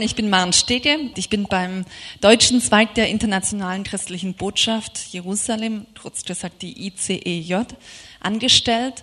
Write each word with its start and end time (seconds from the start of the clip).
Ich 0.00 0.14
bin 0.14 0.30
Maren 0.30 0.52
Stege. 0.52 1.10
Ich 1.16 1.28
bin 1.28 1.48
beim 1.48 1.84
deutschen 2.20 2.60
Zweig 2.60 2.94
der 2.94 3.08
Internationalen 3.08 3.82
Christlichen 3.82 4.34
Botschaft 4.34 4.96
Jerusalem, 5.10 5.86
kurz 6.00 6.24
gesagt 6.24 6.62
die 6.62 6.86
ICEJ, 6.86 7.64
angestellt. 8.20 9.02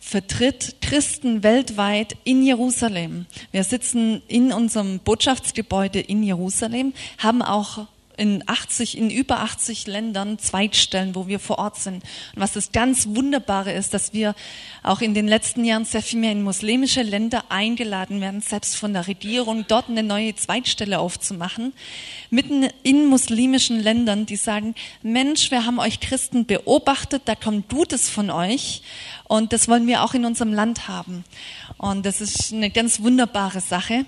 Vertritt 0.00 0.74
Christen 0.80 1.44
weltweit 1.44 2.16
in 2.24 2.42
Jerusalem. 2.42 3.26
Wir 3.52 3.62
sitzen 3.62 4.20
in 4.26 4.52
unserem 4.52 4.98
Botschaftsgebäude 4.98 6.00
in 6.00 6.24
Jerusalem, 6.24 6.92
haben 7.18 7.40
auch 7.40 7.86
in 8.20 8.44
80, 8.46 8.98
in 8.98 9.08
über 9.08 9.40
80 9.40 9.86
Ländern 9.86 10.38
Zweigstellen, 10.38 11.14
wo 11.14 11.26
wir 11.26 11.40
vor 11.40 11.58
Ort 11.58 11.78
sind. 11.78 12.04
Und 12.34 12.42
was 12.42 12.52
das 12.52 12.70
ganz 12.70 13.06
Wunderbare 13.08 13.72
ist, 13.72 13.94
dass 13.94 14.12
wir 14.12 14.34
auch 14.82 15.00
in 15.00 15.14
den 15.14 15.26
letzten 15.26 15.64
Jahren 15.64 15.86
sehr 15.86 16.02
viel 16.02 16.20
mehr 16.20 16.32
in 16.32 16.42
muslimische 16.42 17.00
Länder 17.00 17.44
eingeladen 17.48 18.20
werden, 18.20 18.42
selbst 18.42 18.76
von 18.76 18.92
der 18.92 19.06
Regierung, 19.06 19.64
dort 19.66 19.88
eine 19.88 20.02
neue 20.02 20.34
Zweigstelle 20.36 20.98
aufzumachen, 20.98 21.72
mitten 22.28 22.68
in 22.82 23.06
muslimischen 23.06 23.80
Ländern, 23.80 24.26
die 24.26 24.36
sagen, 24.36 24.74
Mensch, 25.02 25.50
wir 25.50 25.64
haben 25.64 25.78
euch 25.78 26.00
Christen 26.00 26.44
beobachtet, 26.44 27.22
da 27.24 27.34
kommt 27.34 27.70
Gutes 27.70 28.10
von 28.10 28.30
euch 28.30 28.82
und 29.24 29.54
das 29.54 29.66
wollen 29.66 29.86
wir 29.86 30.04
auch 30.04 30.12
in 30.12 30.26
unserem 30.26 30.52
Land 30.52 30.88
haben. 30.88 31.24
Und 31.78 32.04
das 32.04 32.20
ist 32.20 32.52
eine 32.52 32.68
ganz 32.68 33.00
wunderbare 33.00 33.60
Sache. 33.60 34.04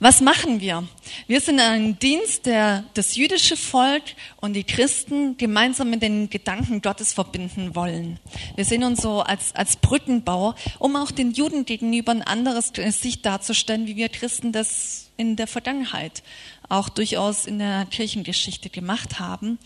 Was 0.00 0.20
machen 0.20 0.60
wir? 0.60 0.86
Wir 1.26 1.40
sind 1.40 1.58
ein 1.58 1.98
Dienst, 1.98 2.46
der 2.46 2.84
das 2.94 3.16
jüdische 3.16 3.56
Volk 3.56 4.04
und 4.40 4.52
die 4.52 4.62
Christen 4.62 5.36
gemeinsam 5.36 5.90
mit 5.90 6.02
den 6.02 6.30
Gedanken 6.30 6.82
Gottes 6.82 7.12
verbinden 7.12 7.74
wollen. 7.74 8.20
Wir 8.54 8.64
sehen 8.64 8.84
uns 8.84 9.02
so 9.02 9.22
als, 9.22 9.56
als 9.56 9.74
Brückenbauer, 9.74 10.54
um 10.78 10.94
auch 10.94 11.10
den 11.10 11.32
Juden 11.32 11.64
gegenüber 11.64 12.12
ein 12.12 12.22
anderes 12.22 12.70
Sicht 12.90 13.26
darzustellen, 13.26 13.88
wie 13.88 13.96
wir 13.96 14.08
Christen 14.08 14.52
das 14.52 15.10
in 15.16 15.34
der 15.34 15.48
Vergangenheit 15.48 16.22
auch 16.68 16.88
durchaus 16.88 17.46
in 17.46 17.58
der 17.58 17.84
Kirchengeschichte 17.86 18.70
gemacht 18.70 19.18
haben 19.18 19.58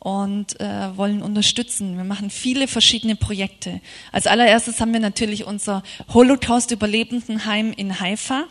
und 0.00 0.60
äh, 0.60 0.96
wollen 0.96 1.22
unterstützen. 1.22 1.96
Wir 1.96 2.04
machen 2.04 2.30
viele 2.30 2.66
verschiedene 2.66 3.14
Projekte. 3.14 3.80
Als 4.10 4.26
allererstes 4.26 4.80
haben 4.80 4.92
wir 4.92 4.98
natürlich 4.98 5.44
unser 5.44 5.84
Holocaust-Überlebendenheim 6.12 7.72
in 7.72 8.00
Haifa 8.00 8.48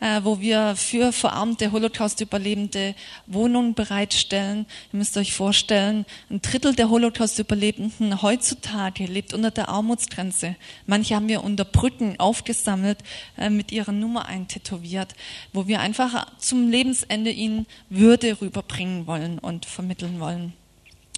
äh, 0.00 0.20
wo 0.24 0.40
wir 0.40 0.74
für 0.76 1.12
verarmte 1.12 1.72
Holocaust-Überlebende 1.72 2.94
Wohnungen 3.26 3.74
bereitstellen. 3.74 4.66
Ihr 4.92 4.98
müsst 4.98 5.16
euch 5.16 5.32
vorstellen, 5.32 6.06
ein 6.30 6.42
Drittel 6.42 6.74
der 6.74 6.90
Holocaust-Überlebenden 6.90 8.22
heutzutage 8.22 9.04
lebt 9.04 9.34
unter 9.34 9.50
der 9.50 9.68
Armutsgrenze. 9.68 10.56
Manche 10.86 11.14
haben 11.14 11.28
wir 11.28 11.44
unter 11.44 11.64
Brücken 11.64 12.18
aufgesammelt, 12.18 12.98
äh, 13.36 13.50
mit 13.50 13.72
ihrer 13.72 13.92
Nummer 13.92 14.26
eintätowiert, 14.26 15.14
wo 15.52 15.66
wir 15.66 15.80
einfach 15.80 16.26
zum 16.38 16.70
Lebensende 16.70 17.30
ihnen 17.30 17.66
Würde 17.88 18.40
rüberbringen 18.40 19.06
wollen 19.06 19.38
und 19.38 19.66
vermitteln 19.66 20.20
wollen. 20.20 20.54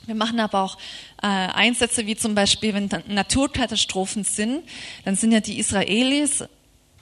Wir 0.06 0.16
machen 0.16 0.40
aber 0.40 0.62
auch 0.62 0.78
äh, 1.22 1.26
Einsätze 1.26 2.06
wie 2.06 2.16
zum 2.16 2.34
Beispiel, 2.34 2.74
wenn 2.74 2.88
Naturkatastrophen 3.06 4.24
sind, 4.24 4.64
dann 5.04 5.14
sind 5.14 5.30
ja 5.30 5.40
die 5.40 5.58
Israelis 5.58 6.44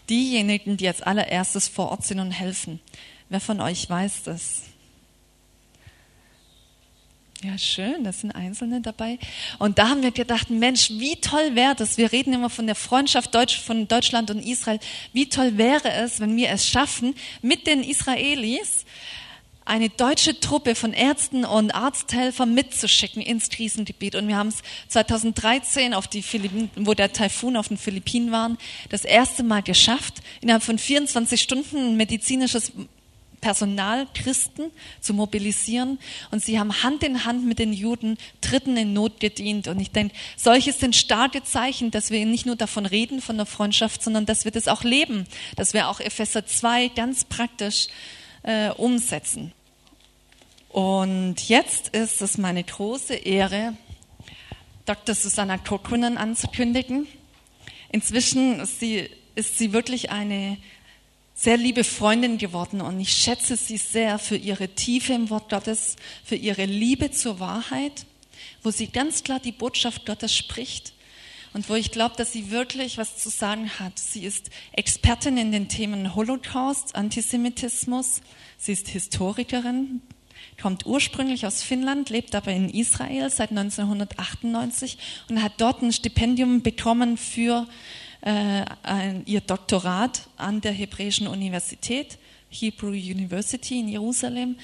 diejenigen, 0.08 0.76
die 0.76 0.88
als 0.88 1.02
allererstes 1.02 1.68
vor 1.68 1.90
Ort 1.90 2.04
sind 2.04 2.20
und 2.20 2.32
helfen. 2.32 2.80
Wer 3.28 3.40
von 3.40 3.60
euch 3.60 3.88
weiß 3.88 4.24
das? 4.24 4.62
Ja, 7.42 7.56
schön, 7.56 8.04
das 8.04 8.20
sind 8.20 8.32
Einzelne 8.32 8.82
dabei. 8.82 9.18
Und 9.58 9.78
da 9.78 9.88
haben 9.88 10.02
wir 10.02 10.10
gedacht, 10.10 10.50
Mensch, 10.50 10.90
wie 10.90 11.16
toll 11.16 11.54
wäre 11.54 11.74
das? 11.74 11.96
Wir 11.96 12.12
reden 12.12 12.34
immer 12.34 12.50
von 12.50 12.66
der 12.66 12.74
Freundschaft 12.74 13.34
Deutsch, 13.34 13.58
von 13.58 13.88
Deutschland 13.88 14.30
und 14.30 14.40
Israel. 14.40 14.78
Wie 15.14 15.26
toll 15.26 15.56
wäre 15.56 15.90
es, 15.90 16.20
wenn 16.20 16.36
wir 16.36 16.50
es 16.50 16.68
schaffen, 16.68 17.14
mit 17.40 17.66
den 17.66 17.82
Israelis 17.82 18.84
eine 19.70 19.88
deutsche 19.88 20.40
Truppe 20.40 20.74
von 20.74 20.92
Ärzten 20.92 21.44
und 21.44 21.72
Arzthelfern 21.72 22.52
mitzuschicken 22.52 23.22
ins 23.22 23.50
Krisengebiet. 23.50 24.16
Und 24.16 24.26
wir 24.26 24.36
haben 24.36 24.48
es 24.48 24.62
2013 24.88 25.94
auf 25.94 26.08
die 26.08 26.22
Philippinen, 26.22 26.70
wo 26.74 26.92
der 26.92 27.12
Taifun 27.12 27.56
auf 27.56 27.68
den 27.68 27.78
Philippinen 27.78 28.32
war, 28.32 28.56
das 28.88 29.04
erste 29.04 29.44
Mal 29.44 29.62
geschafft, 29.62 30.14
innerhalb 30.40 30.64
von 30.64 30.76
24 30.76 31.40
Stunden 31.40 31.96
medizinisches 31.96 32.72
Personal, 33.40 34.08
Christen 34.12 34.72
zu 35.00 35.14
mobilisieren. 35.14 36.00
Und 36.32 36.42
sie 36.42 36.58
haben 36.58 36.82
Hand 36.82 37.04
in 37.04 37.24
Hand 37.24 37.46
mit 37.46 37.60
den 37.60 37.72
Juden 37.72 38.18
Dritten 38.40 38.76
in 38.76 38.92
Not 38.92 39.20
gedient. 39.20 39.68
Und 39.68 39.78
ich 39.78 39.92
denke, 39.92 40.16
solche 40.36 40.72
sind 40.72 40.96
starke 40.96 41.44
Zeichen, 41.44 41.92
dass 41.92 42.10
wir 42.10 42.26
nicht 42.26 42.44
nur 42.44 42.56
davon 42.56 42.86
reden, 42.86 43.20
von 43.20 43.36
der 43.36 43.46
Freundschaft, 43.46 44.02
sondern 44.02 44.26
dass 44.26 44.44
wir 44.44 44.50
das 44.50 44.66
auch 44.66 44.82
leben, 44.82 45.28
dass 45.54 45.74
wir 45.74 45.88
auch 45.88 46.00
Epheser 46.00 46.44
2 46.44 46.88
ganz 46.88 47.24
praktisch 47.24 47.86
äh, 48.42 48.70
umsetzen. 48.70 49.52
Und 50.70 51.48
jetzt 51.48 51.88
ist 51.88 52.22
es 52.22 52.38
meine 52.38 52.62
große 52.62 53.14
Ehre, 53.14 53.76
Dr. 54.86 55.16
Susanna 55.16 55.58
Kokunen 55.58 56.16
anzukündigen. 56.16 57.08
Inzwischen 57.90 58.60
ist 58.60 58.78
sie, 58.78 59.10
ist 59.34 59.58
sie 59.58 59.72
wirklich 59.72 60.12
eine 60.12 60.58
sehr 61.34 61.56
liebe 61.56 61.82
Freundin 61.82 62.38
geworden 62.38 62.80
und 62.80 63.00
ich 63.00 63.12
schätze 63.12 63.56
sie 63.56 63.78
sehr 63.78 64.18
für 64.18 64.36
ihre 64.36 64.68
Tiefe 64.68 65.12
im 65.12 65.28
Wort 65.30 65.48
Gottes, 65.48 65.96
für 66.22 66.36
ihre 66.36 66.66
Liebe 66.66 67.10
zur 67.10 67.40
Wahrheit, 67.40 68.06
wo 68.62 68.70
sie 68.70 68.88
ganz 68.88 69.24
klar 69.24 69.40
die 69.40 69.52
Botschaft 69.52 70.06
Gottes 70.06 70.36
spricht 70.36 70.92
und 71.52 71.68
wo 71.68 71.74
ich 71.74 71.90
glaube, 71.90 72.14
dass 72.16 72.32
sie 72.32 72.50
wirklich 72.52 72.96
was 72.96 73.16
zu 73.16 73.28
sagen 73.28 73.70
hat. 73.80 73.98
Sie 73.98 74.24
ist 74.24 74.50
Expertin 74.72 75.36
in 75.36 75.50
den 75.50 75.68
Themen 75.68 76.14
Holocaust, 76.14 76.94
Antisemitismus, 76.94 78.20
sie 78.58 78.72
ist 78.72 78.88
Historikerin, 78.88 80.02
kommt 80.60 80.86
ursprünglich 80.86 81.46
aus 81.46 81.62
Finnland, 81.62 82.10
lebt 82.10 82.34
aber 82.34 82.52
in 82.52 82.68
Israel 82.68 83.30
seit 83.30 83.50
1998 83.50 84.98
und 85.28 85.42
hat 85.42 85.52
dort 85.58 85.82
ein 85.82 85.92
Stipendium 85.92 86.62
bekommen 86.62 87.16
für 87.16 87.66
äh, 88.22 88.64
ein, 88.82 89.22
ihr 89.26 89.40
Doktorat 89.40 90.28
an 90.36 90.60
der 90.60 90.72
Hebräischen 90.72 91.26
Universität, 91.26 92.18
Hebrew 92.50 92.90
University 92.90 93.80
in 93.80 93.88
Jerusalem, 93.88 94.56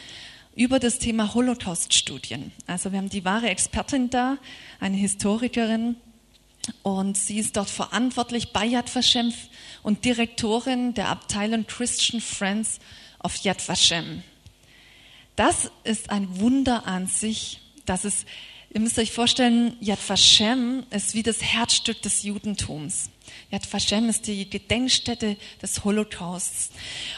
über 0.54 0.78
das 0.78 0.98
Thema 0.98 1.34
Holocaust-Studien. 1.34 2.52
Also 2.66 2.92
wir 2.92 2.98
haben 2.98 3.10
die 3.10 3.24
wahre 3.24 3.48
Expertin 3.48 4.10
da, 4.10 4.38
eine 4.80 4.96
Historikerin, 4.96 5.96
und 6.82 7.16
sie 7.16 7.38
ist 7.38 7.56
dort 7.56 7.70
verantwortlich 7.70 8.52
bei 8.52 8.64
Yad 8.66 8.92
Vashem 8.94 9.32
und 9.82 10.04
Direktorin 10.04 10.94
der 10.94 11.08
Abteilung 11.08 11.66
Christian 11.66 12.20
Friends 12.20 12.80
of 13.22 13.36
Yad 13.36 13.66
Vashem. 13.68 14.22
Das 15.36 15.70
ist 15.84 16.10
ein 16.10 16.40
Wunder 16.40 16.86
an 16.86 17.06
sich, 17.06 17.60
dass 17.84 18.04
es, 18.04 18.24
ihr 18.72 18.80
müsst 18.80 18.98
euch 18.98 19.12
vorstellen, 19.12 19.76
Yad 19.80 19.98
Vashem 20.08 20.84
ist 20.90 21.14
wie 21.14 21.22
das 21.22 21.42
Herzstück 21.42 22.00
des 22.00 22.22
Judentums. 22.22 23.10
Yad 23.50 23.70
Vashem 23.70 24.08
ist 24.08 24.26
die 24.26 24.48
Gedenkstätte 24.48 25.36
des 25.60 25.84
Holocausts. 25.84 26.70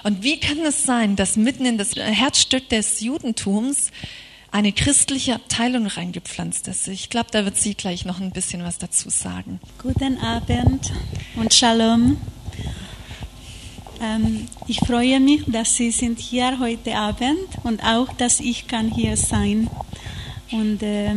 Und 0.03 0.25
wie 0.25 0.41
kann 0.41 0.59
es 0.67 0.83
sein, 0.83 1.15
dass 1.15 1.37
mitten 1.37 1.65
in 1.65 1.79
das 1.79 1.95
Herzstück 1.95 2.69
des 2.69 3.01
Judentums 3.01 3.93
eine 4.51 4.73
christliche 4.73 5.37
Abteilung 5.37 5.87
reingepflanzt 5.87 6.67
ist? 6.67 6.89
Ich 6.89 7.11
glaube, 7.11 7.29
da 7.31 7.45
wird 7.45 7.57
sie 7.57 7.75
gleich 7.75 8.05
noch 8.05 8.21
ein 8.21 8.33
bisschen 8.33 8.65
was 8.65 8.79
dazu 8.79 9.11
sagen. 9.11 9.61
Guten 9.81 10.19
Abend 10.19 10.93
und 11.37 11.55
Shalom. 11.55 12.21
Ähm, 14.01 14.49
ich 14.67 14.79
freue 14.81 15.19
mich, 15.19 15.43
dass 15.47 15.77
Sie 15.77 15.91
sind 15.91 16.21
hier 16.21 16.59
heute 16.61 16.95
Abend 16.95 17.49
und 17.65 17.83
auch, 17.83 18.13
dass 18.13 18.41
ich 18.41 18.69
kann 18.69 18.91
hier 18.91 19.17
sein. 19.17 19.69
Und 20.53 20.83
äh, 20.83 21.17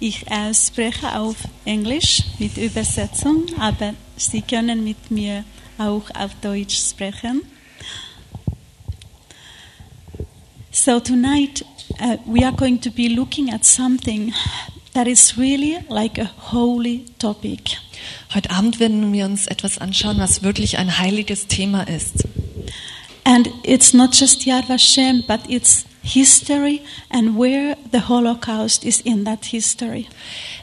ich 0.00 0.28
äh, 0.30 0.52
spreche 0.54 1.18
auf 1.18 1.36
Englisch 1.64 2.22
mit 2.38 2.56
Übersetzung, 2.56 3.44
aber 3.58 3.94
Sie 4.16 4.42
können 4.42 4.82
mit 4.82 5.10
mir 5.10 5.44
auch 5.78 6.10
auf 6.14 6.34
Deutsch 6.42 6.78
sprechen. 6.78 7.42
So 10.72 11.00
tonight 11.00 11.64
uh, 12.00 12.16
we 12.26 12.44
are 12.44 12.52
going 12.54 12.80
to 12.80 12.90
be 12.90 13.08
looking 13.08 13.52
at 13.52 13.64
something 13.64 14.32
that 14.94 15.06
is 15.06 15.36
really 15.38 15.78
like 15.88 16.18
a 16.18 16.30
holy 16.52 17.04
topic. 17.18 17.78
Heute 18.34 18.50
Abend 18.50 18.80
werden 18.80 19.12
wir 19.12 19.24
uns 19.24 19.46
etwas 19.46 19.78
anschauen, 19.78 20.18
was 20.18 20.42
wirklich 20.42 20.78
ein 20.78 20.98
heiliges 20.98 21.46
Thema 21.46 21.82
ist. 21.84 22.24
And 23.24 23.48
it's 23.62 23.92
not 23.92 24.14
just 24.14 24.46
Yad 24.46 24.68
Vashem, 24.68 25.24
but 25.26 25.40
it's 25.48 25.84
history 26.02 26.80
and 27.10 27.38
where 27.38 27.76
the 27.92 28.08
Holocaust 28.08 28.84
is 28.84 29.00
in 29.00 29.24
that 29.24 29.44
history. 29.44 30.06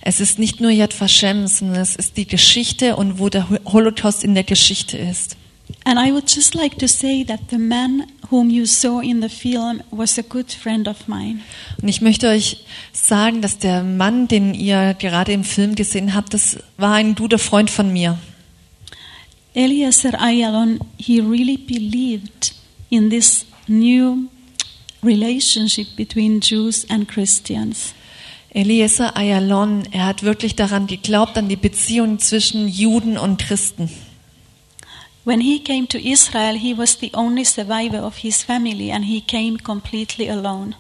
Es 0.02 0.20
ist 0.20 0.40
nicht 0.40 0.60
nur 0.60 0.72
Yad 0.72 0.94
Vashem, 1.00 1.48
sondern 1.48 1.82
es 1.82 1.96
ist 1.96 2.18
die 2.18 2.28
Geschichte 2.28 2.96
und 2.96 3.20
wo 3.20 3.30
der 3.30 3.48
Holocaust 3.66 4.24
in 4.24 4.34
der 4.34 4.44
Geschichte 4.44 4.98
ist. 4.98 5.38
And 5.84 6.00
I 6.00 6.12
would 6.12 6.28
just 6.28 6.54
like 6.54 6.78
to 6.80 6.88
say 6.88 7.24
that 7.24 7.50
the 7.50 7.58
man 7.58 8.08
whom 8.30 8.50
you 8.50 8.66
saw 8.66 9.00
in 9.00 9.22
the 9.22 9.30
film 9.30 9.82
was 9.92 10.18
a 10.18 10.22
good 10.22 10.52
friend 10.52 10.88
of 10.88 11.08
mine. 11.08 11.40
Und 11.82 11.88
ich 11.88 12.02
möchte 12.02 12.28
euch 12.28 12.66
sagen, 12.92 13.42
dass 13.42 13.58
der 13.58 13.84
Mann, 13.84 14.28
den 14.28 14.54
ihr 14.54 14.96
gerade 14.96 15.32
im 15.32 15.44
Film 15.44 15.76
gesehen 15.76 16.14
habt, 16.14 16.34
das 16.34 16.58
war 16.78 16.94
ein 16.94 17.16
guter 17.16 17.40
Freund 17.40 17.70
von 17.70 17.92
mir. 17.92 18.18
Eliezer 19.54 20.22
Ayalon, 20.22 20.80
he 20.98 21.20
really 21.20 21.58
believed 21.58 22.54
in 22.90 23.10
this 23.10 23.46
new 23.68 24.28
relationship 25.04 25.96
between 25.96 26.42
Jews 26.42 26.86
and 26.90 27.08
Christians. 27.08 27.94
Eliezer 28.54 29.16
Ayalon, 29.16 29.84
er 29.92 30.06
hat 30.08 30.24
wirklich 30.24 30.56
daran 30.56 30.88
geglaubt, 30.88 31.38
an 31.38 31.50
die 31.50 31.56
Beziehung 31.56 32.20
zwischen 32.20 32.68
Juden 32.68 33.18
und 33.18 33.40
Christen. 33.40 33.90
When 35.28 35.42
he 35.42 35.60
came 35.60 35.90
to 35.90 36.00
Israel, 36.00 36.56
he 36.56 36.74
was 36.74 37.00
the 37.00 37.12
only 37.14 37.44
survivor 37.44 37.98
of 37.98 38.16
his 38.16 38.44
family 38.44 38.92
and 38.92 39.04
he 39.04 39.20
came 39.20 39.58
completely 39.58 40.30
alone. 40.30 40.76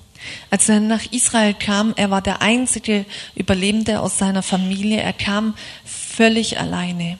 Als 0.49 0.69
er 0.69 0.79
nach 0.79 1.05
Israel 1.11 1.53
kam, 1.53 1.93
er 1.97 2.11
war 2.11 2.21
der 2.21 2.41
einzige 2.41 3.05
Überlebende 3.35 3.99
aus 3.99 4.17
seiner 4.17 4.41
Familie. 4.41 5.01
Er 5.01 5.11
kam 5.11 5.53
völlig 5.83 6.57
alleine. 6.57 7.17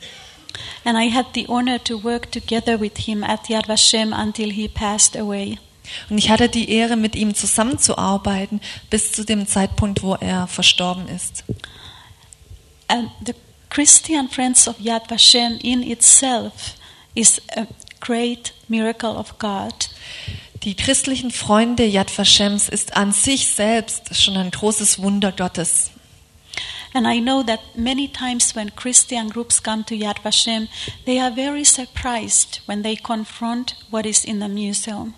And 0.85 0.97
I 0.97 1.13
had 1.13 1.25
the 1.35 1.49
honor 1.49 1.83
to 1.83 2.01
work 2.01 2.31
together 2.31 2.79
with 2.79 2.97
him 2.97 3.25
at 3.25 3.49
Yad 3.49 3.67
Vashem 3.67 4.13
until 4.13 4.49
he 4.49 4.69
passed 4.69 5.17
away. 5.17 5.57
Und 6.09 6.19
ich 6.19 6.29
hatte 6.29 6.47
die 6.47 6.69
Ehre, 6.69 6.95
mit 6.95 7.17
ihm 7.17 7.35
zusammenzuarbeiten 7.35 8.61
bis 8.89 9.11
zu 9.11 9.25
dem 9.25 9.45
Zeitpunkt, 9.47 10.01
wo 10.01 10.15
er 10.15 10.47
verstorben 10.47 11.09
ist. 11.09 11.43
And 12.87 13.09
the 13.25 13.33
Christian 13.69 14.29
Friends 14.29 14.65
of 14.69 14.79
Yad 14.79 15.09
Vashem 15.09 15.59
in 15.61 15.83
itself 15.83 16.77
is 17.17 17.41
a 17.55 17.67
great 17.99 18.53
miracle 18.67 19.17
of 19.17 19.39
God. 19.39 19.73
Die 20.63 20.75
christlichen 20.75 21.31
Freunde 21.31 21.85
Yad 21.85 22.09
Vashems 22.15 22.69
ist 22.69 22.95
an 22.95 23.11
sich 23.11 23.47
selbst 23.47 24.21
schon 24.21 24.37
ein 24.37 24.51
großes 24.51 24.99
Wunder 25.01 25.31
Gottes. 25.31 25.91
And 26.93 27.05
I 27.05 27.19
know 27.19 27.43
that 27.43 27.59
many 27.75 28.07
times 28.07 28.55
when 28.55 28.75
Christian 28.75 29.29
groups 29.29 29.61
come 29.61 29.83
to 29.85 29.93
Yad 29.93 30.23
Vashem, 30.23 30.67
they 31.05 31.19
are 31.19 31.31
very 31.31 31.65
surprised 31.65 32.61
when 32.65 32.81
they 32.81 32.95
confront 32.95 33.75
what 33.91 34.05
is 34.05 34.23
in 34.23 34.39
the 34.39 34.47
museum. 34.47 35.13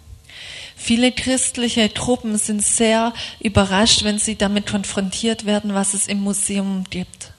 Viele 0.75 1.11
christliche 1.11 1.93
Truppen 1.93 2.37
sind 2.37 2.63
sehr 2.63 3.13
überrascht, 3.41 4.03
wenn 4.03 4.17
sie 4.17 4.37
damit 4.37 4.67
konfrontiert 4.67 5.45
werden, 5.45 5.73
was 5.73 5.93
es 5.93 6.07
im 6.07 6.21
Museum 6.21 6.85
gibt. 6.89 7.33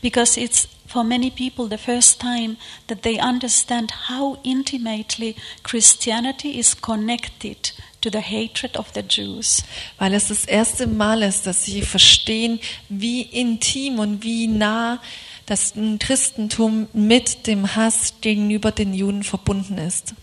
Because 0.00 0.38
it's 0.40 0.68
for 0.96 1.04
many 1.04 1.30
people 1.30 1.68
the 1.68 1.76
first 1.76 2.18
time 2.18 2.56
that 2.86 3.02
they 3.02 3.18
understand 3.18 3.90
how 4.08 4.38
intimately 4.42 5.36
Christianity 5.62 6.58
is 6.58 6.72
connected 6.72 7.70
to 8.00 8.08
the 8.08 8.22
hatred 8.22 8.74
of 8.78 8.90
the 8.94 9.02
Jews. 9.02 9.62
Weil 9.98 10.14
es 10.14 10.28
das 10.28 10.46
erste 10.46 10.86
Mal 10.86 11.22
ist, 11.22 11.46
dass 11.46 11.66
sie 11.66 11.82
verstehen, 11.82 12.60
wie 12.88 13.20
intim 13.20 13.98
und 13.98 14.22
wie 14.22 14.46
nah 14.46 14.98
das 15.44 15.74
Christentum 15.98 16.88
mit 16.94 17.46
dem 17.46 17.76
Hass 17.76 18.14
gegenüber 18.22 18.72
den 18.72 18.94
Juden 18.94 19.22
verbunden 19.22 19.76
ist. 19.76 20.14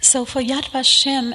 So 0.00 0.24
for 0.24 0.40
Yad 0.40 0.72
Vashem 0.72 1.34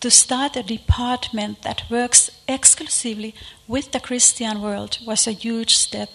to 0.00 0.10
start 0.10 0.56
a 0.56 0.62
department 0.62 1.62
that 1.62 1.82
works 1.90 2.32
exclusively 2.46 3.34
with 3.68 3.92
the 3.92 4.00
Christian 4.00 4.62
world 4.62 4.98
was 5.06 5.26
a 5.26 5.32
huge 5.32 5.76
step. 5.76 6.08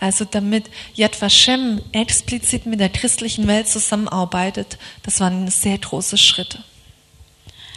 Also 0.00 0.24
damit 0.24 0.70
Yad 0.94 1.20
Vashem 1.20 1.80
explizit 1.92 2.66
mit 2.66 2.80
der 2.80 2.90
christlichen 2.90 3.46
Welt 3.46 3.68
zusammenarbeitet, 3.68 4.78
das 5.02 5.20
waren 5.20 5.48
sehr 5.48 5.78
große 5.78 6.18
Schritte. 6.18 6.62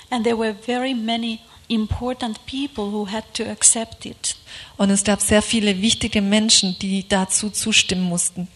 And 0.09 0.23
there 0.23 0.37
were 0.37 0.53
very 0.53 0.93
many 0.93 1.39
important 1.67 2.45
people 2.45 2.91
who 2.91 3.07
had 3.07 3.23
to 3.33 3.43
accept 3.43 4.05
it. 4.05 4.35
Und 4.77 4.89
es 4.89 5.03
gab 5.03 5.21
sehr 5.21 5.41
viele 5.41 5.81
wichtige 5.81 6.21
Menschen, 6.21 6.77
die 6.79 7.07
dazu 7.07 7.49
zustimmen 7.49 8.03
mussten. 8.03 8.47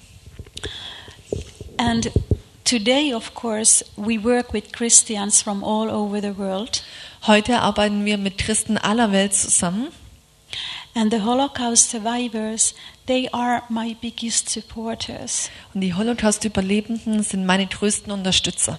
And 1.77 2.11
today, 2.69 3.11
of 3.11 3.33
course, 3.33 3.83
we 3.97 4.19
work 4.19 4.53
with 4.53 4.71
Christians 4.71 5.41
from 5.41 5.63
all 5.63 5.89
over 5.89 6.21
the 6.21 6.37
world. 6.37 6.83
Heute 7.25 7.61
arbeiten 7.61 8.05
wir 8.05 8.17
mit 8.17 8.37
Christen 8.37 8.77
aller 8.77 9.11
Welt 9.11 9.33
zusammen. 9.33 9.87
And 10.93 11.11
the 11.11 11.23
Holocaust 11.23 11.89
survivors, 11.89 12.75
they 13.07 13.27
are 13.31 13.63
my 13.69 13.95
biggest 13.99 14.49
supporters. 14.49 15.49
Und 15.73 15.81
die 15.81 15.95
Holocaust-Überlebenden 15.95 17.23
sind 17.23 17.45
meine 17.45 17.65
größten 17.65 18.11
Unterstützer. 18.11 18.77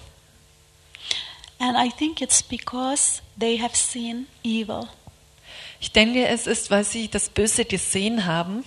And 1.59 1.77
I 1.77 1.91
think 1.91 2.21
it's 2.21 2.41
because 2.41 3.21
they 3.37 3.59
have 3.59 3.75
seen 3.75 4.27
evil 4.43 4.87
Ich 5.81 5.91
denke, 5.91 6.27
es 6.27 6.47
ist, 6.47 6.71
weil 6.71 6.85
sie 6.85 7.09
das 7.09 7.29
Böse 7.29 7.65
gesehen 7.65 8.25
haben 8.25 8.63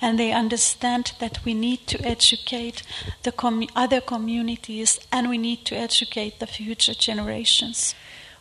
and 0.00 0.18
they 0.18 0.32
understand 0.32 1.14
that 1.20 1.40
we 1.44 1.54
need 1.54 1.86
to 1.86 1.98
educate 2.04 2.82
the 3.22 3.32
commu- 3.32 3.70
other 3.74 4.00
communities 4.00 5.00
and 5.10 5.28
we 5.28 5.38
need 5.38 5.64
to 5.64 5.74
educate 5.74 6.38
the 6.38 6.46
future 6.46 6.94
generations. 6.94 7.94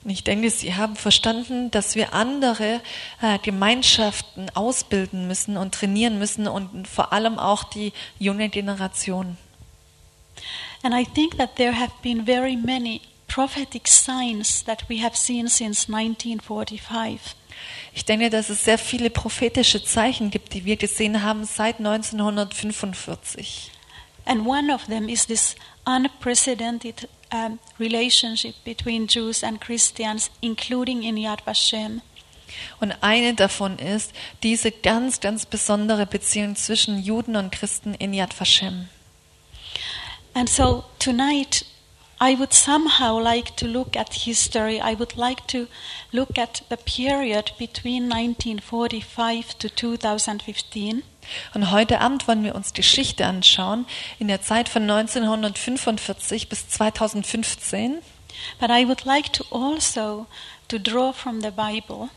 Und 0.03 0.11
ich 0.11 0.23
denke, 0.23 0.51
sie 0.51 0.75
haben 0.75 0.95
verstanden, 0.95 1.71
dass 1.71 1.95
wir 1.95 2.13
andere 2.13 2.79
äh, 3.21 3.39
Gemeinschaften 3.39 4.51
ausbilden 4.51 5.27
müssen 5.27 5.57
und 5.57 5.73
trainieren 5.73 6.19
müssen 6.19 6.47
und 6.47 6.87
vor 6.87 7.11
allem 7.11 7.39
auch 7.39 7.63
die 7.63 7.91
junge 8.19 8.49
Generation. 8.49 9.37
And 10.83 10.93
I 10.93 11.05
think 11.05 11.37
that 11.37 11.55
there 11.55 11.73
have 11.73 11.91
been 12.03 12.25
very 12.25 12.55
many 12.55 13.01
prophetic 13.27 13.87
signs 13.87 14.63
that 14.65 14.87
we 14.89 15.01
have 15.01 15.15
seen 15.15 15.47
since 15.47 15.91
1945. 15.91 17.35
Ich 17.93 18.05
denke, 18.05 18.29
dass 18.29 18.49
es 18.49 18.65
sehr 18.65 18.77
viele 18.77 19.09
prophetische 19.09 19.83
Zeichen 19.83 20.31
gibt, 20.31 20.53
die 20.53 20.65
wir 20.65 20.77
gesehen 20.77 21.23
haben 21.23 21.45
seit 21.45 21.79
1945. 21.79 23.71
And 24.25 24.45
one 24.45 24.73
of 24.73 24.85
them 24.85 25.07
is 25.07 25.25
this 25.27 25.55
unprecedented 25.85 27.07
um, 27.31 27.59
relationship 27.79 28.55
between 28.63 29.07
Jews 29.07 29.43
and 29.43 29.61
Christians, 29.61 30.31
including 30.41 31.03
in 31.03 31.17
Yad 31.17 31.45
Vashem. 31.45 32.01
Und 32.79 32.93
eine 33.01 33.33
davon 33.33 33.79
ist 33.79 34.13
diese 34.43 34.71
ganz, 34.71 35.19
ganz 35.19 35.45
besondere 35.45 36.05
Beziehung 36.05 36.55
zwischen 36.55 37.01
Juden 37.01 37.35
und 37.35 37.51
Christen 37.51 37.93
in 37.95 38.13
Yad 38.13 38.39
Vashem. 38.39 38.89
And 40.33 40.49
so 40.49 40.83
tonight, 40.99 41.65
I 42.27 42.39
would 42.39 42.53
somehow 42.53 43.19
like 43.21 43.55
to 43.57 43.67
look 43.67 43.95
at 43.95 44.11
history. 44.13 44.81
I 44.81 44.95
would 44.97 45.15
like 45.15 45.45
to 45.47 45.67
look 46.11 46.39
at 46.39 46.63
the 46.69 46.77
period 46.77 47.51
between 47.59 48.09
1945 48.09 49.59
to 49.59 49.69
2015. 49.69 51.03
Und 51.53 51.71
heute 51.71 52.01
Abend 52.01 52.27
wollen 52.27 52.43
wir 52.43 52.55
uns 52.55 52.73
Geschichte 52.73 53.27
anschauen 53.27 53.85
in 54.17 54.27
der 54.27 54.41
Zeit 54.41 54.69
von 54.69 54.89
1945 54.89 56.49
bis 56.49 56.67
2015. 56.69 58.01
But 58.59 58.71
I 58.71 58.87
would 58.87 59.05
like 59.05 59.31
to 59.33 59.45
also 59.51 60.25
to 60.67 60.79
draw 60.79 61.13
from 61.13 61.41
the 61.41 61.51
Bible 61.51 62.09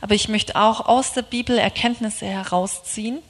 Aber 0.00 0.14
ich 0.14 0.28
möchte 0.28 0.56
auch 0.56 0.86
aus 0.86 1.12
der 1.12 1.22
Bibel 1.22 1.58
Erkenntnisse 1.58 2.26
herausziehen 2.26 3.22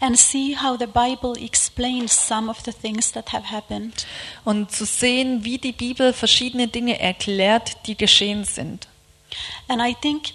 and 0.00 0.18
see 0.18 0.54
how 0.54 0.76
the 0.76 0.86
Bible 0.86 1.34
explains 1.36 2.12
some 2.12 2.50
of 2.50 2.60
the 2.64 2.72
things 2.72 3.12
that 3.12 3.32
have 3.32 3.50
happened. 3.50 4.06
und 4.44 4.70
zu 4.70 4.84
sehen, 4.84 5.44
wie 5.44 5.58
die 5.58 5.72
Bibel 5.72 6.12
verschiedene 6.12 6.68
Dinge 6.68 7.00
erklärt, 7.00 7.86
die 7.86 7.96
geschehen 7.96 8.44
sind. 8.44 8.88
And 9.68 9.80
I 9.82 9.94
think 9.94 10.32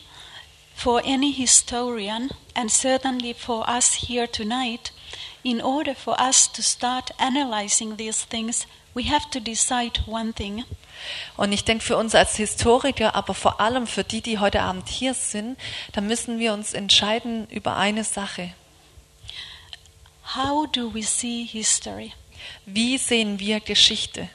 for 0.75 1.01
any 1.06 1.32
historian, 1.32 2.30
and 2.56 2.72
certainly 2.72 3.34
for 3.34 3.68
us 3.68 3.94
here 3.94 4.27
tonight, 4.27 4.91
in 5.44 5.62
order 5.62 5.96
for 5.96 6.20
us 6.20 6.51
to 6.51 6.62
start 6.62 7.12
analyzing 7.20 7.98
these 7.98 8.25
things, 8.27 8.68
we 8.94 9.03
have 9.03 9.30
to 9.32 9.39
decide 9.39 10.00
one 10.08 10.34
thing. 10.34 10.63
Und 11.36 11.51
ich 11.51 11.63
denke, 11.65 11.84
für 11.84 11.98
uns 11.98 12.13
als 12.13 12.36
Historiker, 12.36 13.15
aber 13.15 13.34
vor 13.34 13.60
allem 13.60 13.88
für 13.88 14.03
die, 14.03 14.22
die 14.22 14.38
heute 14.38 14.62
Abend 14.62 14.88
hier 14.88 15.13
sind, 15.13 15.58
da 15.94 16.01
müssen 16.01 16.38
wir 16.38 16.53
uns 16.53 16.74
entscheiden 16.74 17.48
über 17.50 17.75
eine 17.75 18.03
Sache. 18.03 18.53
How 20.36 20.66
do 20.66 20.94
we 20.94 21.04
see 21.04 21.46
history? 21.46 22.14
Wie 22.66 22.98
sehen 22.98 23.40
wir 23.40 23.60
Geschichte? 23.60 24.30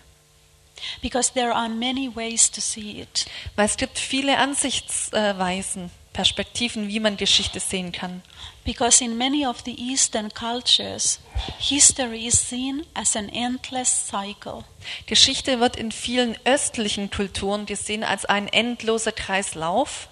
Because 1.01 1.33
there 1.33 1.55
are 1.55 1.69
many 1.69 2.15
ways 2.15 2.51
to 2.51 2.61
see 2.61 3.01
it. 3.01 3.27
Weil 3.55 3.67
es 3.67 3.77
gibt 3.77 3.99
viele 3.99 4.37
Ansichtsweisen, 4.39 5.91
Perspektiven, 6.13 6.89
wie 6.89 7.01
man 7.01 7.17
Geschichte 7.17 7.61
sehen 7.61 7.93
kann. 7.93 8.23
Because 8.65 9.03
in 9.03 9.17
many 9.17 9.47
of 9.47 9.63
the 9.65 9.75
Eastern 9.79 10.33
cultures, 10.33 11.21
history 11.59 12.27
is 12.27 12.49
seen 12.49 12.85
as 12.95 13.17
an 13.17 13.29
endless 13.29 14.09
cycle. 14.09 14.65
Geschichte 15.07 15.61
wird 15.61 15.77
in 15.77 15.93
vielen 15.93 16.37
östlichen 16.45 17.11
Kulturen 17.11 17.65
gesehen 17.65 18.05
als 18.05 18.25
ein 18.25 18.49
endloser 18.49 19.13
Kreislauf. 19.13 20.09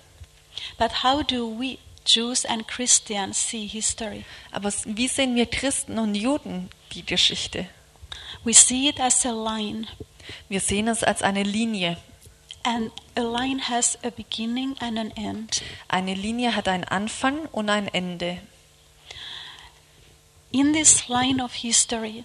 But 0.79 1.03
how 1.03 1.23
do 1.23 1.59
we, 1.59 1.79
Jews 2.07 2.45
and 2.45 2.67
Christians, 2.69 3.39
see 3.51 3.67
history? 3.67 4.25
Aber 4.53 4.73
wie 4.85 5.09
sehen 5.09 5.35
wir 5.37 5.47
Christen 5.47 5.99
und 5.99 6.15
Juden 6.15 6.69
die 6.93 7.05
Geschichte? 7.05 7.67
We 8.45 8.53
see 8.53 8.89
it 8.89 9.01
as 9.01 9.25
a 9.25 9.31
line, 9.33 9.87
Wir 10.49 10.61
sehen 10.61 10.89
es 10.89 11.03
als 11.03 11.23
eine 11.23 11.43
Linie. 11.43 11.97
and 12.67 12.91
a 13.17 13.21
line 13.21 13.59
has 13.69 13.99
a 14.03 14.11
beginning 14.11 14.75
and 14.81 14.99
an 14.99 15.11
end. 15.17 15.63
Eine 15.89 16.15
Linie 16.15 16.55
hat 16.57 16.67
einen 16.69 16.85
Anfang 16.85 17.47
und 17.53 17.69
ein 17.69 17.89
Ende. 17.89 18.39
In 20.51 20.73
this 20.73 21.09
line 21.09 21.43
of 21.43 21.53
history, 21.55 22.25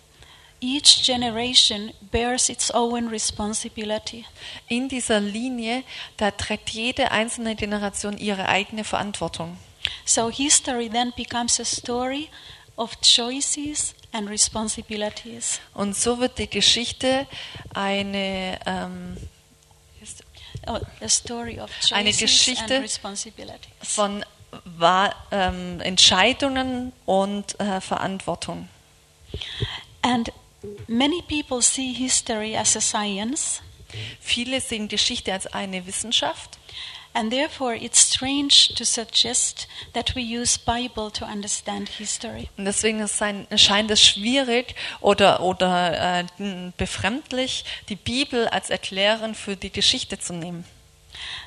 each 0.61 1.03
generation 1.03 1.91
bears 2.11 2.47
its 2.49 2.71
own 2.73 3.07
responsibility. 3.07 4.25
In 4.67 4.87
dieser 4.87 5.19
Linie, 5.19 5.83
da 6.17 6.31
trägt 6.31 6.69
jede 6.69 7.11
einzelne 7.11 7.55
Generation 7.55 8.17
ihre 8.17 8.47
eigene 8.47 8.83
Verantwortung. 8.83 9.57
So 10.05 10.29
history 10.29 10.89
then 10.89 11.13
becomes 11.15 11.59
a 11.59 11.65
story 11.65 12.29
of 12.75 12.99
choices 13.01 13.93
and 14.11 14.29
responsibilities. 14.29 15.59
Und 15.73 15.95
so 15.95 16.19
wird 16.19 16.37
die 16.37 16.49
Geschichte 16.49 17.27
eine, 17.73 18.59
ähm, 18.65 19.17
Oh, 20.67 20.79
a 21.01 21.09
story 21.09 21.59
of 21.59 21.69
Eine 21.91 22.09
choices 22.09 22.19
Geschichte 22.19 22.75
and 22.75 22.83
responsibilities. 22.83 23.71
von 23.81 24.25
Wahl, 24.65 25.15
ähm, 25.31 25.79
Entscheidungen 25.79 26.91
und 27.05 27.59
äh, 27.59 27.79
Verantwortung. 27.79 28.67
And 30.01 30.31
many 30.87 31.21
people 31.21 31.61
see 31.61 31.93
history 31.93 32.57
as 32.57 32.75
a 32.75 32.81
science, 32.81 33.61
Viele 34.19 34.61
sehen 34.61 34.87
Geschichte 34.87 35.33
als 35.33 35.47
eine 35.47 35.85
Wissenschaft 35.87 36.58
and 37.13 37.31
therefore 37.31 37.75
it's 37.75 37.99
strange 37.99 38.73
to 38.75 38.85
suggest 38.85 39.67
that 39.93 40.15
we 40.15 40.21
use 40.21 40.57
Bible 40.57 41.11
to 41.11 41.25
understand 41.25 41.89
history. 41.89 42.49
und 42.57 42.65
deswegen 42.65 42.99
ist 42.99 43.17
sein, 43.17 43.47
scheint 43.55 43.91
es 43.91 44.03
schwierig 44.03 44.75
oder, 45.01 45.41
oder 45.41 46.21
äh, 46.21 46.71
befremdlich, 46.77 47.65
die 47.89 47.95
Bibel 47.95 48.47
als 48.47 48.69
Erklärerin 48.69 49.35
für 49.35 49.55
die 49.55 49.71
Geschichte 49.71 50.19
zu 50.19 50.33
nehmen. 50.33 50.65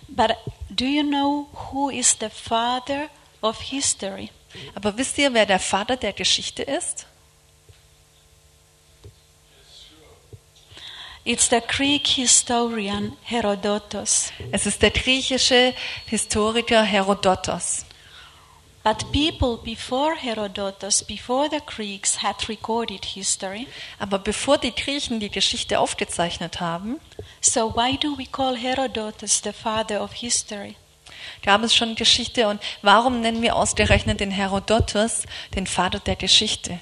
But 0.08 0.32
do 0.70 0.84
you 0.84 1.02
know 1.02 1.48
who 1.70 1.90
is 1.90 2.16
the 2.20 2.28
father 2.28 3.08
of 3.40 3.60
history? 3.60 4.30
Aber 4.74 4.96
wisst 4.98 5.16
ihr, 5.18 5.32
wer 5.32 5.46
der 5.46 5.58
Vater 5.58 5.96
der 5.96 6.12
Geschichte 6.12 6.62
ist? 6.62 7.06
It's 11.24 11.48
the 11.48 11.60
Greek 11.60 12.06
historian 12.08 13.16
Herodotus. 13.22 14.32
Es 14.50 14.66
ist 14.66 14.82
der 14.82 14.90
griechische 14.90 15.72
Historiker 16.06 16.82
Herodotos. 16.82 17.84
But 18.82 19.12
people 19.12 19.58
before 19.62 20.16
Herodotus, 20.16 21.04
before 21.04 21.48
the 21.48 21.60
Greeks, 21.64 22.24
had 22.24 22.48
recorded 22.48 23.04
history. 23.04 23.68
Aber 24.00 24.18
bevor 24.18 24.58
die 24.58 24.74
Griechen 24.74 25.20
die 25.20 25.30
Geschichte 25.30 25.78
aufgezeichnet 25.78 26.58
haben, 26.60 26.98
So 27.40 27.72
why 27.76 27.96
do 27.96 28.18
we 28.18 28.26
call 28.26 28.56
Herodotus 28.56 29.40
the 29.44 29.52
father 29.52 30.02
of 30.02 30.12
history? 30.14 30.74
gab 31.44 31.62
es 31.62 31.72
schon 31.72 31.94
Geschichte. 31.94 32.48
Und 32.48 32.60
warum 32.82 33.20
nennen 33.20 33.42
wir 33.42 33.54
ausgerechnet 33.54 34.18
den 34.18 34.32
Herodotos 34.32 35.22
den 35.54 35.68
Vater 35.68 36.00
der 36.00 36.16
Geschichte? 36.16 36.80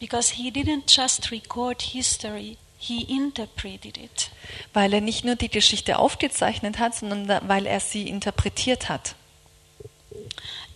Because 0.00 0.34
he 0.34 0.50
didn't 0.50 0.84
just 0.88 1.30
record 1.30 1.80
history, 1.80 2.56
he 2.82 3.02
interpreted 3.02 3.96
it. 3.96 4.30
Weil 4.72 4.92
er 4.92 5.00
nicht 5.00 5.24
nur 5.24 5.36
die 5.36 5.48
Geschichte 5.48 5.98
aufgezeichnet 5.98 6.78
hat, 6.78 6.94
sondern 6.96 7.26
da- 7.28 7.40
weil 7.46 7.66
er 7.66 7.80
sie 7.80 8.08
interpretiert 8.08 8.88
hat. 8.88 9.14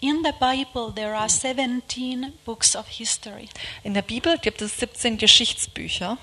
In 0.01 0.23
the 0.25 0.33
Bible, 0.39 0.93
there 0.95 1.17
are 1.17 1.29
17 1.29 2.33
books 2.45 2.77
of 2.77 2.87
history, 2.89 3.49
In 3.83 3.95
der 3.95 4.03
Bibel 4.03 4.39
gibt 4.39 4.63
es 4.63 4.79
17 4.79 5.19
Geschichtsbücher 5.19 6.19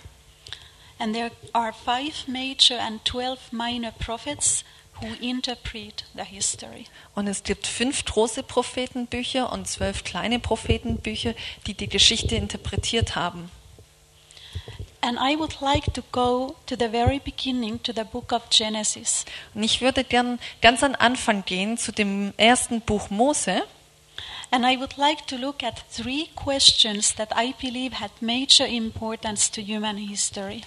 and 0.99 1.13
there 1.15 1.31
are 1.53 1.73
five 1.73 2.27
major 2.27 2.79
and 2.79 3.01
12 3.03 3.51
minor 3.51 3.91
prophets 3.91 4.63
who 5.01 5.07
interpret 5.21 6.05
the 6.15 6.23
history. 6.23 6.85
und 7.15 7.27
es 7.27 7.43
gibt 7.43 7.65
fünf 7.67 8.05
große 8.05 8.43
Prophetenbücher 8.43 9.51
und 9.51 9.67
zwölf 9.67 10.03
kleine 10.03 10.39
Prophetenbücher, 10.39 11.33
die 11.67 11.73
die 11.73 11.89
Geschichte 11.89 12.35
interpretiert 12.35 13.15
haben. 13.15 13.49
And 15.05 15.19
I 15.19 15.35
would 15.37 15.59
like 15.59 15.91
to 15.95 16.03
go 16.13 16.55
to 16.65 16.77
the 16.77 16.87
very 16.87 17.19
beginning, 17.19 17.83
to 17.83 17.91
the 17.91 18.05
book 18.05 18.31
of 18.31 18.49
Genesis. 18.49 19.25
Und 19.53 19.63
ich 19.63 19.81
würde 19.81 20.05
gern 20.05 20.39
ganz 20.61 20.81
an 20.81 20.95
Anfang 20.95 21.43
gehen 21.43 21.77
zu 21.77 21.91
dem 21.91 22.33
ersten 22.37 22.79
Buch 22.79 23.09
Mose. 23.09 23.63
And 24.49 24.63
I 24.63 24.79
would 24.79 24.95
like 24.95 25.27
to 25.27 25.35
look 25.35 25.61
at 25.61 25.83
three 25.91 26.29
questions 26.35 27.13
that 27.15 27.31
I 27.35 27.53
believe 27.59 27.99
had 27.99 28.11
major 28.21 28.65
importance 28.65 29.51
to 29.51 29.61
human 29.61 29.97
history. 29.97 30.61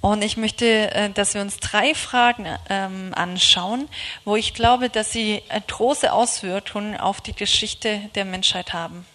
Und 0.00 0.22
ich 0.22 0.38
möchte, 0.38 0.90
äh, 0.94 1.10
dass 1.10 1.34
wir 1.34 1.42
uns 1.42 1.58
drei 1.58 1.94
Fragen 1.94 2.46
ähm, 2.70 3.12
anschauen, 3.14 3.86
wo 4.24 4.34
ich 4.34 4.54
glaube, 4.54 4.88
dass 4.88 5.12
sie 5.12 5.42
äh, 5.50 5.60
große 5.60 6.10
Auswirkungen 6.10 6.96
auf 6.96 7.20
die 7.20 7.34
Geschichte 7.34 8.00
der 8.14 8.24
Menschheit 8.24 8.72
haben. 8.72 9.06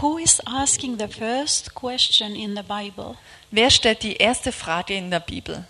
Who 0.00 0.18
is 0.18 0.40
asking 0.46 0.98
the 0.98 1.08
first 1.08 1.74
question 1.74 2.36
in 2.36 2.54
the 2.54 2.62
Bible? 2.62 3.16
Wer 3.50 3.70
stellt 3.70 4.02
die 4.02 4.16
erste 4.16 4.52
Frage 4.52 4.94
in 4.94 5.10
der 5.10 5.20
Bibel? 5.20 5.66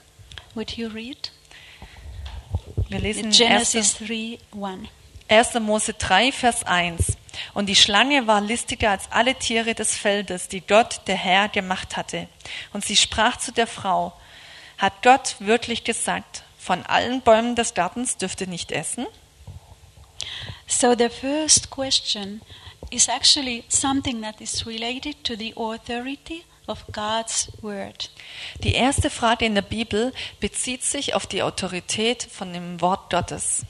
Would 0.55 0.77
you 0.77 0.89
read? 0.89 1.31
Wir 2.89 3.01
lesen 3.01 3.31
Genesis 3.31 4.01
1. 4.01 4.09
3 4.09 4.39
1. 4.61 4.89
1. 5.29 5.61
Mose 5.61 5.95
3, 5.95 6.33
Vers 6.33 6.65
1. 6.65 7.17
Und 7.55 7.67
die 7.67 7.77
Schlange 7.77 8.27
war 8.27 8.41
listiger 8.41 8.91
als 8.91 9.11
alle 9.11 9.35
Tiere 9.35 9.75
des 9.75 9.97
Feldes, 9.97 10.49
die 10.49 10.61
Gott, 10.61 11.03
der 11.07 11.17
Herr, 11.17 11.49
gemacht 11.49 11.97
hatte. 11.97 12.29
Und 12.73 12.85
sie 12.85 12.97
sprach 12.97 13.37
zu 13.37 13.53
der 13.53 13.67
Frau, 13.67 14.13
hat 14.79 15.03
Gott 15.03 15.37
wirklich 15.39 15.85
gesagt, 15.85 16.43
von 16.59 16.85
allen 16.85 17.21
Bäumen 17.21 17.57
des 17.57 17.75
Gartens 17.75 18.17
dürft 18.17 18.41
ihr 18.41 18.47
nicht 18.47 18.73
essen? 18.73 19.07
So 20.67 20.95
the 20.97 21.09
first 21.09 21.71
question 21.71 22.43
is 22.91 23.09
actually 23.09 23.65
something 23.69 24.21
that 24.23 24.41
is 24.41 24.67
related 24.67 25.23
to 25.25 25.37
the 25.37 25.53
authority 25.57 26.45
of 26.67 26.85
God's 26.93 27.51
word. 27.63 28.11
Die 28.63 28.75
erste 28.75 29.11
Frage 29.11 29.47
in 29.47 29.55
der 29.55 29.63
Bibel 29.63 30.13
bezieht 30.41 30.85
sich 30.85 31.15
auf 31.15 31.27
die 31.27 31.43
Autorität 31.43 32.23
von 32.31 32.53
dem 32.53 32.81
Wort 32.81 33.11
Gottes. 33.11 33.65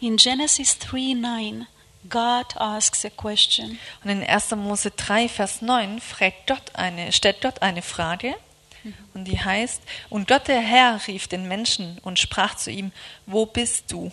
In 0.00 0.16
Genesis 0.16 0.78
3 0.78 1.14
9, 1.14 1.66
God 2.08 2.56
asks 2.56 3.04
a 3.04 3.10
question. 3.10 3.78
Und 4.04 4.10
in 4.10 4.22
1. 4.22 4.52
Mose 4.52 4.90
3, 4.90 5.28
Vers 5.28 5.62
9 5.62 6.00
fragt 6.00 6.46
Gott 6.46 6.74
eine, 6.74 7.12
stellt 7.12 7.40
Gott 7.42 7.62
eine 7.62 7.82
Frage 7.82 8.34
und 9.14 9.24
die 9.24 9.40
heißt, 9.40 9.82
und 10.10 10.28
Gott 10.28 10.48
der 10.48 10.60
Herr 10.60 11.00
rief 11.06 11.26
den 11.26 11.48
Menschen 11.48 11.98
und 12.02 12.18
sprach 12.18 12.56
zu 12.56 12.70
ihm, 12.70 12.92
wo 13.26 13.46
bist 13.46 13.90
du? 13.90 14.12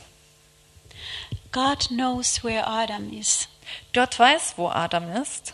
God 1.51 1.87
knows 1.89 2.43
where 2.43 2.65
Adam 2.65 3.13
is. 3.13 3.47
Gott 3.93 4.17
weiß, 4.19 4.53
wo 4.57 4.69
Adam 4.69 5.11
ist. 5.11 5.53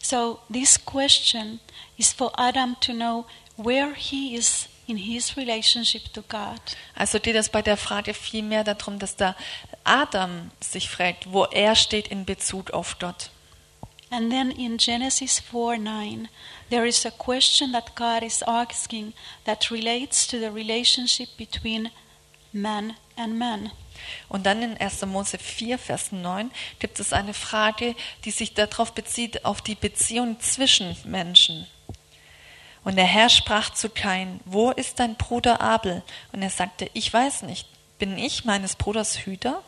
So 0.00 0.38
this 0.52 0.84
question 0.84 1.60
is 1.96 2.12
for 2.12 2.32
Adam 2.38 2.76
to 2.80 2.92
know 2.92 3.24
where 3.56 3.94
he 3.94 4.36
is 4.36 4.68
in 4.86 4.98
his 4.98 5.36
relationship 5.36 6.12
to 6.12 6.22
God. 6.22 6.60
Also 6.94 7.18
geht 7.18 7.36
es 7.36 7.48
bei 7.48 7.62
der 7.62 7.76
Frage 7.76 8.12
vielmehr 8.12 8.64
darum, 8.64 8.98
dass 8.98 9.16
da 9.16 9.34
Adam 9.84 10.50
sich 10.60 10.90
fragt, 10.90 11.32
wo 11.32 11.44
er 11.44 11.74
steht 11.74 12.08
in 12.08 12.24
Bezug 12.24 12.70
auf 12.70 12.98
Gott. 12.98 13.30
And 14.10 14.30
then 14.30 14.50
in 14.50 14.78
Genesis 14.78 15.40
4 15.40 15.78
9, 15.78 16.28
there 16.70 16.86
is 16.86 17.04
a 17.04 17.10
question 17.10 17.72
that 17.72 17.96
God 17.96 18.22
is 18.22 18.42
asking 18.42 19.14
that 19.44 19.70
relates 19.70 20.26
to 20.28 20.38
the 20.38 20.52
relationship 20.52 21.28
between 21.36 21.90
man 22.52 22.94
and 23.16 23.38
man. 23.38 23.72
Und 24.28 24.46
dann 24.46 24.62
in 24.62 24.76
1. 24.76 25.04
Mose 25.06 25.38
4, 25.38 25.78
Vers 25.78 26.12
9 26.12 26.50
gibt 26.78 27.00
es 27.00 27.12
eine 27.12 27.34
Frage, 27.34 27.94
die 28.24 28.30
sich 28.30 28.54
darauf 28.54 28.92
bezieht, 28.92 29.44
auf 29.44 29.62
die 29.62 29.74
Beziehung 29.74 30.40
zwischen 30.40 30.96
Menschen. 31.04 31.66
Und 32.84 32.96
der 32.96 33.06
Herr 33.06 33.30
sprach 33.30 33.70
zu 33.70 33.88
Kain, 33.88 34.40
wo 34.44 34.70
ist 34.70 35.00
dein 35.00 35.16
Bruder 35.16 35.60
Abel? 35.60 36.02
Und 36.32 36.42
er 36.42 36.50
sagte, 36.50 36.90
ich 36.92 37.12
weiß 37.12 37.42
nicht, 37.42 37.66
bin 37.98 38.18
ich 38.18 38.44
meines 38.44 38.76
Bruders 38.76 39.24
Hüter? 39.24 39.62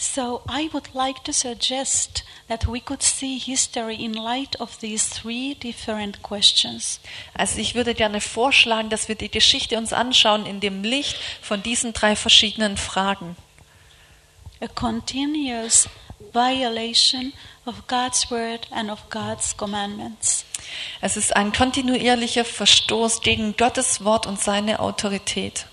So 0.00 0.42
I 0.48 0.70
would 0.72 0.94
like 0.94 1.24
to 1.24 1.32
suggest 1.32 2.22
that 2.46 2.68
we 2.68 2.78
could 2.80 3.02
see 3.02 3.36
history 3.36 3.96
in 3.96 4.14
light 4.14 4.54
of 4.60 4.78
these 4.78 5.08
three 5.08 5.54
different 5.54 6.22
questions. 6.22 7.00
Also 7.34 7.58
ich 7.58 7.74
würde 7.74 7.94
gerne 7.94 8.20
vorschlagen, 8.20 8.90
dass 8.90 9.08
wir 9.08 9.16
die 9.16 9.28
Geschichte 9.28 9.76
uns 9.76 9.92
anschauen 9.92 10.46
in 10.46 10.60
dem 10.60 10.84
Licht 10.84 11.16
von 11.42 11.64
diesen 11.64 11.94
drei 11.94 12.14
verschiedenen 12.14 12.76
Fragen. 12.76 13.36
A 14.60 14.68
continuous 14.68 15.88
violation 16.32 17.32
of 17.66 17.88
God's 17.88 18.30
word 18.30 18.68
and 18.70 18.90
of 18.90 19.10
God's 19.10 19.56
commandments. 19.56 20.44
Es 21.00 21.16
ist 21.16 21.34
ein 21.34 21.52
kontinuierlicher 21.52 22.44
Verstoß 22.44 23.20
gegen 23.20 23.56
Gottes 23.56 24.04
Wort 24.04 24.28
und 24.28 24.40
seine 24.40 24.78
Autorität. 24.78 25.66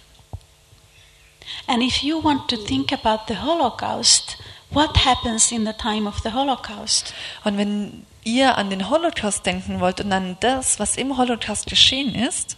And 1.68 1.82
if 1.82 2.04
you 2.04 2.22
want 2.24 2.50
to 2.50 2.58
think 2.58 2.92
about 2.92 3.28
the 3.28 3.42
Holocaust, 3.42 4.38
what 4.72 4.98
happens 5.06 5.52
in 5.52 5.66
the 5.66 5.74
time 5.74 6.08
of 6.08 6.20
the 6.24 6.34
Holocaust? 6.34 7.14
Und 7.44 7.58
wenn 7.58 8.06
ihr 8.24 8.58
an 8.58 8.70
den 8.70 8.90
Holocaust 8.90 9.46
denken 9.46 9.80
wollt 9.80 10.02
und 10.02 10.12
an 10.12 10.38
das, 10.40 10.80
was 10.80 10.98
im 10.98 11.18
Holocaust 11.18 11.68
geschehen 11.68 12.14
ist, 12.16 12.58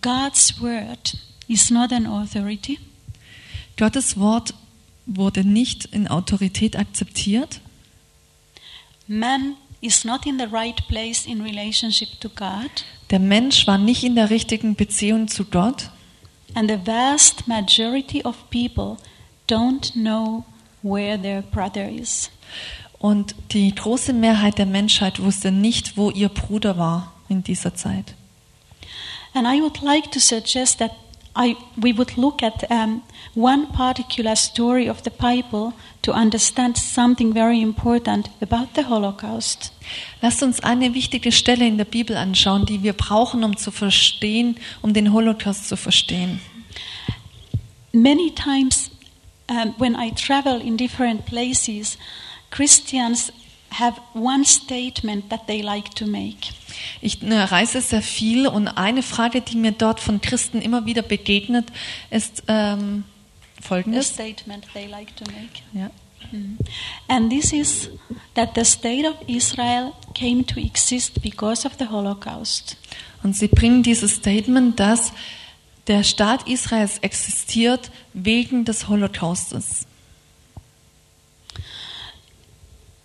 God's 0.00 0.60
word 0.60 1.16
is 1.48 1.70
not 1.70 1.92
an 1.92 2.06
authority, 2.06 2.78
Gottes 3.76 4.18
Wort 4.18 4.54
wurde 5.06 5.44
nicht 5.44 5.86
in 5.86 6.08
Autorität 6.08 6.76
akzeptiert. 6.76 7.60
man 9.06 9.56
is 9.80 10.04
not 10.04 10.26
in 10.26 10.38
the 10.38 10.46
right 10.46 10.86
place 10.88 11.24
in 11.24 11.40
relationship 11.40 12.20
to 12.20 12.28
God, 12.28 12.70
Der 13.10 13.18
Mensch 13.20 13.66
war 13.66 13.78
nicht 13.78 14.04
in 14.04 14.16
der 14.16 14.28
richtigen 14.28 14.74
Beziehung 14.74 15.28
zu 15.28 15.46
Gott 15.46 15.90
and 16.54 16.68
the 16.68 16.76
vast 16.76 17.46
majority 17.46 18.24
of 18.24 18.36
people 18.50 18.98
don't 19.46 19.92
know 19.94 20.44
where 20.82 21.20
their 21.20 21.42
brother 21.42 21.88
is. 21.88 22.30
und 22.98 23.34
die 23.52 23.74
große 23.74 24.12
Mehrheit 24.12 24.58
der 24.58 24.66
Menschheit 24.66 25.22
wusste 25.22 25.52
nicht, 25.52 25.96
wo 25.96 26.10
ihr 26.10 26.28
Bruder 26.28 26.76
war 26.78 27.12
in 27.28 27.42
dieser 27.42 27.74
Zeit. 27.74 28.14
And 29.34 29.46
I 29.46 29.60
would 29.60 29.80
like 29.82 30.10
to 30.12 30.20
suggest 30.20 30.78
that 30.78 30.92
I, 31.36 31.56
we 31.76 31.92
would 31.92 32.16
look 32.16 32.42
at 32.42 32.68
um, 32.70 33.02
one 33.34 33.66
particular 33.68 34.34
story 34.36 34.88
of 34.88 35.02
the 35.02 35.10
Bible 35.10 35.72
to 36.02 36.12
understand 36.12 36.76
something 36.76 37.32
very 37.32 37.60
important 37.60 38.30
about 38.40 38.74
the 38.74 38.88
Holocaust. 38.88 39.72
Lasst 40.20 40.42
uns 40.42 40.60
eine 40.60 40.94
wichtige 40.94 41.30
Stelle 41.32 41.66
in 41.66 41.78
der 41.78 41.84
Bibel 41.84 42.16
anschauen, 42.16 42.66
die 42.66 42.82
wir 42.82 42.92
brauchen, 42.92 43.44
um 43.44 43.56
zu 43.56 43.70
verstehen, 43.70 44.56
um 44.82 44.92
den 44.92 45.12
Holocaust 45.12 45.68
zu 45.68 45.76
verstehen. 45.76 46.40
Many 47.92 48.30
times, 48.34 48.90
um, 49.48 49.74
when 49.78 49.94
I 49.94 50.10
travel 50.10 50.60
in 50.60 50.76
different 50.76 51.24
places, 51.24 51.96
Christians 52.50 53.32
have 53.70 54.00
one 54.14 54.44
statement 54.44 55.30
that 55.30 55.46
they 55.46 55.60
like 55.62 55.90
to 55.96 56.06
make. 56.06 56.52
Ich 57.00 57.18
reise 57.22 57.80
sehr 57.80 58.02
viel 58.02 58.46
und 58.46 58.68
eine 58.68 59.02
Frage, 59.02 59.40
die 59.40 59.56
mir 59.56 59.72
dort 59.72 60.00
von 60.00 60.20
Christen 60.20 60.60
immer 60.60 60.86
wieder 60.86 61.02
begegnet, 61.02 61.66
ist 62.10 62.44
ähm, 62.48 63.04
The 63.56 63.62
folgendes. 63.62 64.08
statement 64.08 64.66
they 64.72 64.86
like 64.86 65.14
to 65.16 65.24
make. 65.32 65.62
Ja. 65.72 65.90
And 67.08 67.30
this 67.30 67.52
is 67.52 67.88
that 68.34 68.50
the 68.54 68.64
state 68.64 69.06
of 69.08 69.14
Israel 69.28 69.92
came 70.14 70.44
to 70.44 70.60
exist 70.60 71.22
because 71.22 71.66
of 71.66 71.74
the 71.78 71.88
Holocaust. 71.88 72.76
Und 73.22 73.34
sie 73.34 73.48
bringen 73.48 73.82
dieses 73.82 74.16
Statement, 74.16 74.78
dass 74.78 75.12
der 75.86 76.04
Staat 76.04 76.46
Israels 76.46 76.98
existiert 76.98 77.90
wegen 78.12 78.64
des 78.64 78.88
Holocaustes. 78.88 79.86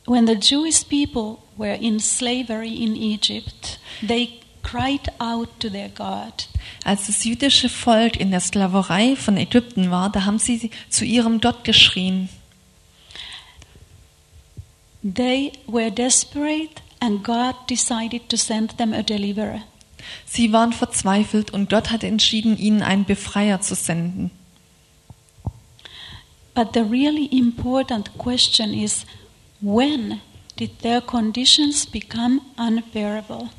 When 0.05 0.27
the 0.27 0.35
Jewish 0.35 0.87
people 0.87 1.39
were 1.57 1.73
in 1.73 1.99
slavery 1.99 2.73
in 2.73 2.95
Egypt, 2.95 3.79
they 4.05 4.41
cried 4.61 5.09
out 5.19 5.59
to 5.59 5.69
their 5.69 5.89
God. 5.89 6.47
Als 6.83 7.07
das 7.07 7.23
jüdische 7.23 7.69
Volk 7.69 8.17
in 8.17 8.31
der 8.31 8.41
Sklaverei 8.41 9.15
von 9.15 9.37
Ägypten 9.37 9.91
war, 9.91 10.09
da 10.09 10.25
haben 10.25 10.39
sie 10.39 10.71
zu 10.89 11.05
ihrem 11.05 11.39
Gott 11.39 11.63
geschrien. 11.63 12.29
They 15.03 15.51
were 15.67 15.91
desperate, 15.91 16.81
and 16.99 17.23
God 17.23 17.55
decided 17.69 18.29
to 18.29 18.37
send 18.37 18.77
them 18.77 18.93
a 18.93 19.03
deliverer. 19.03 19.61
Sie 20.25 20.51
waren 20.51 20.73
verzweifelt 20.73 21.51
und 21.51 21.69
Gott 21.69 21.91
hat 21.91 22.03
entschieden, 22.03 22.57
ihnen 22.57 22.81
einen 22.81 23.05
Befreier 23.05 23.61
zu 23.61 23.75
senden. 23.75 24.31
But 26.53 26.73
the 26.73 26.81
really 26.81 27.25
important 27.25 28.17
question 28.17 28.73
is 28.73 29.05
when 29.63 30.21
did 30.57 30.79
their 30.81 31.01
conditions 31.01 31.85
become 31.85 32.41
unbearable? 32.57 33.49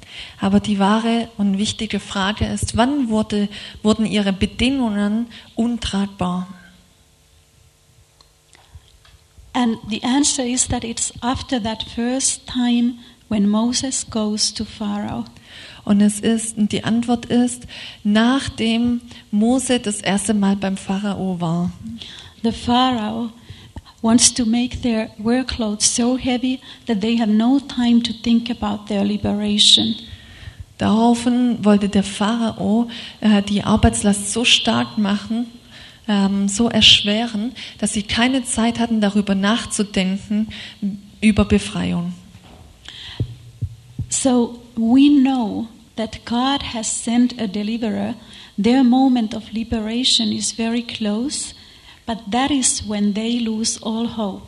Aber 0.40 0.61
die 0.61 0.78
wahre 0.78 1.28
und 1.38 1.58
wichtige 1.58 1.99
Frage 1.99 2.46
ist, 2.46 2.76
wann 2.76 3.08
wurde, 3.08 3.49
wurden 3.82 4.06
ihre 4.06 4.32
Bedingungen 4.32 5.26
untragbar? 5.56 6.46
And 9.52 9.78
the 9.88 10.02
answer 10.02 10.44
is 10.44 10.68
that 10.68 10.84
it's 10.84 11.12
after 11.20 11.62
that 11.62 11.84
first 11.94 12.46
time 12.46 12.99
when 13.28 13.49
Moses 13.49 14.04
goes 14.08 14.52
to 14.52 14.64
Pharaoh. 14.64 15.25
Und 15.84 16.00
es 16.00 16.20
ist, 16.20 16.56
und 16.56 16.73
die 16.73 16.82
Antwort 16.82 17.26
ist, 17.26 17.66
nachdem 18.02 19.00
Mose 19.30 19.78
das 19.80 20.00
erste 20.00 20.34
Mal 20.34 20.56
beim 20.56 20.76
Pharao 20.76 21.40
war. 21.40 21.70
The 22.42 22.52
Pharaoh 22.52 23.31
wants 24.05 24.31
to 24.35 24.45
make 24.45 24.83
their 24.83 25.09
workload 25.19 25.81
so 25.81 26.17
heavy 26.17 26.61
that 26.87 27.01
they 27.01 27.17
have 27.17 27.31
no 27.31 27.59
time 27.59 28.03
to 28.03 28.12
think 28.12 28.51
about 28.51 28.87
their 28.87 29.03
liberation. 29.03 29.97
Daraufhin 30.77 31.64
wollte 31.64 31.88
der 31.88 32.03
Pharao 32.03 32.88
äh, 33.21 33.40
die 33.43 33.64
Arbeitslast 33.64 34.31
so 34.31 34.45
stark 34.45 34.99
machen, 34.99 35.47
ähm, 36.07 36.49
so 36.49 36.69
erschweren, 36.69 37.53
dass 37.79 37.95
sie 37.95 38.03
keine 38.03 38.45
Zeit 38.45 38.79
hatten, 38.79 39.01
darüber 39.01 39.35
nachzudenken, 39.35 40.49
über 41.23 41.47
Befreiung. 41.47 42.12
So 44.11 44.61
we 44.77 45.09
know 45.09 45.69
that 45.97 46.27
God 46.27 46.75
has 46.75 47.05
sent 47.05 47.40
a 47.40 47.47
deliverer. 47.47 48.14
Their 48.62 48.85
moment 48.85 49.35
of 49.35 49.51
liberation 49.53 50.31
is 50.31 50.53
very 50.53 50.83
close, 50.83 51.55
but 52.07 52.19
that 52.31 52.51
is 52.51 52.88
when 52.88 53.14
they 53.14 53.38
lose 53.38 53.79
all 53.83 54.17
hope. 54.17 54.47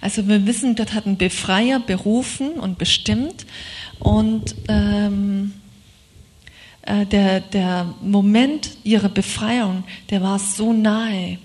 Also 0.00 0.26
wir 0.26 0.46
wissen, 0.46 0.74
Gott 0.74 0.94
hat 0.94 1.06
einen 1.06 1.16
Befreier 1.16 1.78
berufen 1.78 2.52
und 2.54 2.76
bestimmt 2.76 3.46
und 4.00 4.56
ähm, 4.68 5.52
äh, 6.82 7.06
der, 7.06 7.40
der 7.40 7.94
Moment 8.02 8.70
ihrer 8.82 9.08
Befreiung, 9.08 9.84
der 10.10 10.22
war 10.22 10.38
so 10.38 10.72
nahe. 10.72 11.38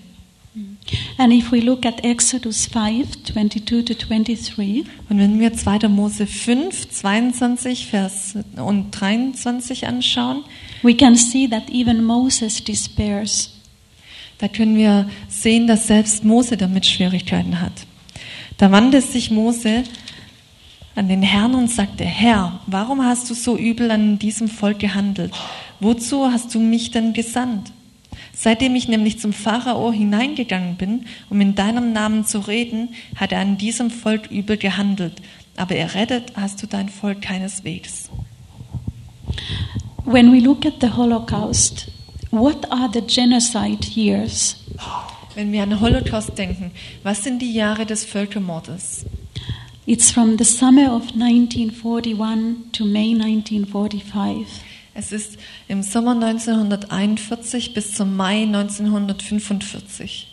And 1.18 1.32
if 1.32 1.52
we 1.52 1.60
look 1.60 1.86
at 1.86 2.02
Exodus 2.04 2.66
5 2.66 3.22
22 3.22 3.84
to 3.84 3.94
23, 3.94 4.84
Und 5.08 5.18
wenn 5.18 5.38
wir 5.38 5.52
2. 5.52 5.88
Mose 5.88 6.26
5, 6.26 6.88
22 6.90 7.86
Vers 7.86 8.34
und 8.56 8.90
23 8.90 9.86
anschauen, 9.86 10.42
we 10.82 10.94
can 10.94 11.14
see 11.14 11.46
that 11.46 11.70
even 11.70 12.02
Moses 12.02 12.64
despairs. 12.64 13.50
Da 14.38 14.48
können 14.48 14.76
wir 14.76 15.08
sehen, 15.28 15.66
dass 15.66 15.86
selbst 15.86 16.24
Mose 16.24 16.56
damit 16.56 16.86
Schwierigkeiten 16.86 17.60
hat. 17.60 17.72
Da 18.56 18.70
wandte 18.70 19.00
sich 19.00 19.30
Mose 19.30 19.84
an 20.94 21.08
den 21.08 21.22
Herrn 21.22 21.54
und 21.54 21.70
sagte, 21.70 22.04
Herr, 22.04 22.60
warum 22.66 23.04
hast 23.04 23.30
du 23.30 23.34
so 23.34 23.56
übel 23.56 23.90
an 23.90 24.18
diesem 24.18 24.48
Volk 24.48 24.80
gehandelt? 24.80 25.32
Wozu 25.80 26.30
hast 26.30 26.54
du 26.54 26.60
mich 26.60 26.90
denn 26.90 27.12
gesandt? 27.12 27.72
Seitdem 28.32 28.74
ich 28.74 28.88
nämlich 28.88 29.18
zum 29.18 29.32
Pharao 29.32 29.92
hineingegangen 29.92 30.76
bin, 30.76 31.06
um 31.30 31.40
in 31.40 31.54
deinem 31.54 31.92
Namen 31.92 32.24
zu 32.24 32.38
reden, 32.38 32.90
hat 33.16 33.32
er 33.32 33.40
an 33.40 33.58
diesem 33.58 33.90
Volk 33.90 34.30
übel 34.30 34.56
gehandelt. 34.56 35.20
Aber 35.56 35.74
errettet 35.74 36.32
hast 36.36 36.62
du 36.62 36.66
dein 36.66 36.88
Volk 36.88 37.22
keineswegs. 37.22 38.10
When 40.04 40.32
we 40.32 40.38
look 40.38 40.64
at 40.64 40.74
the 40.80 40.90
Holocaust, 40.90 41.88
what 42.30 42.70
are 42.70 42.88
the 42.92 43.00
genocide 43.00 43.84
years? 43.94 44.56
Wenn 45.34 45.52
wir 45.52 45.62
an 45.62 45.80
Holocaust 45.80 46.36
denken, 46.36 46.72
was 47.02 47.22
sind 47.22 47.40
die 47.40 47.52
Jahre 47.52 47.86
des 47.86 48.04
Völkermordes? 48.04 49.04
It's 49.86 50.10
from 50.10 50.36
the 50.36 50.44
summer 50.44 50.94
of 50.94 51.14
1941 51.14 52.72
to 52.72 52.84
May 52.84 53.14
1945. 53.14 54.46
Es 54.94 55.12
ist 55.12 55.38
im 55.68 55.82
Sommer 55.82 56.12
1941 56.12 57.72
bis 57.72 57.94
zum 57.94 58.16
Mai 58.16 58.42
1945. 58.42 60.26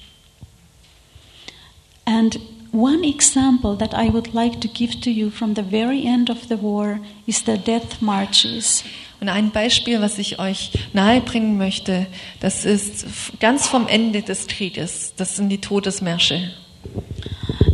And 2.05 2.39
one 2.75 3.03
example 3.03 3.75
that 3.77 3.93
I 3.93 4.09
would 4.09 4.33
like 4.33 4.59
to 4.59 4.67
give 4.67 4.99
to 5.01 5.09
you 5.09 5.29
from 5.29 5.53
the 5.53 5.63
very 5.63 6.05
end 6.05 6.29
of 6.29 6.49
the 6.49 6.57
war 6.57 6.99
is 7.25 7.43
the 7.43 7.57
death 7.57 8.01
marches. 8.01 8.83
Und 9.21 9.29
ein 9.29 9.51
Beispiel, 9.51 10.01
was 10.01 10.17
ich 10.17 10.39
euch 10.39 10.71
nahebringen 10.93 11.57
möchte, 11.57 12.05
das 12.41 12.65
ist 12.65 13.05
ganz 13.39 13.67
vom 13.67 13.87
Ende 13.87 14.21
des 14.21 14.47
Krieges. 14.47 15.13
Das 15.15 15.37
sind 15.37 15.49
die 15.49 15.61
Todesmärsche. 15.61 16.51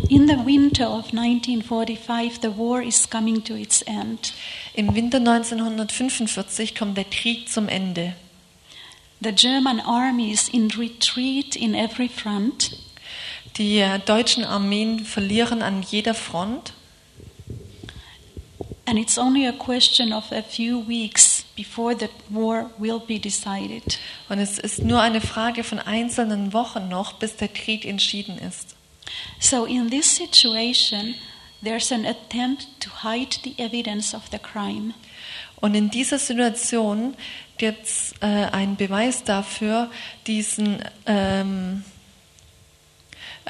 In 0.08 0.28
the 0.28 0.46
winter 0.46 0.90
of 0.92 1.14
1945, 1.14 2.40
the 2.42 2.58
war 2.58 2.84
is 2.84 3.10
coming 3.10 3.44
to 3.44 3.56
its 3.56 3.82
end. 3.82 4.34
Im 4.74 4.94
Winter 4.94 5.18
1945 5.18 6.76
kommt 6.76 6.98
der 6.98 7.06
Krieg 7.06 7.50
zum 7.50 7.68
Ende. 7.68 8.14
The 9.22 9.32
German 9.32 9.80
army 9.80 10.32
is 10.32 10.50
in 10.50 10.70
retreat 10.72 11.56
in 11.56 11.76
every 11.76 12.10
front, 12.10 12.72
Die 13.58 13.86
deutschen 14.06 14.44
Armeen 14.44 15.06
verlieren 15.06 15.62
an 15.62 15.82
jeder 15.82 16.14
Front. 16.14 16.74
and 18.92 19.00
it's 19.00 19.18
only 19.18 19.46
a 19.46 19.54
question 19.54 20.12
of 20.12 20.34
a 20.34 20.42
few 20.42 20.78
weeks 20.78 21.46
before 21.56 21.96
the 21.96 22.10
war 22.30 22.70
will 22.78 23.00
be 23.00 23.18
decided. 23.18 23.98
Und 24.28 24.40
es 24.40 24.60
ist 24.60 24.84
nur 24.84 25.02
eine 25.02 25.22
Frage 25.22 25.64
von 25.64 25.80
einzelnen 25.80 26.52
Wochen 26.52 26.90
noch, 26.90 27.14
bis 27.14 27.38
der 27.38 27.48
Krieg 27.48 27.86
entschieden 27.86 28.38
ist. 28.38 28.76
So, 29.40 29.64
in 29.64 29.90
this 29.90 30.14
situation, 30.14 31.16
there's 31.64 31.90
an 31.94 32.06
attempt 32.06 32.68
to 32.82 32.90
hide 33.02 33.38
the 33.46 33.58
evidence 33.58 34.14
of 34.14 34.24
the 34.30 34.40
crime. 34.40 34.94
Und 35.62 35.74
in 35.74 35.90
dieser 35.90 36.18
Situation 36.18 37.16
gibt 37.58 37.86
es 37.86 38.14
äh, 38.20 38.26
einen 38.26 38.76
Beweis 38.76 39.24
dafür, 39.24 39.90
diesen, 40.28 40.84
ähm, 41.06 41.86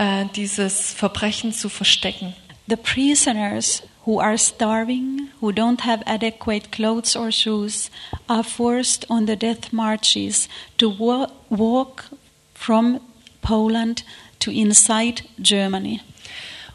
äh, 0.01 0.25
dieses 0.35 0.93
Verbrechen 0.93 1.53
zu 1.53 1.69
verstecken. 1.69 2.33
The 2.67 2.75
prisoners 2.75 3.83
who 3.83 3.91
who 4.05 4.19
are 4.19 4.37
starving, 4.37 5.29
who 5.39 5.51
don't 5.51 5.81
have 5.81 6.01
adequate 6.05 6.71
clothes 6.71 7.15
or 7.15 7.31
shoes, 7.31 7.89
are 8.27 8.43
forced 8.43 9.05
on 9.09 9.25
the 9.25 9.35
death 9.35 9.71
marches 9.71 10.49
to 10.77 10.89
walk 10.89 12.05
from 12.53 12.99
Poland 13.41 14.03
to 14.39 14.51
inside 14.51 15.23
Germany. 15.39 16.01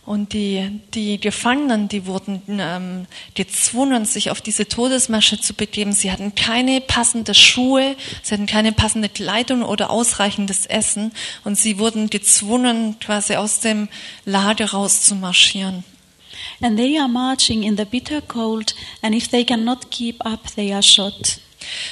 Und 0.06 0.32
die, 0.32 0.80
die 0.94 1.20
Gefangenen, 1.20 1.88
die 1.88 2.06
wurden 2.06 2.40
ähm, 2.48 3.06
gezwungen, 3.34 4.04
sich 4.04 4.30
auf 4.30 4.40
diese 4.40 4.68
Todesmasche 4.68 5.40
zu 5.40 5.52
begeben. 5.52 5.92
Sie 5.92 6.12
hatten 6.12 6.36
keine 6.36 6.80
passende 6.80 7.34
Schuhe, 7.34 7.96
sie 8.22 8.34
hatten 8.34 8.46
keine 8.46 8.70
passende 8.70 9.08
Kleidung 9.08 9.64
oder 9.64 9.90
ausreichendes 9.90 10.64
Essen. 10.66 11.10
Und 11.42 11.58
sie 11.58 11.80
wurden 11.80 12.08
gezwungen, 12.08 13.00
quasi 13.00 13.34
aus 13.34 13.58
dem 13.58 13.88
Lager 14.24 14.70
raus 14.70 15.02
zu 15.02 15.16
marschieren. 15.16 15.82
And 16.60 16.78
they 16.78 16.98
are 16.98 17.08
marching 17.08 17.64
in 17.64 17.76
the 17.76 17.84
bitter 17.84 18.20
cold, 18.20 18.74
and 19.02 19.14
if 19.14 19.28
they 19.28 19.44
cannot 19.44 19.90
keep 19.90 20.24
up, 20.24 20.54
they 20.54 20.72
are 20.72 20.82
shot. 20.82 21.40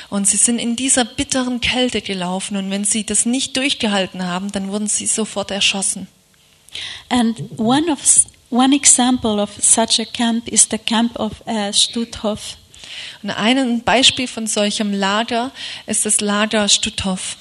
Und 0.08 0.28
sie 0.28 0.36
sind 0.36 0.60
in 0.60 0.76
dieser 0.76 1.04
bitteren 1.04 1.60
Kälte 1.60 2.00
gelaufen. 2.00 2.56
Und 2.56 2.70
wenn 2.70 2.84
sie 2.84 3.04
das 3.04 3.26
nicht 3.26 3.56
durchgehalten 3.56 4.24
haben, 4.24 4.52
dann 4.52 4.70
wurden 4.70 4.86
sie 4.86 5.06
sofort 5.06 5.50
erschossen. 5.50 6.06
And 7.08 7.50
one 7.56 7.90
of 7.90 8.00
one 8.50 8.72
example 8.72 9.40
of 9.40 9.50
such 9.60 9.98
a 9.98 10.06
camp 10.06 10.48
is 10.48 10.68
the 10.68 10.78
camp 10.78 11.16
of 11.16 11.42
uh, 11.46 11.72
Stutthof. 11.72 12.56
Und 13.22 13.30
ein 13.30 13.82
Beispiel 13.82 14.28
von 14.28 14.46
solchem 14.46 14.92
Lager 14.92 15.50
ist 15.86 16.06
das 16.06 16.20
Lager 16.20 16.68
Stutthof. 16.68 17.36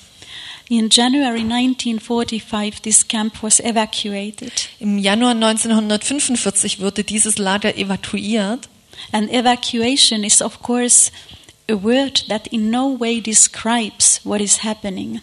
In 0.69 0.89
January 0.89 1.41
1945, 1.41 2.81
this 2.81 3.07
camp 3.07 3.43
was 3.43 3.59
evacuated, 3.59 4.51
Im 4.79 4.97
Januar 4.97 5.31
1945 5.31 6.79
wurde 6.79 7.03
dieses 7.03 7.37
Lager 7.37 7.77
evakuiert. 7.77 8.69
and 9.11 9.29
evacuation 9.31 10.23
is, 10.23 10.41
of 10.41 10.61
course, 10.61 11.11
a 11.69 11.75
word 11.75 12.23
that 12.27 12.47
in 12.47 12.69
no 12.69 12.87
way 12.89 13.21
describes 13.21 14.19
what 14.23 14.41
is 14.41 14.63
happening. 14.63 15.21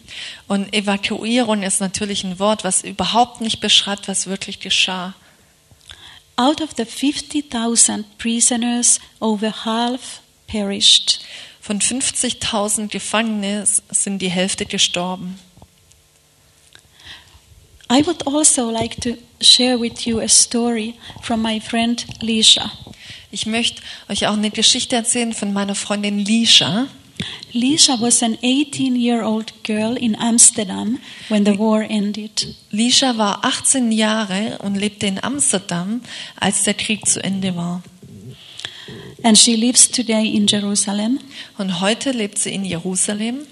Und 0.48 0.72
Evakuierung 0.72 1.62
ist 1.62 1.80
natürlich 1.80 2.24
ein 2.24 2.38
Wort, 2.38 2.64
was 2.64 2.82
überhaupt 2.82 3.40
nicht 3.40 3.60
beschreibt, 3.60 4.08
was 4.08 4.26
wirklich 4.26 4.60
geschah. 4.60 5.14
Out 6.36 6.62
of 6.62 6.70
the 6.76 6.86
50,000 6.86 8.18
prisoners, 8.18 9.00
over 9.20 9.64
half 9.64 10.20
perished. 10.46 11.20
Von 11.60 11.80
50.000 11.80 12.88
Gefangenen 12.88 13.66
sind 13.90 14.22
die 14.22 14.30
Hälfte 14.30 14.64
gestorben. 14.64 15.38
I 17.92 18.02
would 18.02 18.22
also 18.24 18.70
like 18.70 19.00
to 19.00 19.16
share 19.40 19.76
with 19.76 20.06
you 20.06 20.20
a 20.20 20.28
story 20.28 20.94
from 21.22 21.42
my 21.42 21.58
friend 21.58 22.06
Lisha. 22.22 22.70
Ich 23.32 23.46
möchte 23.46 23.82
euch 24.08 24.28
auch 24.28 24.34
eine 24.34 24.50
Geschichte 24.50 24.94
erzählen 24.94 25.32
von 25.32 25.52
meiner 25.52 25.74
Freundin 25.74 26.20
Lisha. 26.20 26.86
Lisha 27.52 28.00
was 28.00 28.22
an 28.22 28.38
18 28.44 28.94
year 28.94 29.24
old 29.24 29.64
girl 29.64 29.96
in 29.96 30.14
Amsterdam 30.14 31.00
when 31.30 31.44
the 31.44 31.58
war 31.58 31.82
ended. 31.82 32.54
Lisha 32.70 33.18
war 33.18 33.44
18 33.44 33.90
Jahre 33.90 34.58
und 34.62 34.76
lebte 34.76 35.08
in 35.08 35.20
Amsterdam, 35.20 36.00
als 36.38 36.62
der 36.62 36.74
Krieg 36.74 37.08
zu 37.08 37.20
Ende 37.24 37.56
war. 37.56 37.82
And 39.24 39.36
she 39.36 39.56
lives 39.56 39.90
today 39.90 40.28
in 40.28 40.46
Jerusalem. 40.46 41.18
Und 41.58 41.80
heute 41.80 42.12
lebt 42.12 42.38
sie 42.38 42.54
in 42.54 42.64
Jerusalem. 42.64 43.46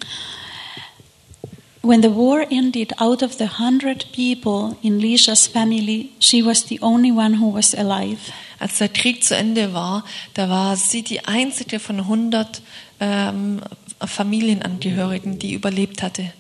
When 1.89 2.03
the 2.03 2.15
war 2.15 2.45
ended, 2.51 2.93
out 2.99 3.23
of 3.23 3.39
the 3.39 3.47
100 3.47 4.13
people 4.13 4.77
in 4.83 4.99
Lisha's 4.99 5.47
family, 5.47 6.11
she 6.19 6.43
was 6.43 6.65
the 6.65 6.79
only 6.83 7.11
one 7.11 7.41
who 7.41 7.51
was 7.51 7.73
alive. 7.73 8.19
Als 8.59 8.77
der 8.77 8.91
Krieg 8.91 9.25
zu 9.25 9.35
Ende 9.35 9.73
war, 9.73 10.05
da 10.35 10.51
war 10.51 10.77
sie 10.77 11.01
die 11.03 11.25
einzige 11.25 11.79
von 11.79 12.01
100 12.01 12.61
ähm, 13.01 13.63
Familienangehörigen, 14.05 15.39
die 15.39 15.55
überlebt 15.55 16.03
hatte. 16.03 16.35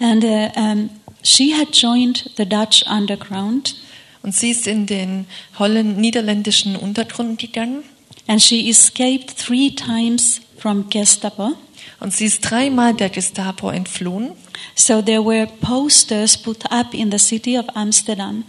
And 0.00 0.24
uh, 0.24 0.48
um, 0.56 0.88
she 1.22 1.54
had 1.54 1.76
joined 1.76 2.30
the 2.38 2.46
Dutch 2.46 2.86
underground, 2.86 3.76
Und 4.22 4.34
sie 4.34 4.52
ist 4.52 4.66
in 4.66 4.86
den 4.86 5.26
Holland 5.58 5.98
niederländischen 5.98 6.76
Untergrund 6.76 7.38
gegangen 7.38 7.82
and 8.26 8.40
she 8.40 8.70
escaped 8.70 9.36
three 9.36 9.68
times 9.68 10.40
from 10.56 10.88
Gestapo. 10.88 11.58
Und 12.02 12.12
sie 12.12 12.26
ist 12.26 12.40
dreimal 12.40 12.94
der 12.94 13.10
Gestapo 13.10 13.70
entflohen. 13.70 14.32
So 14.74 15.02
there 15.02 15.24
were 15.24 15.46
posters 15.46 16.36
put 16.36 16.70
up 16.70 16.94
in 16.94 17.12
the 17.12 17.18
city 17.18 17.56
of 17.56 17.66
Amsterdam, 17.74 18.44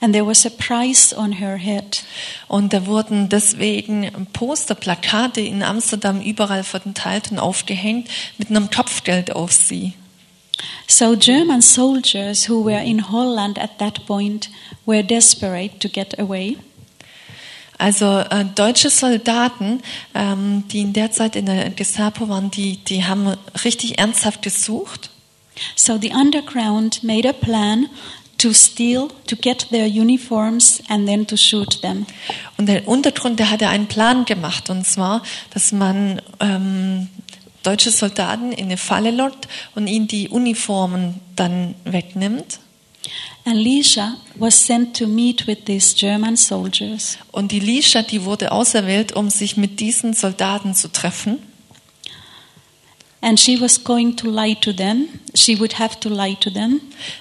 and 0.00 0.14
there 0.14 0.24
was 0.24 0.46
a 0.46 0.50
price 0.50 1.12
on 1.12 1.40
her 1.40 1.56
head. 1.56 2.04
Und 2.46 2.72
da 2.72 2.86
wurden 2.86 3.28
deswegen 3.28 4.10
Poster, 4.32 4.76
Plakate 4.76 5.40
in 5.40 5.62
Amsterdam 5.62 6.20
überall 6.20 6.62
verteilt 6.62 7.32
und 7.32 7.40
aufgehängt 7.40 8.08
mit 8.38 8.50
einem 8.50 8.70
Kopfgeld 8.70 9.34
auf 9.34 9.52
sie. 9.52 9.94
So 10.86 11.16
German 11.16 11.62
soldiers 11.62 12.48
who 12.48 12.64
were 12.64 12.84
in 12.84 13.10
Holland 13.10 13.58
at 13.58 13.78
that 13.78 14.06
point 14.06 14.50
were 14.86 15.02
desperate 15.02 15.80
to 15.80 15.88
get 15.88 16.18
away. 16.20 16.56
Also 17.78 18.18
äh, 18.18 18.44
deutsche 18.54 18.90
Soldaten, 18.90 19.82
ähm, 20.14 20.64
die 20.68 20.80
in 20.80 20.92
der 20.92 21.10
Zeit 21.10 21.36
in 21.36 21.46
der 21.46 21.70
Gestapo 21.70 22.28
waren, 22.28 22.50
die, 22.50 22.76
die 22.78 23.04
haben 23.04 23.34
richtig 23.64 23.98
ernsthaft 23.98 24.42
gesucht. 24.42 25.10
So 25.76 25.98
the 26.00 26.10
underground 26.10 27.02
made 27.02 27.28
a 27.28 27.32
plan 27.32 27.86
to 28.38 28.52
steal, 28.52 29.08
to 29.26 29.36
get 29.36 29.68
their 29.70 29.86
uniforms, 29.86 30.82
and 30.88 31.06
then 31.06 31.26
to 31.26 31.36
shoot 31.36 31.80
them. 31.82 32.06
Und 32.56 32.66
der 32.66 32.86
Untergrund, 32.86 33.38
der 33.38 33.50
hatte 33.50 33.68
einen 33.68 33.86
Plan 33.86 34.24
gemacht, 34.24 34.70
und 34.70 34.86
zwar, 34.86 35.22
dass 35.52 35.72
man 35.72 36.20
ähm, 36.40 37.08
deutsche 37.62 37.90
Soldaten 37.90 38.52
in 38.52 38.66
eine 38.66 38.76
Falle 38.76 39.10
lockt 39.10 39.48
und 39.74 39.86
ihnen 39.86 40.08
die 40.08 40.28
Uniformen 40.28 41.20
dann 41.36 41.74
wegnimmt. 41.84 42.58
And 43.46 43.56
Lisha 43.58 44.16
was 44.36 44.54
sent 44.54 44.96
to 44.96 45.06
meet 45.06 45.46
with 45.46 45.66
these 45.66 45.94
German 45.94 46.36
soldiers. 46.36 47.18
Und 47.30 47.52
die 47.52 47.60
Lisha, 47.60 48.02
die 48.02 48.24
wurde 48.24 48.52
auserwählt, 48.52 49.12
um 49.12 49.28
sich 49.28 49.56
mit 49.56 49.80
diesen 49.80 50.14
Soldaten 50.14 50.74
zu 50.74 50.90
treffen. 50.90 51.38
And 53.20 53.38
she 53.38 53.60
was 53.60 53.82
going 53.82 54.16
to 54.16 54.30
lie 54.30 54.54
to 54.56 54.72
them. 54.72 55.08
She 55.34 55.58
would 55.58 55.78
have 55.78 55.98
to 56.00 56.08
lie 56.08 56.36
to 56.40 56.50
them 56.50 56.80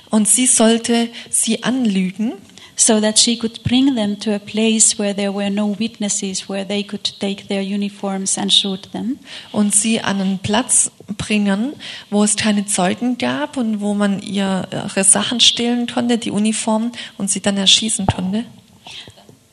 Und 0.10 0.28
sie 0.28 0.48
sollte 0.48 1.10
sie 1.30 1.64
anlügen, 1.64 2.34
so 2.76 3.00
that 3.00 3.20
she 3.20 3.38
could 3.38 3.64
bring 3.64 3.96
them 3.96 4.18
to 4.20 4.34
a 4.34 4.40
place 4.40 4.98
where 4.98 5.14
there 5.14 5.32
were 5.32 5.50
no 5.50 5.68
witnesses, 5.68 6.50
where 6.50 6.66
they 6.66 6.84
could 6.84 7.04
take 7.20 7.48
their 7.48 7.62
uniforms 7.62 8.38
and 8.38 8.52
shoot 8.52 8.92
them. 8.92 9.20
und 9.52 9.76
sie 9.76 10.00
an 10.00 10.20
einen 10.20 10.40
Platz 10.40 10.92
bringen, 11.18 11.74
wo 12.10 12.24
es 12.24 12.36
keine 12.36 12.66
Zeugen 12.66 13.18
gab 13.18 13.58
und 13.58 13.82
wo 13.82 13.94
man 13.94 14.22
ihre 14.22 15.04
Sachen 15.04 15.40
stehlen 15.40 15.88
konnte, 15.88 16.18
die 16.18 16.32
Uniformen, 16.32 16.92
und 17.18 17.30
sie 17.30 17.42
dann 17.42 17.58
erschießen 17.58 18.06
konnte. 18.06 18.46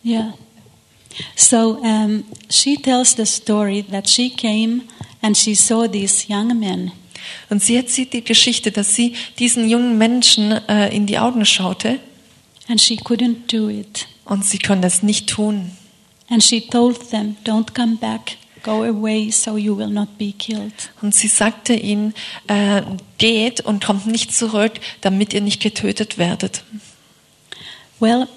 Yeah. 0.04 0.34
So 1.36 1.78
um, 1.82 2.24
she 2.48 2.76
tells 2.76 3.16
the 3.16 3.26
story 3.26 3.84
that 3.90 4.08
she 4.08 4.30
came 4.30 4.82
and 5.20 5.36
she 5.36 5.54
saw 5.54 5.86
these 5.86 6.26
young 6.28 6.58
men. 6.58 6.92
Und 7.50 7.62
sie 7.62 7.76
erzählt 7.76 8.12
die 8.14 8.24
Geschichte, 8.24 8.72
dass 8.72 8.94
sie 8.94 9.14
diesen 9.38 9.68
jungen 9.68 9.98
Menschen 9.98 10.52
äh, 10.68 10.94
in 10.94 11.06
die 11.06 11.18
Augen 11.18 11.44
schaute 11.44 12.00
And 12.70 12.80
she 12.80 12.96
couldn't 12.96 13.52
do 13.52 13.68
it. 13.68 14.06
und 14.24 14.44
sie 14.44 14.58
konnte 14.58 14.86
es 14.86 15.02
nicht 15.02 15.28
tun. 15.28 15.72
And 16.28 16.42
she 16.42 16.60
told 16.68 17.10
them, 17.10 17.36
Don't 17.44 17.74
come 17.74 17.96
back, 17.96 18.36
go 18.62 18.84
away 18.84 19.32
so 19.32 19.56
you 19.56 19.76
will 19.76 19.88
not 19.88 20.16
be 20.18 20.32
killed. 20.32 20.72
Und 21.02 21.12
sie 21.12 21.26
sagte 21.26 21.74
ihnen, 21.74 22.14
äh, 22.46 22.82
geht 23.18 23.60
und 23.60 23.84
kommt 23.84 24.06
nicht 24.06 24.32
zurück, 24.32 24.74
damit 25.00 25.34
ihr 25.34 25.40
nicht 25.40 25.60
getötet 25.60 26.16
werdet. 26.16 26.62
Well, 27.98 28.28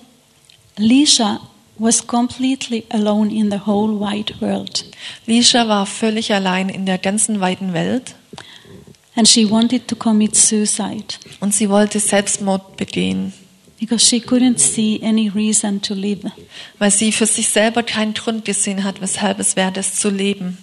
Lisha 0.78 1.40
was 1.78 2.06
completely 2.06 2.86
alone 2.90 3.32
in 3.32 3.52
the 3.52 3.60
whole 3.66 4.00
wide 4.00 4.34
world. 4.40 4.86
Lisha 5.28 5.68
war 5.68 5.86
völlig 5.86 6.34
allein 6.34 6.70
in 6.70 6.86
der 6.88 6.98
ganzen 6.98 7.40
weiten 7.40 7.74
Welt 7.74 8.16
And 9.16 9.28
she 9.28 9.48
wanted 9.48 9.88
to 9.88 9.96
commit 9.96 10.36
suicide 10.36 11.06
und 11.40 11.54
sie 11.54 11.70
wollte 11.70 12.00
Selbstmord 12.00 12.78
begehen, 12.78 13.32
because 13.86 14.08
she 14.08 14.22
couldn't 14.22 14.60
see 14.60 15.02
any 15.04 15.28
reason 15.28 15.82
to 15.82 15.94
live. 15.94 16.32
weil 16.80 16.90
sie 16.90 17.12
für 17.12 17.26
sich 17.26 17.50
selber 17.50 17.84
keinen 17.84 18.14
Grund 18.14 18.46
gesehen 18.46 18.86
hat, 18.86 19.02
weshalb 19.02 19.40
es 19.40 19.58
wert 19.58 19.76
ist 19.76 20.00
zu 20.00 20.10
leben. 20.10 20.58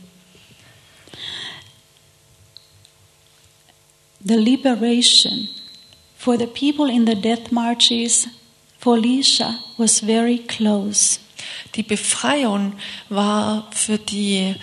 The 4.24 4.36
liberation 4.36 5.48
for 6.16 6.38
the 6.38 6.46
people 6.46 6.90
in 6.90 7.06
the 7.06 7.14
death 7.14 7.52
marches 7.52 8.26
for 8.78 8.96
Lisha 8.96 9.54
was 9.76 10.00
very 10.00 10.38
close. 10.38 11.18
Die 11.74 11.82
Befreiung 11.82 12.74
war 13.10 13.68
für 13.72 13.98
die 13.98 14.54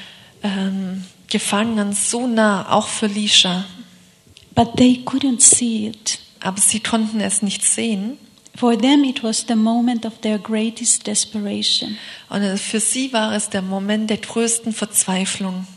ähm, 0.42 1.04
Gefangenen 1.28 1.94
so 1.94 2.26
nah, 2.26 2.72
auch 2.72 2.88
für 2.88 3.08
Lisha. 3.08 3.66
But 4.56 4.78
they 4.78 5.04
couldn't 5.06 5.42
see 5.42 5.88
it. 5.88 6.20
Aber 6.40 6.60
sie 6.60 6.80
konnten 6.80 7.20
es 7.20 7.44
nicht 7.44 7.64
sehen. 7.64 8.18
For 8.58 8.76
them, 8.76 9.04
it 9.04 9.22
was 9.22 9.46
the 9.46 9.56
moment 9.56 10.04
of 10.04 10.22
their 10.22 10.40
greatest 10.40 11.06
desperation. 11.06 11.98
Und 12.28 12.42
für 12.60 12.80
sie 12.80 13.14
war 13.14 13.34
es 13.34 13.50
der 13.50 13.62
Moment 13.62 14.10
der 14.10 14.18
größten 14.18 14.74
Verzweiflung. 14.74 15.68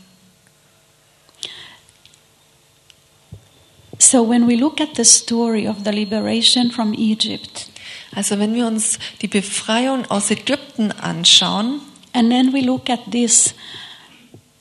So, 3.99 4.27
when 4.27 4.47
we 4.47 4.55
look 4.55 4.81
at 4.81 4.95
the 4.95 5.05
story 5.05 5.67
of 5.67 5.83
the 5.85 5.91
liberation 5.91 6.71
from 6.71 6.93
Egypt, 6.95 7.67
Also 8.13 8.39
wenn 8.39 8.55
wir 8.55 8.65
uns 8.65 8.97
die 9.21 9.27
Befreiung 9.27 10.09
aus 10.09 10.31
Ägypten 10.31 10.91
anschauen 10.91 11.81
and 12.13 12.29
then 12.29 12.51
we 12.51 12.61
look 12.61 12.89
at 12.89 12.99
this 13.11 13.53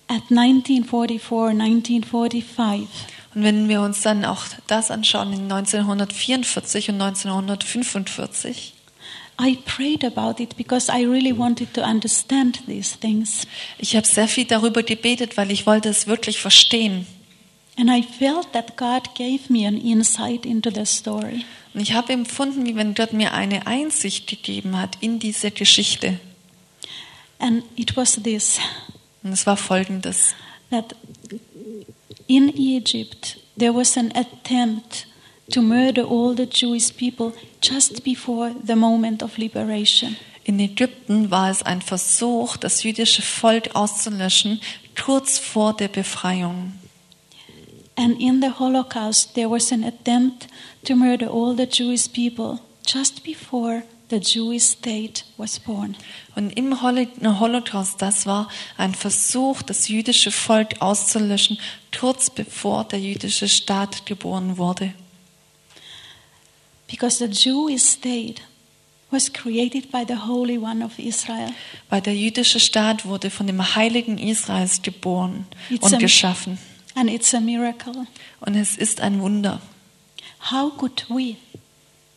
at 0.09 0.23
1944, 0.31 1.51
1945, 1.53 2.87
und 3.35 3.45
wenn 3.45 3.69
wir 3.69 3.81
uns 3.81 4.01
dann 4.01 4.25
auch 4.25 4.45
das 4.66 4.90
anschauen 4.90 5.33
in 5.33 5.51
1944 5.51 6.90
und 6.90 7.01
1945, 7.01 8.75
I 9.40 9.57
prayed 9.64 10.05
about 10.05 10.43
it 10.43 10.57
because 10.57 10.90
I 10.93 11.05
really 11.07 11.37
wanted 11.37 11.73
to 11.75 11.83
understand 11.83 12.66
these 12.66 12.99
things. 12.99 13.47
ich 13.79 13.97
habe 13.97 14.07
sehr 14.07 14.29
viel 14.29 14.45
darüber 14.45 14.83
gebetet, 14.83 15.37
weil 15.37 15.51
ich 15.51 15.66
wollte 15.66 15.88
es 15.88 16.07
wirklich 16.07 16.38
verstehen. 16.38 17.07
And 17.79 17.88
I 17.88 18.03
felt 18.03 18.53
that 18.53 18.77
God 18.77 19.14
gave 19.14 19.51
me 19.51 19.66
an 19.66 19.81
insight 19.81 20.45
into 20.45 20.71
the 20.71 20.85
story. 20.85 21.45
Und 21.73 21.81
ich 21.81 21.95
habe 21.95 22.12
empfunden, 22.12 22.66
wie 22.66 22.77
wenn 22.77 22.95
Gott 22.95 23.12
mir 23.12 23.33
eine 23.33 23.66
Einsicht 23.66 24.27
gegeben 24.27 24.77
hat 24.79 24.99
in 25.01 25.19
diese 25.21 25.51
Geschichte. 25.51 26.21
And 27.38 27.62
it 27.77 27.97
was 27.97 28.21
this 28.23 28.59
Und 29.23 29.33
es 29.33 29.47
war 29.47 29.57
folgendes. 29.57 30.35
that 30.71 30.95
in 32.31 32.49
Egypt 32.57 33.37
there 33.57 33.73
was 33.73 33.97
an 33.97 34.12
attempt 34.14 35.07
to 35.51 35.61
murder 35.61 36.03
all 36.03 36.33
the 36.33 36.47
Jewish 36.47 36.97
people 36.97 37.33
just 37.61 38.05
before 38.05 38.55
the 38.64 38.77
moment 38.77 39.23
of 39.23 39.37
liberation. 39.37 40.16
In 40.45 40.61
Ägypten 40.61 41.31
war 41.31 41.51
es 41.51 41.62
ein 41.62 41.83
Versuch, 41.83 42.57
das 42.57 42.83
jüdische 42.85 43.23
Volk 43.23 43.75
auszulöschen, 43.75 44.61
kurz 44.95 45.38
vor 45.38 45.75
der 45.75 45.88
Befreiung. 45.88 46.73
And 47.97 48.19
in 48.21 48.40
the 48.40 48.59
Holocaust, 48.59 49.35
there 49.35 49.51
was 49.51 49.73
an 49.73 49.85
attempt 49.85 50.47
to 50.85 50.95
murder 50.95 51.29
all 51.29 51.55
the 51.55 51.66
Jewish 51.66 52.11
people 52.11 52.61
just 52.87 53.25
before 53.25 53.83
the 54.11 54.16
Jewish 54.18 54.64
state 54.64 55.25
was 55.37 55.59
born. 55.59 55.96
Und 56.35 56.51
im 56.57 56.83
Holo- 56.83 57.07
Holocaust, 57.40 58.03
das 58.03 58.27
war 58.27 58.49
ein 58.77 58.94
Versuch, 58.94 59.62
das 59.62 59.88
jüdische 59.88 60.31
Volk 60.31 60.81
auszulöschen, 60.83 61.59
kurz 61.99 62.31
bevor 62.31 62.85
der 62.85 63.01
jüdische 63.01 63.49
Staat 63.49 64.07
geboren 64.07 64.59
wurde. 64.59 64.92
Because 66.88 67.18
the 67.18 67.31
Jewish 67.31 67.83
state 67.83 68.42
was 69.11 69.33
created 69.33 69.90
by 69.90 70.05
the 70.07 70.14
Holy 70.27 70.59
One 70.59 70.85
of 70.85 70.99
Israel. 70.99 71.53
Weil 71.88 72.01
der 72.01 72.16
jüdische 72.16 72.61
Staat 72.61 73.05
wurde 73.05 73.31
von 73.31 73.46
dem 73.46 73.75
Heiligen 73.75 74.18
Israels 74.18 74.83
geboren 74.83 75.46
It's 75.68 75.85
und 75.85 75.94
a- 75.94 75.99
geschaffen. 75.99 76.59
And 76.94 77.09
it's 77.11 77.35
a 77.35 77.40
miracle. 77.40 78.07
Und 78.40 78.57
es 78.57 78.77
ist 78.77 79.01
ein 79.01 79.20
Wunder. 79.20 79.61
How 80.51 80.77
could 80.77 81.07
we 81.09 81.37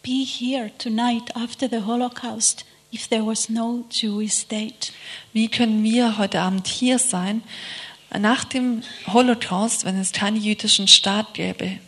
be 0.04 0.26
here 0.26 0.70
tonight 0.78 1.32
after 1.34 1.68
the 1.68 1.86
Holocaust 1.86 2.66
if 2.92 3.08
there 3.08 3.24
was 3.24 3.50
no 3.50 3.86
Jewish 3.90 4.34
state? 4.34 4.92
Wie 5.32 5.48
können 5.48 5.84
wir 5.84 6.18
heute 6.18 6.42
Abend 6.42 6.68
hier 6.68 7.00
sein, 7.00 7.42
nach 8.12 8.44
dem 8.44 8.84
Holocaust, 9.08 9.86
wenn 9.86 9.98
es 9.98 10.12
keinen 10.12 10.38
jüdischen 10.38 10.88
Staat 10.88 11.34
gäbe? 11.34 11.80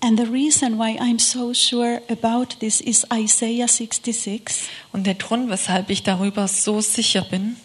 And 0.00 0.18
the 0.18 0.26
reason 0.26 0.78
why 0.78 0.98
I'm 0.98 1.18
so 1.18 1.54
sure 1.54 2.02
about 2.10 2.58
this 2.60 2.80
is 2.80 3.06
Isaiah 3.12 3.68
66. 3.68 4.68
Und 4.92 5.06
der 5.06 5.14
Grund, 5.14 5.48
weshalb 5.48 5.88
ich 5.88 6.02
darüber 6.02 6.48
so 6.48 6.80
sicher 6.80 7.22
bin, 7.22 7.56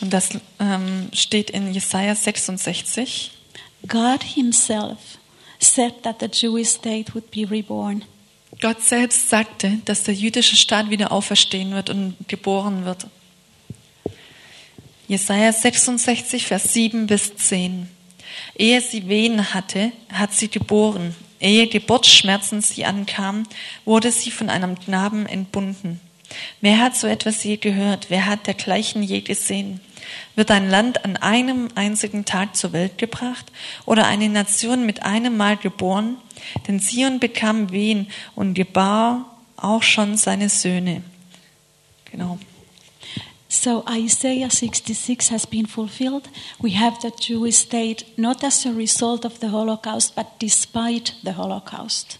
und 0.00 0.12
das 0.12 0.30
ähm, 0.58 1.08
steht 1.12 1.50
in 1.50 1.72
Jesaja 1.72 2.14
66, 2.14 3.32
God 3.86 4.22
Himself 4.22 5.19
said 5.60 6.02
that 6.02 6.20
the 6.20 6.28
Jewish 6.28 6.70
state 6.70 7.14
would 7.14 7.30
be 7.30 7.44
reborn. 7.44 8.04
Gott 8.60 8.82
selbst 8.82 9.28
sagte, 9.28 9.78
dass 9.84 10.02
der 10.02 10.14
jüdische 10.14 10.56
Staat 10.56 10.90
wieder 10.90 11.12
auferstehen 11.12 11.72
wird 11.72 11.88
und 11.88 12.16
geboren 12.26 12.84
wird. 12.84 13.06
Jesaja 15.08 15.52
66, 15.52 16.46
Vers 16.46 16.72
7 16.72 17.06
bis 17.06 17.34
10. 17.36 17.88
Ehe 18.56 18.80
sie 18.80 19.08
Wehen 19.08 19.54
hatte, 19.54 19.92
hat 20.12 20.34
sie 20.34 20.48
geboren. 20.48 21.14
Ehe 21.40 21.66
Geburtsschmerzen 21.68 22.60
sie 22.60 22.84
ankamen, 22.84 23.48
wurde 23.84 24.12
sie 24.12 24.30
von 24.30 24.50
einem 24.50 24.78
Knaben 24.78 25.26
entbunden. 25.26 26.00
Wer 26.60 26.78
hat 26.78 26.96
so 26.96 27.06
etwas 27.06 27.42
je 27.42 27.56
gehört? 27.56 28.06
Wer 28.08 28.26
hat 28.26 28.46
dergleichen 28.46 29.02
je 29.02 29.20
gesehen? 29.20 29.80
Wird 30.34 30.50
ein 30.50 30.68
Land 30.68 31.04
an 31.04 31.16
einem 31.16 31.68
einzigen 31.74 32.24
Tag 32.24 32.56
zur 32.56 32.72
Welt 32.72 32.98
gebracht 32.98 33.46
oder 33.86 34.06
eine 34.06 34.28
Nation 34.28 34.86
mit 34.86 35.02
einem 35.02 35.36
Mal 35.36 35.56
geboren? 35.56 36.16
Denn 36.66 36.80
Zion 36.80 37.20
bekam 37.20 37.70
Wehen 37.70 38.08
und 38.34 38.54
gebar 38.54 39.36
auch 39.56 39.82
schon 39.82 40.16
seine 40.16 40.48
Söhne. 40.48 41.02
Genau. 42.10 42.38
So 43.48 43.84
Isaiah 43.90 44.48
66 44.48 45.32
has 45.32 45.46
been 45.46 45.66
fulfilled. 45.66 46.28
We 46.60 46.78
have 46.78 47.00
the 47.02 47.10
Jewish 47.10 47.56
state 47.56 48.06
not 48.16 48.44
as 48.44 48.64
a 48.64 48.70
result 48.70 49.24
of 49.24 49.40
the 49.40 49.50
Holocaust, 49.50 50.14
but 50.14 50.26
despite 50.40 51.14
the 51.24 51.36
Holocaust. 51.36 52.18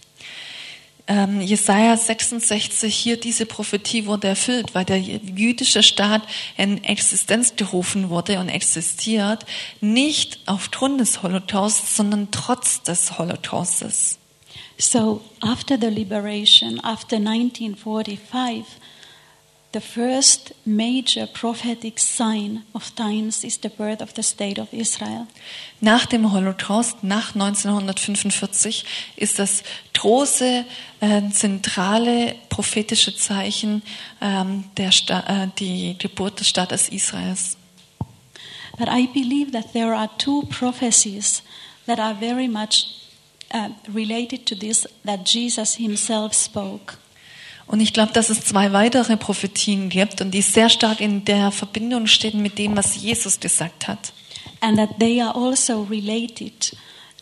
Ähm, 1.07 1.41
Jesaja 1.41 1.97
66, 1.97 2.95
hier 2.95 3.19
diese 3.19 3.45
Prophetie 3.45 4.05
wurde 4.05 4.27
erfüllt, 4.27 4.75
weil 4.75 4.85
der 4.85 4.99
jüdische 4.99 5.83
Staat 5.83 6.21
in 6.57 6.83
Existenz 6.83 7.55
gerufen 7.55 8.09
wurde 8.09 8.39
und 8.39 8.49
existiert, 8.49 9.45
nicht 9.81 10.39
aufgrund 10.45 11.01
des 11.01 11.23
Holocausts, 11.23 11.95
sondern 11.95 12.29
trotz 12.31 12.83
des 12.83 13.17
Holocaustes. 13.17 14.19
So 14.77 15.21
after 15.41 15.77
the 15.79 15.87
liberation, 15.87 16.79
after 16.83 17.17
1945, 17.17 18.65
the 19.73 19.81
first 19.81 20.53
major 20.65 21.27
prophetic 21.27 21.99
sign 21.99 22.63
of 22.73 22.93
times 22.95 23.43
is 23.43 23.57
the 23.57 23.69
birth 23.69 24.01
of 24.01 24.13
the 24.15 24.23
state 24.23 24.59
of 24.59 24.73
Israel. 24.73 25.27
Nach 25.79 26.05
dem 26.05 26.31
Holocaust, 26.31 27.03
nach 27.03 27.33
1945, 27.35 28.85
ist 29.15 29.39
das 29.39 29.63
große, 29.93 30.65
äh, 30.99 31.29
zentrale 31.29 32.35
prophetische 32.49 33.15
Zeichen 33.15 33.81
ähm, 34.19 34.65
der 34.77 34.91
Sta 34.91 35.43
äh, 35.45 35.47
die 35.57 35.95
Geburt 35.97 36.39
des 36.39 36.49
Staates 36.49 36.89
Israels. 36.89 37.57
But 38.77 38.89
I 38.89 39.07
believe 39.07 39.51
that 39.51 39.73
there 39.73 39.95
are 39.95 40.09
two 40.17 40.43
prophecies 40.43 41.43
that 41.85 41.99
are 41.99 42.15
very 42.15 42.47
much 42.47 42.87
uh, 43.53 43.69
related 43.93 44.45
to 44.47 44.55
this 44.55 44.87
that 45.05 45.25
Jesus 45.25 45.75
himself 45.75 46.33
spoke. 46.33 46.97
Und 47.71 47.79
ich 47.79 47.93
glaube, 47.93 48.13
dass 48.13 48.29
es 48.29 48.41
zwei 48.41 48.73
weitere 48.73 49.17
Prophetien 49.17 49.89
gibt 49.89 50.21
und 50.21 50.31
die 50.31 50.41
sehr 50.41 50.69
stark 50.69 50.99
in 50.99 51.25
der 51.25 51.51
Verbindung 51.51 52.05
stehen 52.05 52.41
mit 52.41 52.59
dem, 52.59 52.77
was 52.77 53.01
Jesus 53.01 53.39
gesagt 53.39 53.87
hat. 53.87 54.13
and 54.61 54.77
that 54.77 54.99
they 54.99 55.19
are 55.19 55.35
also 55.35 55.81
related 55.81 56.71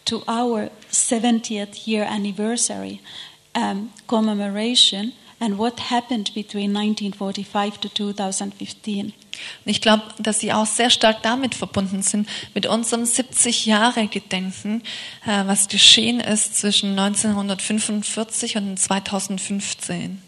to 0.05 0.23
our 0.27 0.69
70th 0.91 1.87
year 1.87 2.03
anniversary 2.03 3.01
um, 3.55 3.91
commemoration 4.07 5.13
and 5.39 5.57
what 5.57 5.79
happened 5.79 6.33
between 6.35 6.75
1945 6.75 7.79
to 7.79 7.89
2015. 7.89 9.13
Und 9.65 9.71
ich 9.71 9.79
glaube, 9.79 10.03
dass 10.19 10.41
sie 10.41 10.51
auch 10.51 10.65
sehr 10.65 10.89
stark 10.89 11.23
damit 11.23 11.55
verbunden 11.55 12.01
sind, 12.01 12.27
mit 12.53 12.65
unserem 12.65 13.05
70 13.05 13.65
Jahre 13.65 14.07
Gedenken, 14.07 14.83
äh, 15.25 15.45
was 15.45 15.69
geschehen 15.69 16.19
ist 16.19 16.57
zwischen 16.57 16.99
1945 16.99 18.57
und 18.57 18.77
2015. 18.77 20.21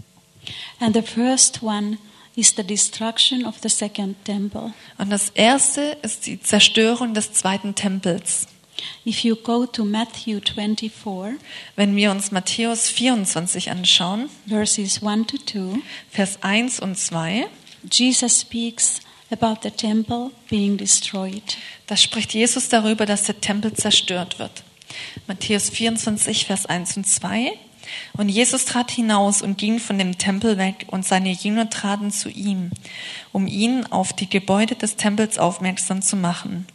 And 0.79 0.95
the 0.95 1.01
first 1.01 1.61
one 1.61 1.97
is 2.35 2.55
the 2.55 2.63
destruction 2.63 3.45
of 3.45 3.55
the 3.61 3.69
second 3.69 4.23
temple. 4.25 4.73
Und 4.97 5.09
das 5.09 5.29
erste 5.29 5.97
ist 6.01 6.25
die 6.25 6.39
Zerstörung 6.41 7.13
des 7.13 7.33
zweiten 7.33 7.75
Tempels. 7.75 8.47
If 9.05 9.23
you 9.23 9.35
go 9.35 9.65
to 9.67 9.83
Matthew 9.85 10.39
24, 10.39 11.39
Wenn 11.75 11.95
wir 11.95 12.09
uns 12.09 12.31
Matthäus 12.31 12.89
24 12.89 13.69
anschauen, 13.69 14.29
verses 14.47 15.03
1 15.03 15.27
to 15.27 15.37
2, 15.37 15.81
Vers 16.09 16.39
1 16.41 16.79
und 16.79 16.97
2, 16.97 17.47
Jesus 17.91 18.41
speaks 18.41 19.01
about 19.29 19.57
the 19.63 19.71
temple 19.71 20.31
being 20.49 20.77
destroyed. 20.77 21.57
da 21.87 21.97
spricht 21.97 22.33
Jesus 22.33 22.69
darüber, 22.69 23.05
dass 23.05 23.23
der 23.23 23.39
Tempel 23.39 23.73
zerstört 23.73 24.39
wird. 24.39 24.63
Matthäus 25.27 25.69
24, 25.69 26.45
Vers 26.45 26.65
1 26.65 26.97
und 26.97 27.05
2. 27.07 27.51
Und 28.13 28.29
Jesus 28.29 28.65
trat 28.65 28.91
hinaus 28.91 29.41
und 29.41 29.57
ging 29.57 29.79
von 29.79 29.97
dem 29.97 30.17
Tempel 30.17 30.57
weg, 30.57 30.85
und 30.91 31.05
seine 31.05 31.31
Jünger 31.31 31.69
traten 31.69 32.11
zu 32.11 32.29
ihm, 32.29 32.71
um 33.31 33.47
ihn 33.47 33.85
auf 33.87 34.13
die 34.13 34.29
Gebäude 34.29 34.75
des 34.75 34.95
Tempels 34.95 35.37
aufmerksam 35.37 36.01
zu 36.01 36.15
machen. 36.15 36.67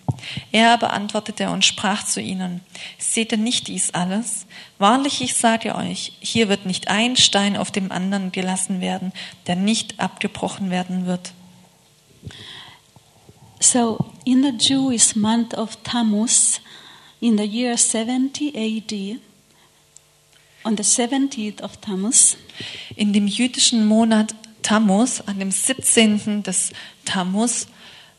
Er 0.52 0.72
aber 0.72 0.92
antwortete 0.92 1.50
und 1.50 1.64
sprach 1.64 2.04
zu 2.04 2.20
ihnen, 2.20 2.60
seht 2.98 3.32
ihr 3.32 3.38
nicht 3.38 3.68
dies 3.68 3.92
alles? 3.92 4.46
Wahrlich, 4.78 5.20
ich 5.20 5.34
sage 5.34 5.74
euch, 5.74 6.12
hier 6.20 6.48
wird 6.48 6.66
nicht 6.66 6.88
ein 6.88 7.16
Stein 7.16 7.56
auf 7.56 7.70
dem 7.70 7.92
anderen 7.92 8.32
gelassen 8.32 8.80
werden, 8.80 9.12
der 9.46 9.56
nicht 9.56 10.00
abgebrochen 10.00 10.70
werden 10.70 11.06
wird. 11.06 11.32
So, 13.60 14.04
in 14.24 14.42
the 14.42 14.52
Jewish 14.58 15.16
month 15.16 15.54
of 15.54 15.76
Tammuz, 15.82 16.60
in 17.20 17.38
the 17.38 17.44
year 17.44 17.76
70 17.76 18.54
AD, 18.54 19.18
on 20.66 20.76
the 20.76 20.82
70th 20.82 21.60
of 21.62 21.80
Tammuz, 21.80 22.36
In 22.96 23.12
dem 23.12 23.26
jüdischen 23.28 23.86
Monat 23.86 24.34
Tammuz, 24.62 25.20
an 25.26 25.38
dem 25.38 25.50
17. 25.52 26.42
des 26.42 26.72
Tammuz, 27.04 27.68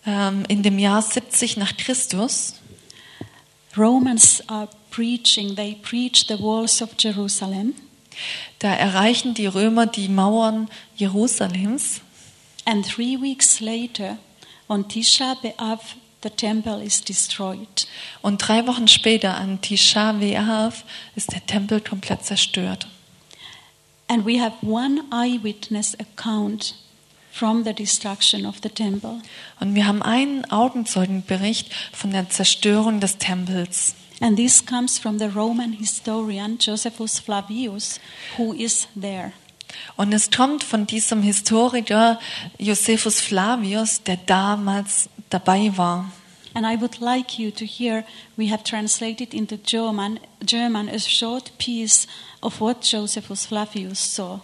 ähm, 0.06 0.46
in 0.48 0.64
dem 0.64 0.80
Jahr 0.80 1.02
70 1.02 1.58
nach 1.58 1.76
Christus, 1.76 2.54
Romans 3.76 4.42
are 4.48 4.70
preaching, 4.90 5.56
they 5.56 5.76
preach 5.76 6.26
the 6.28 6.40
walls 6.40 6.82
of 6.82 6.90
Jerusalem, 6.98 7.74
da 8.60 8.74
erreichen 8.74 9.34
die 9.34 9.46
Römer 9.46 9.86
die 9.86 10.08
Mauern 10.08 10.70
Jerusalems. 10.96 12.02
and 12.66 12.86
three 12.86 13.16
weeks 13.18 13.60
later, 13.62 14.18
on 14.68 14.88
Tisha 14.88 15.36
B'Av, 15.42 15.80
the 16.24 16.30
temple 16.30 16.84
is 16.84 17.04
destroyed. 17.04 17.88
Und 18.22 18.38
drei 18.40 18.66
Wochen 18.68 18.88
später, 18.88 19.36
an 19.36 19.62
Tisha 19.62 20.12
B'Av, 20.12 20.84
ist 21.16 21.32
der 21.34 21.46
Tempel 21.46 21.82
komplett 21.82 22.26
zerstört. 22.26 22.88
And 24.08 24.26
we 24.26 24.42
have 24.42 24.54
one 24.62 25.04
eyewitness 25.12 25.96
account 26.00 26.76
from 27.32 27.64
the 27.64 27.74
destruction 27.74 28.46
of 28.46 28.58
the 28.64 28.70
temple. 28.70 29.22
Und 29.60 29.76
wir 29.76 29.86
haben 29.86 30.02
einen 30.02 30.50
Augenzeugenbericht 30.50 31.70
von 31.92 32.12
der 32.12 32.30
Zerstörung 32.30 33.00
des 33.00 33.18
Tempels. 33.18 33.96
And 34.20 34.36
this 34.36 34.66
comes 34.66 34.98
from 34.98 35.20
the 35.20 35.26
Roman 35.26 35.74
historian 35.74 36.58
Josephus 36.58 37.20
Flavius, 37.20 38.00
who 38.38 38.54
is 38.54 38.88
there. 39.00 39.34
Und 39.96 40.14
es 40.14 40.32
kommt 40.32 40.64
von 40.64 40.88
diesem 40.88 41.22
Historiker 41.22 42.20
Josephus 42.58 43.20
Flavius, 43.20 44.04
der 44.04 44.18
damals 44.18 45.10
dabei 45.30 45.72
war. 45.76 46.12
And 46.54 46.66
I 46.66 46.80
would 46.80 47.00
like 47.00 47.38
you 47.38 47.52
to 47.52 47.66
hear, 47.66 48.04
we 48.36 48.50
have 48.52 48.64
translated 48.64 49.34
into 49.34 49.58
German, 49.58 50.20
German 50.44 50.90
a 50.90 50.98
short 50.98 51.56
piece 51.60 52.08
of 52.42 52.60
what 52.60 52.84
Josephus 52.84 53.46
Flavius 53.46 54.16
saw. 54.16 54.40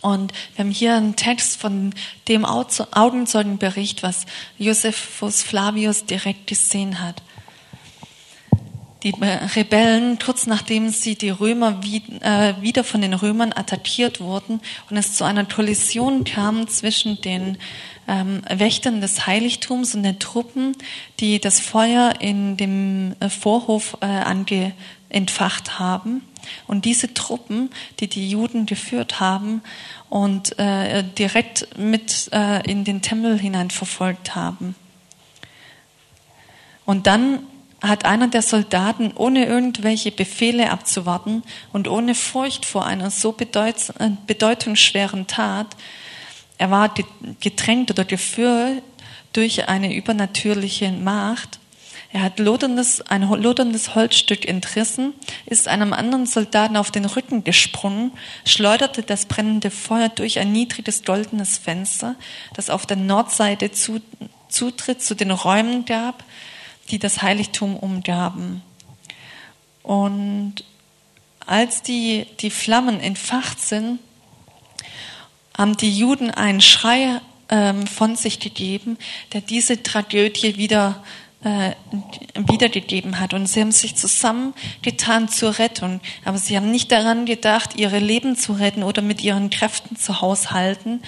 Und 0.00 0.32
wir 0.54 0.64
haben 0.64 0.70
hier 0.70 0.94
einen 0.94 1.16
Text 1.16 1.56
von 1.56 1.92
dem 2.28 2.44
Augenzeugenbericht, 2.44 4.02
was 4.02 4.26
Josephus 4.58 5.42
Flavius 5.42 6.04
direkt 6.04 6.46
gesehen 6.46 7.00
hat. 7.00 7.22
Die 9.04 9.14
Rebellen, 9.54 10.18
kurz 10.18 10.46
nachdem 10.46 10.88
sie 10.88 11.14
die 11.14 11.28
Römer 11.28 11.82
wie- 11.82 12.02
äh, 12.22 12.54
wieder 12.62 12.84
von 12.84 13.02
den 13.02 13.12
Römern 13.12 13.52
attackiert 13.52 14.18
wurden 14.18 14.60
und 14.88 14.96
es 14.96 15.12
zu 15.12 15.24
einer 15.24 15.44
Kollision 15.44 16.24
kam 16.24 16.68
zwischen 16.68 17.20
den 17.20 17.58
ähm, 18.08 18.40
Wächtern 18.48 19.02
des 19.02 19.26
Heiligtums 19.26 19.94
und 19.94 20.04
den 20.04 20.18
Truppen, 20.18 20.74
die 21.20 21.38
das 21.38 21.60
Feuer 21.60 22.14
in 22.20 22.56
dem 22.56 23.14
äh, 23.20 23.28
Vorhof 23.28 23.98
äh, 24.00 24.06
ange 24.06 24.72
entfacht 25.10 25.78
haben. 25.78 26.22
Und 26.66 26.86
diese 26.86 27.12
Truppen, 27.12 27.70
die 28.00 28.08
die 28.08 28.30
Juden 28.30 28.64
geführt 28.64 29.20
haben 29.20 29.62
und 30.08 30.58
äh, 30.58 31.04
direkt 31.04 31.78
mit 31.78 32.30
äh, 32.32 32.62
in 32.70 32.84
den 32.84 33.02
Tempel 33.02 33.38
hinein 33.38 33.70
verfolgt 33.70 34.34
haben. 34.34 34.74
Und 36.86 37.06
dann 37.06 37.40
hat 37.88 38.04
einer 38.04 38.28
der 38.28 38.42
Soldaten, 38.42 39.12
ohne 39.14 39.46
irgendwelche 39.46 40.10
Befehle 40.10 40.70
abzuwarten 40.70 41.42
und 41.72 41.88
ohne 41.88 42.14
Furcht 42.14 42.66
vor 42.66 42.86
einer 42.86 43.10
so 43.10 43.36
äh, 43.38 44.10
bedeutungsschweren 44.26 45.26
Tat, 45.26 45.68
er 46.58 46.70
war 46.70 46.88
ge- 46.94 47.04
gedrängt 47.40 47.90
oder 47.90 48.04
geführt 48.04 48.82
durch 49.32 49.68
eine 49.68 49.94
übernatürliche 49.94 50.92
Macht. 50.92 51.58
Er 52.12 52.22
hat 52.22 52.38
loderndes, 52.38 53.00
ein 53.00 53.28
loderndes 53.28 53.96
Holzstück 53.96 54.46
entrissen, 54.48 55.14
ist 55.46 55.66
einem 55.66 55.92
anderen 55.92 56.26
Soldaten 56.26 56.76
auf 56.76 56.92
den 56.92 57.06
Rücken 57.06 57.42
gesprungen, 57.42 58.12
schleuderte 58.44 59.02
das 59.02 59.26
brennende 59.26 59.72
Feuer 59.72 60.10
durch 60.10 60.38
ein 60.38 60.52
niedriges 60.52 61.02
goldenes 61.02 61.58
Fenster, 61.58 62.14
das 62.54 62.70
auf 62.70 62.86
der 62.86 62.98
Nordseite 62.98 63.72
zu, 63.72 64.00
Zutritt 64.48 65.02
zu 65.02 65.16
den 65.16 65.32
Räumen 65.32 65.86
gab, 65.86 66.22
die 66.90 66.98
das 66.98 67.22
Heiligtum 67.22 67.76
umgaben. 67.76 68.62
Und 69.82 70.64
als 71.46 71.82
die, 71.82 72.26
die 72.40 72.50
Flammen 72.50 73.00
entfacht 73.00 73.60
sind, 73.60 73.98
haben 75.56 75.76
die 75.76 75.96
Juden 75.96 76.30
einen 76.30 76.60
Schrei 76.60 77.20
ähm, 77.48 77.86
von 77.86 78.16
sich 78.16 78.40
gegeben, 78.40 78.98
der 79.32 79.40
diese 79.40 79.82
Tragödie 79.82 80.56
wieder 80.56 81.02
äh, 81.44 81.72
wiedergegeben 82.34 83.20
hat. 83.20 83.34
Und 83.34 83.46
sie 83.46 83.60
haben 83.60 83.72
sich 83.72 83.94
zusammengetan 83.96 85.28
zur 85.28 85.58
Rettung. 85.58 86.00
Aber 86.24 86.38
sie 86.38 86.56
haben 86.56 86.70
nicht 86.70 86.90
daran 86.90 87.26
gedacht, 87.26 87.76
ihre 87.76 87.98
Leben 87.98 88.36
zu 88.36 88.54
retten 88.54 88.82
oder 88.82 89.02
mit 89.02 89.22
ihren 89.22 89.50
Kräften 89.50 89.96
zu 89.96 90.22
haushalten. 90.22 91.02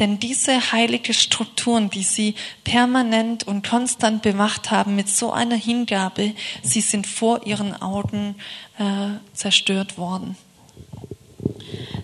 Denn 0.00 0.18
diese 0.18 0.72
heilige 0.72 1.12
Strukturen, 1.12 1.90
die 1.90 2.02
sie 2.02 2.34
permanent 2.64 3.46
und 3.46 3.68
konstant 3.68 4.22
bewacht 4.22 4.70
haben 4.70 4.96
mit 4.96 5.08
so 5.08 5.30
einer 5.30 5.56
Hingabe, 5.56 6.34
sie 6.62 6.80
sind 6.80 7.06
vor 7.06 7.46
ihren 7.46 7.80
Augen 7.80 8.34
äh, 8.78 9.18
zerstört 9.34 9.98
worden. 9.98 10.36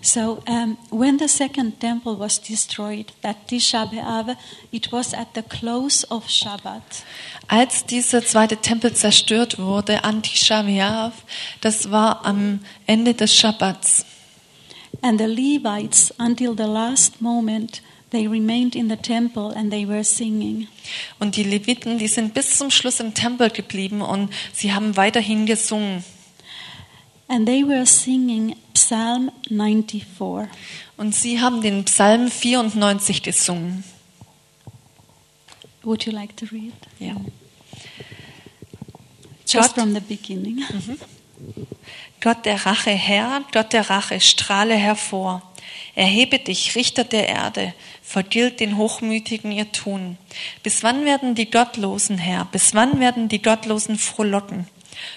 So, 0.03 0.43
um, 0.47 0.77
when 0.91 1.19
the 1.19 1.27
second 1.27 1.81
temple 1.81 2.19
was 2.19 2.41
destroyed, 2.41 3.13
that 3.23 3.49
Tisha 3.49 3.87
B'Av, 3.87 4.37
it 4.71 4.93
was 4.93 5.13
at 5.13 5.29
the 5.35 5.43
close 5.43 6.07
of 6.09 6.29
Shabbat. 6.29 6.83
Als 7.49 7.87
dieser 7.87 8.25
zweite 8.25 8.59
Tempel 8.59 8.95
zerstört 8.95 9.59
wurde, 9.59 10.05
an 10.05 10.23
Tisha 10.23 10.61
B'Av, 10.61 11.13
das 11.61 11.91
war 11.91 12.25
am 12.25 12.61
Ende 12.87 13.15
des 13.15 13.35
Schabbats. 13.35 14.05
And 15.03 15.19
the 15.19 15.27
Levites, 15.27 16.15
until 16.19 16.55
the 16.57 16.65
last 16.65 17.21
moment, 17.21 17.83
they 18.11 18.27
remained 18.27 18.75
in 18.75 18.89
the 18.89 18.97
temple 18.97 19.53
and 19.55 19.71
they 19.71 19.87
were 19.87 20.05
singing. 20.05 20.69
Und 21.19 21.37
die 21.37 21.43
Leviten, 21.43 21.99
die 21.99 22.09
sind 22.09 22.35
bis 22.35 22.59
zum 22.59 22.71
Schluss 22.71 23.01
im 23.01 23.15
Tempel 23.15 23.51
geblieben 23.51 24.01
und 24.01 24.31
sie 24.53 24.73
haben 24.73 24.97
weiterhin 24.97 25.47
gesungen. 25.47 26.05
And 27.29 27.47
they 27.47 27.67
were 27.67 27.87
singing 27.87 28.57
Psalm 28.75 29.33
94. 29.49 30.05
Und 30.97 31.15
sie 31.15 31.41
haben 31.41 31.61
den 31.61 31.85
Psalm 31.85 32.31
94 32.31 33.23
gesungen. 33.23 33.85
Would 35.83 36.05
you 36.05 36.13
like 36.13 36.37
to 36.37 36.47
read? 36.51 36.73
Ja. 36.99 37.15
Just 39.47 39.75
from 39.75 39.95
the 39.95 40.01
beginning. 40.01 40.63
Gott 42.21 42.45
der 42.45 42.67
Rache 42.67 42.91
Herr, 42.91 43.43
Gott 43.53 43.73
der 43.73 43.89
Rache, 43.89 44.21
strahle 44.21 44.75
hervor. 44.75 45.43
Erhebe 45.95 46.39
dich, 46.39 46.75
Richter 46.77 47.05
der 47.05 47.29
Erde, 47.29 47.75
vergilt 48.03 48.61
den 48.61 48.77
Hochmütigen 48.77 49.51
ihr 49.51 49.73
Tun. 49.73 50.19
Bis 50.63 50.83
wann 50.83 51.05
werden 51.05 51.35
die 51.35 51.51
Gottlosen, 51.51 52.19
Herr, 52.19 52.45
bis 52.47 52.75
wann 52.75 53.01
werden 53.01 53.29
die 53.29 53.43
Gottlosen 53.43 53.99
frohlocken? 53.99 54.67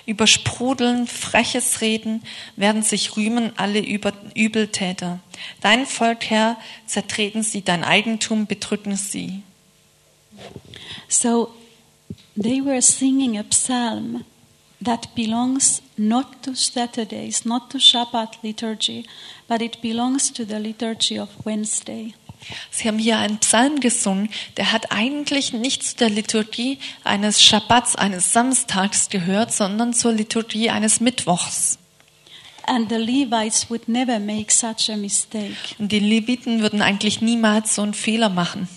Übersprudeln, 0.06 1.08
freches 1.08 1.82
Reden, 1.82 2.24
werden 2.56 2.84
sich 2.84 3.16
rühmen 3.16 3.54
alle 3.58 3.80
Über 3.80 4.14
Übeltäter. 4.36 5.20
Dein 5.62 5.86
Volk, 5.86 6.30
Herr, 6.30 6.58
zertreten 6.86 7.44
sie, 7.44 7.64
dein 7.64 7.84
Eigentum 7.84 8.46
bedrücken 8.46 8.96
sie. 8.96 9.42
So 11.08 11.54
they 12.42 12.64
were 12.64 12.82
singing 12.82 13.38
a 13.38 13.44
psalm 13.44 14.24
that 14.82 15.13
belongs 15.15 15.82
not 15.98 16.42
to 16.44 16.56
Saturdays, 16.56 17.46
not 17.46 17.70
to 17.72 17.78
Shabbat 17.80 18.42
liturgy, 18.44 19.06
but 19.48 19.62
it 19.62 19.82
belongs 19.82 20.32
to 20.34 20.46
the 20.46 20.60
liturgy 20.60 21.20
of 21.20 21.30
Wednesday. 21.45 22.14
Sie 22.72 22.88
haben 22.88 22.99
hier 22.99 23.20
einen 23.20 23.39
Psalm 23.39 23.82
gesungen, 23.82 24.30
der 24.56 24.72
hat 24.72 24.91
eigentlich 24.91 25.51
nicht 25.51 25.84
zu 25.84 25.97
der 25.97 26.10
Liturgie 26.10 26.80
eines 27.03 27.43
Schabbats, 27.43 27.97
eines 27.97 28.32
Samstags 28.32 29.10
gehört, 29.10 29.51
sondern 29.51 29.93
zur 29.93 30.14
Liturgie 30.14 30.70
eines 30.70 31.01
Mittwochs. 31.01 31.78
And 32.66 32.89
the 32.89 32.97
Levites 32.97 33.70
would 33.70 33.89
never 33.89 34.20
make 34.20 34.51
such 34.51 34.89
a 34.89 34.95
mistake. 34.95 35.56
Und 35.80 35.91
die 35.91 35.99
Leviten 35.99 36.62
würden 36.62 36.82
eigentlich 36.82 37.20
niemals 37.20 37.76
so 37.76 37.82
einen 37.82 37.93
Fehler 37.93 38.30
machen. 38.30 38.70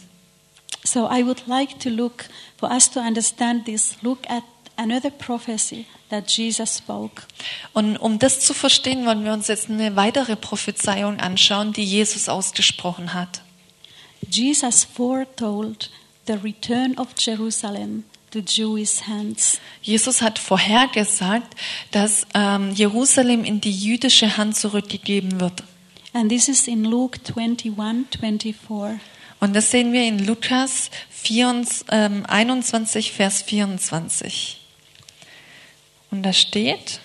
So 0.85 1.09
I 1.09 1.25
would 1.25 1.47
like 1.47 1.79
to 1.81 1.91
look, 1.91 2.25
for 2.57 2.71
us 2.71 2.91
to 2.91 3.01
understand 3.01 3.67
this, 3.67 3.97
look 4.03 4.19
at 4.29 4.43
another 4.77 5.11
prophecy 5.11 5.87
that 6.11 6.31
Jesus 6.31 6.79
spoke. 6.79 7.23
Und 7.73 7.97
um 7.97 8.19
das 8.19 8.41
zu 8.41 8.55
verstehen, 8.55 9.07
wollen 9.07 9.25
wir 9.25 9.33
uns 9.33 9.49
jetzt 9.49 9.71
eine 9.71 9.97
weitere 9.97 10.37
Prophezeiung 10.37 11.21
anschauen, 11.21 11.73
die 11.73 11.85
Jesus 11.85 12.29
ausgesprochen 12.29 13.15
hat. 13.15 13.43
Jesus 14.29 14.85
foretold 14.85 15.91
the 16.27 16.35
return 16.35 16.97
of 16.99 17.09
Jerusalem 17.19 18.05
to 18.31 18.41
Jewish 18.41 19.03
hands. 19.07 19.61
Jesus 19.83 20.23
hat 20.23 20.39
vorhergesagt, 20.39 21.55
dass 21.91 22.27
ähm, 22.35 22.73
Jerusalem 22.75 23.45
in 23.45 23.61
die 23.61 23.73
jüdische 23.73 24.37
Hand 24.37 24.57
zurückgegeben 24.57 25.41
wird. 25.41 25.63
And 26.15 26.29
this 26.29 26.49
is 26.49 26.69
in 26.69 26.85
Luke 26.85 27.19
21 27.35 27.75
24. 28.21 29.01
Und 29.41 29.57
das 29.57 29.71
sehen 29.71 29.93
wir 29.93 30.07
in 30.07 30.25
Lukas 30.25 30.91
24, 31.11 31.87
ähm, 31.91 32.25
21, 32.27 33.13
Vers 33.13 33.43
24. 33.43 34.62
Und 36.13 36.23
da 36.23 36.33
steht, 36.33 37.01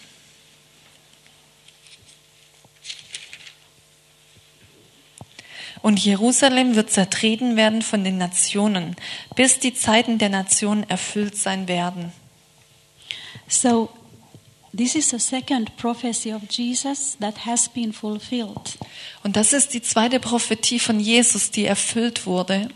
Und 5.82 6.04
Jerusalem 6.04 6.76
wird 6.76 6.92
zertreten 6.92 7.56
werden 7.56 7.82
von 7.82 8.04
den 8.04 8.18
Nationen, 8.18 8.98
bis 9.36 9.60
die 9.60 9.74
Zeiten 9.74 10.18
der 10.18 10.28
Nationen 10.28 10.84
erfüllt 10.90 11.38
sein 11.38 11.70
werden. 11.70 12.12
So, 13.48 13.90
this 14.76 14.96
is 14.96 15.12
the 15.12 15.20
second 15.20 15.78
prophecy 15.78 16.34
of 16.34 16.42
Jesus 16.50 17.16
that 17.22 17.46
has 17.46 17.70
been 17.70 17.94
fulfilled. 17.94 18.78
Und 19.24 19.38
das 19.38 19.54
ist 19.54 19.74
die 19.74 19.82
zweite 19.82 20.20
Prophetie 20.20 20.80
von 20.80 21.00
Jesus, 21.00 21.52
die 21.52 21.66
erfüllt 21.66 22.26
wurde. 22.26 22.68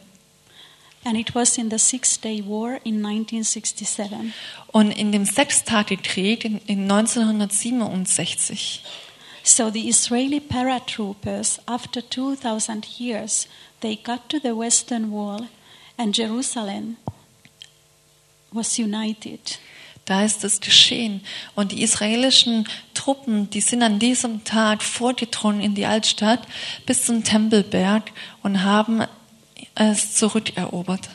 And 1.03 1.17
it 1.17 1.33
was 1.33 1.57
in 1.57 1.71
the 1.71 1.79
Six 1.79 2.19
Day 2.19 2.43
War 2.45 2.79
in 2.83 3.03
1967. 3.03 4.33
Und 4.71 4.91
in 4.91 5.11
dem 5.11 5.25
Sechstagekrieg 5.25 6.45
in, 6.45 6.59
in 6.67 6.91
1967. 6.91 8.83
So 9.43 9.71
the 9.71 9.89
Israeli 9.89 10.39
paratroopers, 10.39 11.59
after 11.65 12.07
2,000 12.07 12.85
years, 12.99 13.47
they 13.79 13.95
got 13.95 14.29
to 14.29 14.39
the 14.39 14.55
Western 14.55 15.11
Wall 15.11 15.47
and 15.97 16.15
Jerusalem 16.15 16.97
was 18.51 18.77
united. 18.77 19.59
Da 20.05 20.23
ist 20.23 20.43
es 20.43 20.59
geschehen. 20.59 21.21
Und 21.55 21.71
die 21.71 21.81
israelischen 21.83 22.67
Truppen, 22.93 23.49
die 23.49 23.61
sind 23.61 23.81
an 23.81 23.97
diesem 23.97 24.43
Tag 24.43 24.83
vorgedrungen 24.83 25.61
in 25.61 25.73
die 25.73 25.85
Altstadt 25.85 26.47
bis 26.85 27.05
zum 27.05 27.23
Tempelberg 27.23 28.11
und 28.43 28.63
haben 28.63 29.05
es 29.75 30.15
zurückerobert. 30.15 31.09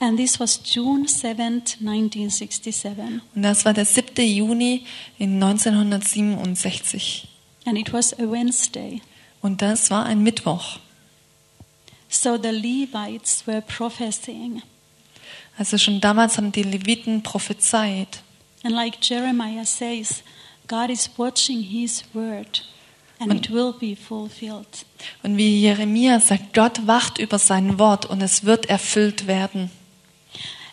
And 0.00 0.16
this 0.16 0.38
was 0.38 0.60
June 0.64 1.08
7, 1.08 1.62
1967. 1.80 3.20
Und 3.34 3.42
das 3.42 3.64
war 3.64 3.74
der 3.74 3.84
7. 3.84 4.24
Juni 4.24 4.84
in 5.18 5.42
1967. 5.42 7.26
And 7.64 7.76
it 7.76 7.92
was 7.92 8.12
a 8.14 8.30
Wednesday. 8.30 9.02
Und 9.42 9.60
das 9.60 9.90
war 9.90 10.06
ein 10.06 10.22
Mittwoch. 10.22 10.78
So 12.08 12.38
the 12.40 12.50
Levites 12.50 13.46
were 13.46 13.60
prophesying. 13.60 14.62
Also 15.58 15.76
schon 15.76 16.00
damals 16.00 16.36
haben 16.36 16.52
die 16.52 16.62
Leviten 16.62 17.22
prophezeit. 17.22 18.22
And 18.62 18.74
like 18.74 18.98
Jeremiah 19.02 19.66
says, 19.66 20.22
God 20.68 20.90
is 20.90 21.10
watching 21.16 21.62
his 21.62 22.04
word 22.14 22.64
and 23.20 23.34
it 23.34 23.50
will 23.50 23.72
be 23.72 23.96
fulfilled. 23.96 24.84
Und 25.22 25.36
wie 25.36 25.60
Jeremia 25.60 26.20
sagt, 26.20 26.54
Gott 26.54 26.86
wacht 26.86 27.18
über 27.18 27.38
sein 27.38 27.78
Wort 27.78 28.06
und 28.06 28.22
es 28.22 28.44
wird 28.44 28.66
erfüllt 28.66 29.26
werden. 29.26 29.70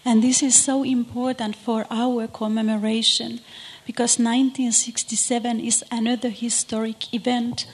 And 0.03 0.21
this 0.21 0.41
is 0.41 0.63
so 0.63 0.83
important 0.83 1.55
for 1.55 1.85
our 1.91 2.27
commemoration 2.27 3.39
because 3.87 4.19
1967 4.19 5.59
is 5.59 5.83
another 5.89 6.29
historic 6.29 7.11
event 7.11 7.65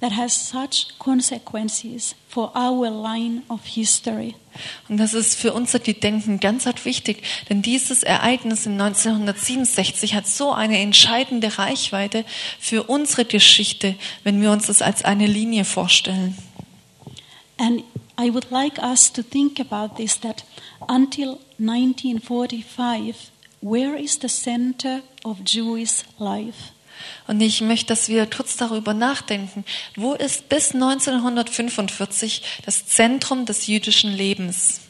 that 0.00 0.12
has 0.12 0.32
such 0.32 0.98
consequences 0.98 2.14
for 2.28 2.50
our 2.54 2.90
line 2.90 3.42
of 3.48 3.64
history. 3.64 4.34
Und 4.88 4.98
das 4.98 5.14
ist 5.14 5.34
für 5.34 5.52
unser 5.52 5.78
Gedenken 5.78 6.40
ganz 6.40 6.66
arg 6.66 6.84
wichtig, 6.84 7.22
denn 7.48 7.62
dieses 7.62 8.02
Ereignis 8.02 8.66
in 8.66 8.80
1967 8.80 10.14
hat 10.14 10.26
so 10.26 10.52
eine 10.52 10.78
entscheidende 10.78 11.58
Reichweite 11.58 12.24
für 12.58 12.84
unsere 12.84 13.24
Geschichte, 13.24 13.94
wenn 14.24 14.40
wir 14.40 14.50
uns 14.50 14.66
das 14.66 14.82
als 14.82 15.04
eine 15.04 15.26
Linie 15.26 15.64
vorstellen. 15.64 16.36
And 17.58 17.82
I 18.18 18.32
would 18.32 18.50
like 18.50 18.78
us 18.78 19.12
to 19.12 19.22
think 19.22 19.60
about 19.60 19.96
this 19.96 20.18
that 20.20 20.44
until 20.88 21.38
1945, 21.58 23.30
where 23.60 23.96
is 23.96 24.18
the 24.20 24.28
center 24.28 25.02
of 25.24 25.38
Jewish 25.44 26.04
life? 26.18 26.72
Und 27.26 27.40
ich 27.40 27.60
möchte, 27.60 27.86
dass 27.86 28.08
wir 28.08 28.26
kurz 28.26 28.56
darüber 28.56 28.94
nachdenken, 28.94 29.64
wo 29.96 30.14
ist 30.14 30.48
bis 30.48 30.72
1945 30.72 32.42
das 32.64 32.86
Zentrum 32.86 33.46
des 33.46 33.66
jüdischen 33.66 34.12
Lebens? 34.12 34.80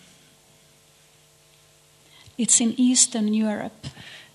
It's 2.37 2.61
in 2.61 2.77
Eastern 2.79 3.31
Europe. 3.33 3.91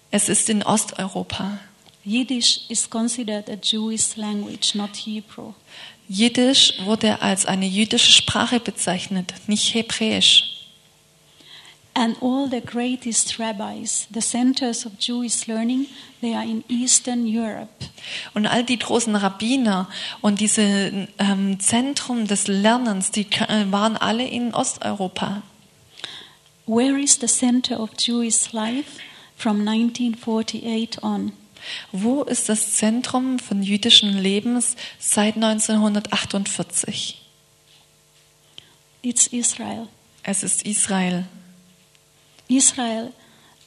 Es 0.10 0.28
ist 0.28 0.50
in 0.50 0.64
Osteuropa. 0.64 1.60
Yiddish 2.04 2.62
is 2.70 2.90
considered 2.90 3.48
a 3.50 3.58
Jewish 3.62 4.16
language, 4.16 4.74
not 4.74 4.96
Hebrew. 4.96 5.54
Jiddisch 6.10 6.74
wurde 6.84 7.22
als 7.22 7.46
eine 7.46 7.68
jüdische 7.68 8.12
Sprache 8.12 8.60
bezeichnet, 8.60 9.34
nicht 9.48 9.74
Hebräisch. 9.74 10.61
And 11.94 12.16
all 12.22 12.48
the 12.50 12.62
greatest 12.62 13.38
rabbis, 13.38 14.08
the 14.14 14.22
centers 14.22 14.86
of 14.86 14.94
Jewish 14.98 15.48
learning, 15.48 15.88
they 16.22 16.34
are 16.34 16.46
in 16.46 16.64
Eastern 16.70 17.26
Europe. 17.28 17.70
Und 18.34 18.48
all 18.48 18.64
die 18.64 18.80
großen 18.80 19.14
Rabbiner 19.16 19.89
und 20.22 20.39
diese 20.39 20.62
ähm, 21.20 21.60
Zentrum 21.60 22.28
des 22.28 22.48
Lernens, 22.48 23.12
die 23.12 23.26
ka- 23.26 23.48
waren 23.72 23.98
alle 23.98 24.26
in 24.26 24.54
Osteuropa. 24.54 25.42
Where 26.66 26.98
is 26.98 27.18
the 27.20 27.28
center 27.28 27.78
of 27.80 27.89
Jewish 28.00 28.54
life 28.54 29.00
from 29.36 29.68
1948 29.68 31.04
on? 31.04 31.34
Wo 31.92 32.24
ist 32.24 32.48
das 32.48 32.74
Zentrum 32.76 33.38
von 33.38 33.62
jüdischen 33.64 34.18
Lebens 34.18 34.78
seit 34.98 35.36
1948? 35.36 37.22
It's 39.02 39.28
Israel. 39.28 39.88
Es 40.24 40.42
ist 40.44 40.64
Israel. 40.66 41.26
Israel 42.52 43.14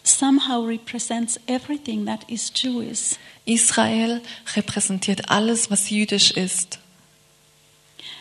somehow 0.02 0.64
represents 0.64 1.38
everything 1.48 2.04
that 2.04 2.24
is 2.28 2.50
Jewish. 2.50 3.16
Israel 3.46 4.20
repräsentiert 4.54 5.30
alles, 5.30 5.70
was 5.70 5.90
jüdisch 5.90 6.32
ist. 6.32 6.78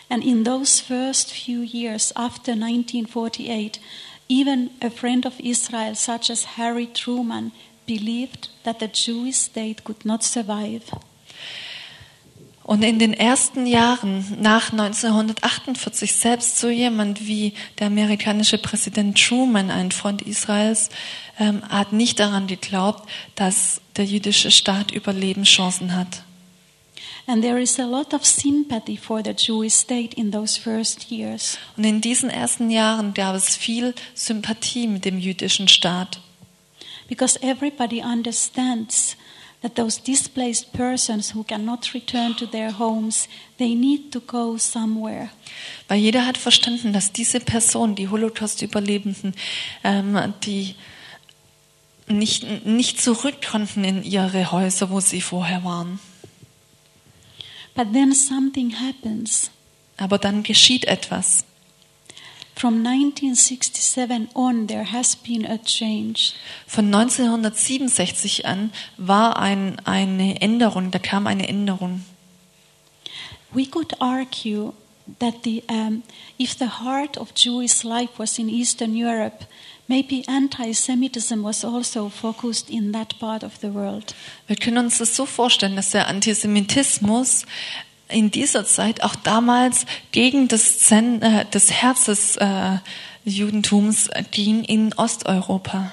And 0.09 0.23
in 0.23 0.43
those 0.43 0.79
first 0.79 1.31
few 1.31 1.61
years 1.61 2.11
after 2.15 2.51
1948, 2.51 3.79
even 4.29 4.69
a 4.81 4.89
friend 4.89 5.25
of 5.25 5.39
Israel, 5.39 5.95
such 5.95 6.29
as 6.29 6.55
Harry 6.55 6.87
Truman, 6.87 7.51
believed 7.85 8.49
that 8.63 8.79
the 8.79 8.87
Jewish 8.87 9.37
state 9.37 9.83
could 9.83 10.05
not 10.05 10.23
survive. 10.23 10.91
Und 12.63 12.81
in 12.83 12.97
den 12.97 13.13
ersten 13.13 13.65
Jahren 13.65 14.25
nach 14.39 14.71
1948 14.71 16.13
selbst 16.13 16.59
so 16.59 16.69
jemand 16.69 17.27
wie 17.27 17.53
der 17.79 17.87
amerikanische 17.87 18.57
Präsident 18.57 19.21
Truman, 19.21 19.69
ein 19.69 19.91
Freund 19.91 20.21
Israels, 20.21 20.89
ähm, 21.39 21.61
hat 21.67 21.91
nicht 21.91 22.19
daran 22.19 22.47
geglaubt, 22.47 23.09
dass 23.35 23.81
der 23.97 24.05
jüdische 24.05 24.49
Staat 24.49 24.91
Überlebenschancen 24.91 25.95
hat. 25.95 26.23
Und 27.25 27.43
in 31.83 32.01
diesen 32.01 32.29
ersten 32.29 32.69
Jahren 32.69 33.13
gab 33.13 33.35
es 33.35 33.55
viel 33.55 33.93
Sympathie 34.13 34.87
mit 34.87 35.05
dem 35.05 35.19
jüdischen 35.19 35.67
Staat. 35.67 36.21
Because 37.07 37.41
everybody 37.41 38.01
understands 38.01 39.15
that 39.63 39.75
those 39.75 39.97
displaced 39.97 40.73
persons 40.73 41.33
who 41.33 41.43
cannot 41.43 41.93
return 41.93 42.35
to 42.35 42.45
their 42.45 42.77
homes, 42.77 43.29
they 43.57 43.73
need 43.73 44.11
to 44.11 44.19
go 44.19 44.57
somewhere. 44.57 45.29
Weil 45.87 45.99
jeder 45.99 46.25
hat 46.27 46.37
verstanden, 46.37 46.91
dass 46.91 47.13
diese 47.13 47.39
Personen, 47.39 47.95
die 47.95 48.09
Holocaust-Überlebenden, 48.09 49.33
ähm, 49.83 50.33
die 50.43 50.75
nicht, 52.07 52.65
nicht 52.65 53.01
zurück 53.01 53.35
konnten 53.49 53.85
in 53.85 54.03
ihre 54.03 54.51
Häuser, 54.51 54.89
wo 54.89 54.99
sie 54.99 55.21
vorher 55.21 55.63
waren. 55.63 55.99
But 57.73 57.93
then 57.93 58.13
something 58.13 58.75
happens. 58.75 59.49
Aber 59.95 60.17
dann 60.17 60.43
geschieht 60.43 60.85
etwas. 60.85 61.45
From 62.55 62.83
1967 62.83 64.29
on, 64.35 64.67
there 64.67 64.85
has 64.91 65.15
been 65.15 65.45
a 65.45 65.57
change. 65.57 66.33
Von 66.67 66.93
1967 66.93 68.45
an 68.45 68.71
war 68.97 69.37
ein, 69.37 69.79
eine 69.85 70.39
Änderung, 70.41 70.91
da 70.91 70.99
kam 70.99 71.27
eine 71.27 71.47
Änderung. 71.47 72.05
We 73.51 73.65
could 73.65 73.99
argue 73.99 74.73
that 75.19 75.43
the, 75.43 75.63
um, 75.69 76.03
if 76.37 76.57
the 76.57 76.69
heart 76.81 77.17
of 77.17 77.33
Jewish 77.35 77.83
life 77.83 78.17
was 78.17 78.39
in 78.39 78.49
Eastern 78.49 78.95
Europe, 78.95 79.45
maybe 79.87 80.23
anti 80.27 80.71
Semitism 80.73 81.43
was 81.43 81.65
also 81.65 82.09
focused 82.09 82.69
in 82.69 82.91
that 82.93 83.19
part 83.19 83.43
of 83.43 83.59
the 83.61 83.73
world. 83.73 84.15
Wir 84.47 84.55
können 84.55 84.77
uns 84.77 84.99
das 84.99 85.15
so 85.15 85.25
vorstellen, 85.25 85.75
dass 85.75 85.91
der 85.91 86.07
Antisemitismus 86.07 87.45
in 88.13 88.31
dieser 88.31 88.65
Zeit 88.65 89.03
auch 89.03 89.15
damals 89.15 89.85
gegen 90.11 90.47
das, 90.47 90.79
Zen, 90.79 91.21
äh, 91.21 91.45
das 91.51 91.71
Herz 91.71 92.05
des 92.05 92.37
äh, 92.37 92.77
Judentums 93.25 94.09
ging 94.31 94.63
in 94.63 94.93
Osteuropa. 94.93 95.91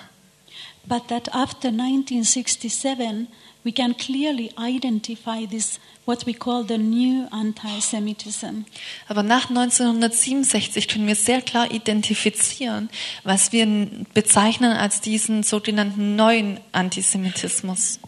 but 0.91 1.09
that 1.09 1.33
after 1.35 1.69
1967 1.69 3.29
we 3.63 3.73
can 3.73 3.95
clearly 3.95 4.51
identify 4.59 5.47
this 5.47 5.79
what 6.07 6.27
we 6.27 6.33
call 6.33 6.65
the 6.65 6.79
new 6.79 7.29
anti-Semitism. 7.31 8.65
Aber 9.07 9.23
nach 9.23 9.51
1967 9.51 10.89
können 10.89 11.07
wir 11.07 11.15
sehr 11.15 11.43
klar 11.43 11.71
identifizieren, 11.71 12.89
was 13.23 13.53
wir 13.53 13.67
bezeichnen 14.15 14.73
als 14.73 15.03
diesen 15.03 15.43
sogenannten 15.43 16.17
neuen 16.17 16.59
Antisemitismus. 16.73 18.01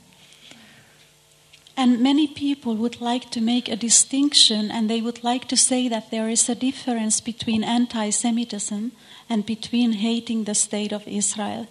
And 1.82 2.00
many 2.00 2.28
people 2.28 2.76
would 2.76 3.00
like 3.00 3.30
to 3.32 3.40
make 3.40 3.68
a 3.68 3.74
distinction 3.74 4.70
and 4.70 4.88
they 4.88 5.02
would 5.02 5.24
like 5.24 5.48
to 5.48 5.56
say 5.56 5.88
that 5.88 6.12
there 6.12 6.28
is 6.28 6.48
a 6.48 6.54
difference 6.54 7.20
between 7.20 7.64
anti 7.64 8.10
Semitism 8.10 8.92
and 9.28 9.44
between 9.44 9.94
hating 9.94 10.44
the 10.44 10.54
state 10.54 10.92
of 10.92 11.02
Israel. 11.08 11.66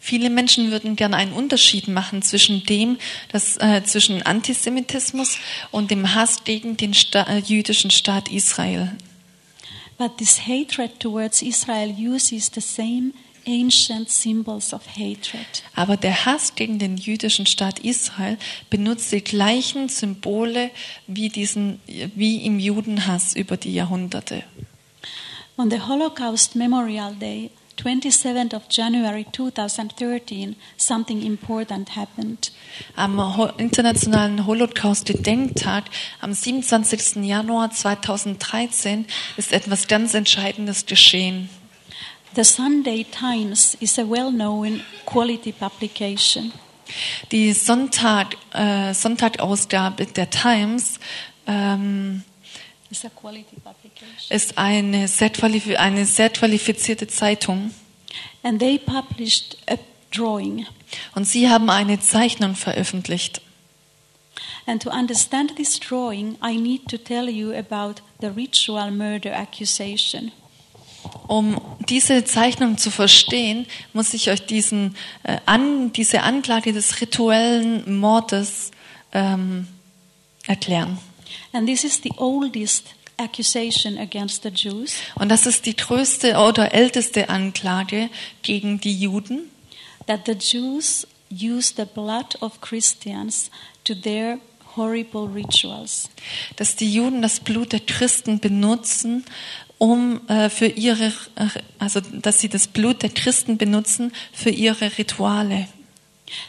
Viele 0.00 0.30
Menschen 0.30 0.70
würden 0.70 0.96
gerne 0.96 1.16
einen 1.16 1.34
Unterschied 1.34 1.88
machen 1.88 2.22
zwischen 2.22 2.64
dem, 2.64 2.96
das, 3.32 3.58
äh, 3.58 3.82
zwischen 3.84 4.22
Antisemitismus 4.22 5.36
und 5.70 5.90
dem 5.90 6.14
Hass 6.14 6.44
gegen 6.44 6.78
den 6.78 6.94
Sta 6.94 7.24
äh, 7.24 7.40
jüdischen 7.40 7.90
Staat 7.90 8.30
Israel. 8.30 8.96
But 9.98 10.16
this 10.16 10.46
hatred 10.46 11.00
towards 11.00 11.42
Israel 11.42 11.90
uses 11.90 12.50
the 12.54 12.62
same 12.62 13.12
ancient 13.46 14.10
symbols 14.10 14.72
of 14.72 14.82
hatred. 14.96 15.62
Aber 15.74 15.96
der 15.96 16.24
Hass 16.24 16.54
gegen 16.54 16.78
den 16.78 16.96
jüdischen 16.96 17.46
Staat 17.46 17.78
Israel 17.80 18.38
benutzt 18.70 19.12
die 19.12 19.22
gleichen 19.22 19.88
Symbole 19.88 20.70
wie, 21.06 21.28
diesen, 21.28 21.80
wie 21.86 22.44
im 22.44 22.58
Judenhass 22.58 23.34
über 23.34 23.56
die 23.56 23.74
Jahrhunderte. 23.74 24.44
On 25.56 25.70
the 25.70 25.80
Holocaust 25.80 26.56
Memorial 26.56 27.14
Day, 27.14 27.50
27th 27.76 28.54
of 28.54 28.62
January 28.70 29.26
2013, 29.32 30.56
something 30.76 31.22
important 31.22 31.96
happened. 31.96 32.52
Am 32.96 33.20
Internationalen 33.58 34.46
Holocaust-Gedenktag 34.46 35.84
am 36.20 36.32
27. 36.32 37.24
Januar 37.24 37.70
2013 37.70 39.06
ist 39.36 39.52
etwas 39.52 39.86
ganz 39.86 40.14
Entscheidendes 40.14 40.86
geschehen. 40.86 41.48
The 42.34 42.44
Sunday 42.44 43.04
Times 43.04 43.76
is 43.80 43.96
a 43.98 44.08
well-known 44.08 44.82
quality 45.06 45.52
publication. 45.52 46.52
Die 47.30 47.52
Sonntag, 47.52 48.36
äh, 48.52 48.92
Sonntagausgabe 48.92 50.06
der 50.06 50.28
Times 50.30 50.98
ähm, 51.46 52.24
It's 52.90 53.04
a 53.04 53.08
quality 53.08 53.56
publication. 53.62 54.36
ist 54.36 54.58
eine 54.58 55.08
sehr, 55.08 55.30
eine 55.78 56.04
sehr 56.06 56.30
qualifizierte 56.30 57.06
Zeitung 57.06 57.72
And 58.42 58.58
they 58.58 58.78
published 58.78 59.56
a 59.68 59.76
drawing. 60.10 60.66
und 61.14 61.26
sie 61.26 61.48
haben 61.48 61.70
eine 61.70 62.00
Zeichnung 62.00 62.54
veröffentlicht. 62.56 63.40
And 64.66 64.82
to 64.82 64.90
understand 64.90 65.56
this 65.56 65.78
drawing, 65.78 66.36
I 66.42 66.56
need 66.56 66.88
to 66.88 66.96
tell 66.96 67.28
you 67.28 67.52
about 67.52 68.02
the 68.20 68.28
ritual 68.28 68.90
murder 68.90 69.32
accusation. 69.34 70.32
Um 71.26 71.60
diese 71.88 72.24
Zeichnung 72.24 72.78
zu 72.78 72.90
verstehen, 72.90 73.66
muss 73.92 74.14
ich 74.14 74.30
euch 74.30 74.44
diesen, 74.46 74.96
äh, 75.22 75.38
an, 75.46 75.92
diese 75.92 76.22
Anklage 76.22 76.72
des 76.72 77.00
rituellen 77.00 77.98
Mordes 77.98 78.70
ähm, 79.12 79.66
erklären. 80.46 80.98
And 81.52 81.66
this 81.66 81.84
is 81.84 82.00
the 82.02 82.12
oldest 82.16 82.94
accusation 83.16 83.98
against 83.98 84.42
the 84.42 84.50
Jews. 84.50 84.94
Und 85.14 85.28
das 85.28 85.46
ist 85.46 85.66
die 85.66 85.76
größte 85.76 86.36
oder 86.36 86.72
älteste 86.72 87.28
Anklage 87.28 88.10
gegen 88.42 88.80
die 88.80 88.98
Juden, 88.98 89.50
that 90.06 90.26
the 90.26 90.32
Jews 90.32 91.06
use 91.30 91.72
the 91.76 91.84
blood 91.84 92.36
of 92.40 92.60
Christians 92.60 93.50
to 93.84 93.94
their 93.94 94.38
horrible 94.76 95.28
rituals. 95.32 96.10
dass 96.56 96.76
die 96.76 96.92
Juden 96.92 97.22
das 97.22 97.40
Blut 97.40 97.72
der 97.72 97.80
Christen 97.80 98.40
benutzen, 98.40 99.24
um 99.84 100.26
äh, 100.28 100.48
für 100.48 100.66
ihre, 100.66 101.12
also 101.78 102.00
dass 102.00 102.40
sie 102.40 102.48
das 102.48 102.68
Blut 102.68 103.02
der 103.02 103.10
Christen 103.10 103.58
benutzen 103.58 104.12
für 104.32 104.48
ihre 104.48 104.96
Rituale. 104.96 105.68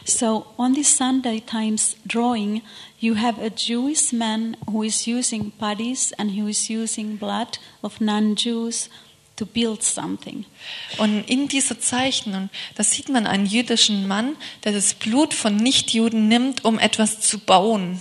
So 0.06 0.46
on 0.56 0.72
this 0.72 0.96
Sunday 0.96 1.42
Times 1.42 1.96
drawing, 2.06 2.62
you 2.98 3.14
have 3.14 3.38
a 3.38 3.50
Jewish 3.54 4.10
man 4.10 4.56
who 4.66 4.82
is 4.82 5.06
using 5.06 5.52
bodies 5.58 6.14
and 6.14 6.30
who 6.30 6.46
is 6.48 6.70
using 6.70 7.18
blood 7.18 7.58
of 7.82 8.00
non-Jews 8.00 8.88
to 9.36 9.44
build 9.44 9.82
something. 9.82 10.46
Und 10.96 11.28
in 11.28 11.46
dieser 11.46 11.78
Zeichnung, 11.78 12.48
da 12.74 12.84
sieht 12.84 13.10
man 13.10 13.26
einen 13.26 13.44
jüdischen 13.44 14.08
Mann, 14.08 14.36
der 14.64 14.72
das 14.72 14.94
Blut 14.94 15.34
von 15.34 15.56
Nichtjuden 15.56 16.26
nimmt, 16.26 16.64
um 16.64 16.78
etwas 16.78 17.20
zu 17.20 17.38
bauen. 17.38 18.00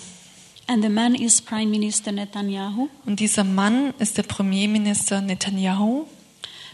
And 0.67 0.83
the 0.83 0.89
man 0.89 1.13
is 1.15 1.41
Prime 1.41 1.69
Minister 1.69 2.11
Netanyahu. 2.11 2.89
Und 3.05 3.19
dieser 3.19 3.43
Mann 3.43 3.93
ist 3.99 4.17
der 4.17 4.23
Premierminister 4.23 5.21
Netanyahu. 5.21 6.07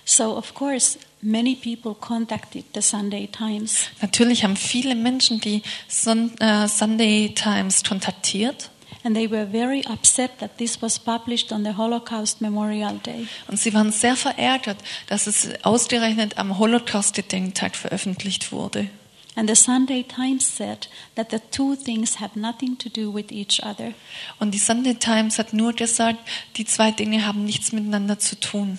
So 0.05 0.35
of 0.37 0.53
course, 0.53 0.97
many 1.21 1.55
people 1.55 1.93
contacted 1.93 2.65
the 2.73 2.81
Sunday 2.81 3.27
Times 3.27 3.89
Natürlich 4.01 4.43
haben 4.43 4.55
viele 4.55 4.95
Menschen 4.95 5.39
die 5.39 5.61
Sun, 5.87 6.31
äh, 6.39 6.67
Sunday 6.67 7.33
Times 7.35 7.83
kontaktiert 7.83 8.69
and 9.03 9.15
they 9.15 9.29
were 9.29 9.45
very 9.45 9.83
upset 9.87 10.39
that 10.39 10.57
this 10.57 10.81
was 10.81 10.99
published 10.99 11.51
on 11.51 11.63
the 11.63 11.75
Holocaust 11.77 12.41
Memorial 12.41 12.97
Day. 12.99 13.27
und 13.47 13.59
sie 13.59 13.73
waren 13.73 13.91
sehr 13.91 14.15
verärgert, 14.15 14.77
dass 15.07 15.27
es 15.27 15.49
ausgerechnet 15.63 16.37
am 16.37 16.57
Holocaust-Gedenktag 16.57 17.75
veröffentlicht 17.75 18.51
wurde. 18.51 18.87
And 19.33 19.47
the 19.47 19.55
Sunday 19.55 20.03
Times 20.03 20.45
said 20.45 20.87
that 21.15 21.31
the 21.31 21.39
two 21.51 21.75
things 21.75 22.19
have 22.19 22.35
nothing 22.35 22.77
to 22.79 22.89
do 22.89 23.13
with 23.13 23.31
each 23.31 23.63
other. 23.63 23.93
Und 24.39 24.51
die 24.51 24.59
Sunday 24.59 24.95
Times 24.95 25.39
hat 25.39 25.53
nur 25.53 25.73
gesagt, 25.73 26.19
die 26.57 26.65
zwei 26.65 26.91
Dinge 26.91 27.25
haben 27.25 27.45
nichts 27.45 27.71
miteinander 27.71 28.19
zu 28.19 28.37
tun. 28.39 28.77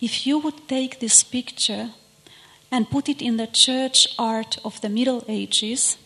If 0.00 0.26
you 0.26 0.42
would 0.42 0.68
take 0.68 0.98
this 0.98 1.22
picture 1.22 1.90
and 2.70 2.90
put 2.90 3.08
it 3.08 3.22
in 3.22 3.38
the 3.38 3.46
church 3.46 4.08
art 4.18 4.62
of 4.64 4.80
the 4.82 4.88
Middle 4.88 5.22
Ages, 5.28 5.96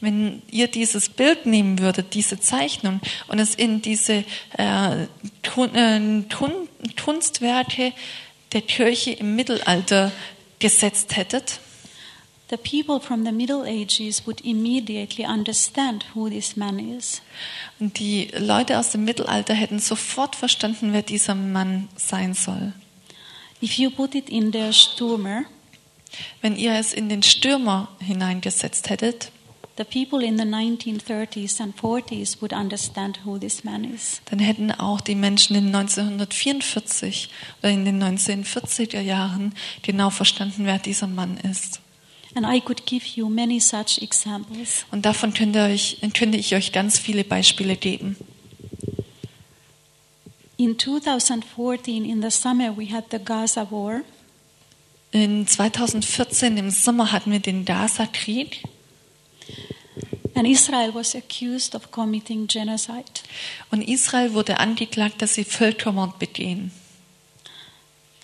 Wenn 0.00 0.42
ihr 0.50 0.68
dieses 0.68 1.10
Bild 1.10 1.44
nehmen 1.44 1.78
würdet, 1.78 2.14
diese 2.14 2.40
Zeichnung, 2.40 3.00
und 3.28 3.38
es 3.38 3.54
in 3.54 3.82
diese 3.82 4.24
äh, 4.56 5.06
Kun 5.42 5.74
äh, 5.74 6.22
Kun 6.34 6.68
Kunstwerke 7.02 7.92
der 8.52 8.62
Kirche 8.62 9.10
im 9.12 9.36
Mittelalter 9.36 10.12
gesetzt 10.58 11.16
hättet, 11.16 11.60
the 12.54 12.58
people 12.58 13.00
from 13.00 13.24
the 13.24 13.32
Middle 13.32 13.64
Ages 13.66 14.26
would 14.26 14.40
immediately 14.44 15.24
understand 15.24 16.04
who 16.14 16.28
this 16.28 16.56
man 16.56 16.78
is. 16.78 17.20
und 17.80 17.98
die 17.98 18.28
Leute 18.36 18.78
aus 18.78 18.90
dem 18.90 19.04
Mittelalter 19.04 19.54
hätten 19.54 19.78
sofort 19.80 20.36
verstanden, 20.36 20.92
wer 20.92 21.02
dieser 21.02 21.34
Mann 21.34 21.88
sein 21.96 22.34
soll. 22.34 22.72
If 23.62 23.78
you 23.78 23.90
put 23.90 24.14
it 24.14 24.28
in 24.28 24.52
the 24.52 24.72
Sturmer, 24.72 25.44
Wenn 26.42 26.54
ihr 26.56 26.74
es 26.74 26.92
in 26.92 27.08
den 27.08 27.22
Stürmer 27.24 27.88
hineingesetzt 27.98 28.88
hättet, 28.88 29.32
the 29.76 29.82
people 29.84 30.24
in 30.24 30.38
the 30.38 30.44
1930s 30.44 31.60
and 31.60 31.74
40s 31.76 32.40
would 32.40 32.52
understand 32.52 33.18
who 33.24 33.36
this 33.38 33.64
man 33.64 33.82
is. 33.82 34.20
dann 34.26 34.38
hätten 34.38 34.70
auch 34.70 35.00
die 35.00 35.16
Menschen 35.16 35.56
in 35.56 35.74
1944 35.74 37.30
oder 37.60 37.72
in 37.72 37.84
den 37.84 38.00
1940er 38.00 39.00
Jahren 39.00 39.54
genau 39.82 40.10
verstanden, 40.10 40.66
wer 40.66 40.78
dieser 40.78 41.08
Mann 41.08 41.36
ist. 41.38 41.80
Und 42.34 42.42
davon 45.06 45.34
könnte, 45.34 45.60
euch, 45.60 45.98
könnte 46.14 46.38
ich 46.38 46.54
euch 46.54 46.72
ganz 46.72 46.98
viele 46.98 47.24
Beispiele 47.24 47.76
geben. 47.76 48.16
In 50.56 50.78
2014, 50.78 52.04
in 52.04 52.22
the 52.22 52.30
summer, 52.30 52.76
we 52.76 52.90
had 52.90 53.04
the 53.10 53.18
Gaza 53.18 53.70
war. 53.70 54.02
In 55.10 55.46
2014 55.46 56.56
im 56.56 56.70
Sommer 56.70 57.12
hatten 57.12 57.30
wir 57.30 57.38
den 57.38 57.64
Gaza-Krieg 57.64 58.62
And 60.34 60.48
Israel 60.48 60.92
was 60.92 61.14
accused 61.14 61.76
of 61.76 61.92
committing 61.92 62.48
genocide. 62.48 63.04
und 63.70 63.82
Israel 63.82 64.34
wurde 64.34 64.58
angeklagt, 64.58 65.22
dass 65.22 65.34
sie 65.34 65.44
Völkermord 65.44 66.18
begehen. 66.18 66.72
Hundreds 66.72 66.72
of 66.72 66.72
journalists 66.72 66.72
were 66.72 68.23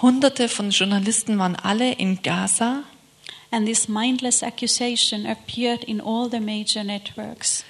Hunderte 0.00 0.48
von 0.48 0.70
Journalisten 0.70 1.38
waren 1.38 1.56
alle 1.56 1.92
in 1.92 2.22
Gaza 2.22 2.84
and 3.50 3.66
this 3.66 3.88
mindless 3.88 4.42
accusation 4.42 5.26
appeared 5.26 5.84
in 5.84 6.00
all 6.00 6.28
the 6.30 6.40
major 6.40 6.82
networks. 6.82 7.64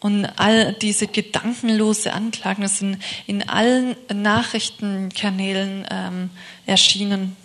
und 0.00 0.26
all 0.38 0.72
diese 0.72 1.06
gedankenlose 1.06 2.12
Anklagen 2.12 2.66
sind 2.68 2.98
in 3.26 3.48
allen 3.48 3.96
Nachrichtenkanälen 4.12 5.86
ähm, 5.90 6.30
erschienen. 6.66 7.36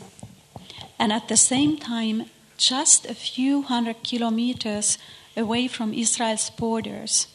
And 0.97 1.11
at 1.11 1.23
the 1.27 1.35
same 1.35 1.77
time, 1.77 2.25
just 2.57 3.09
a 3.09 3.13
few 3.13 3.65
hundred 3.67 4.01
kilometers 4.03 4.97
away 5.35 5.67
from 5.67 5.91
Israel's 5.91 6.49
borders, 6.49 7.27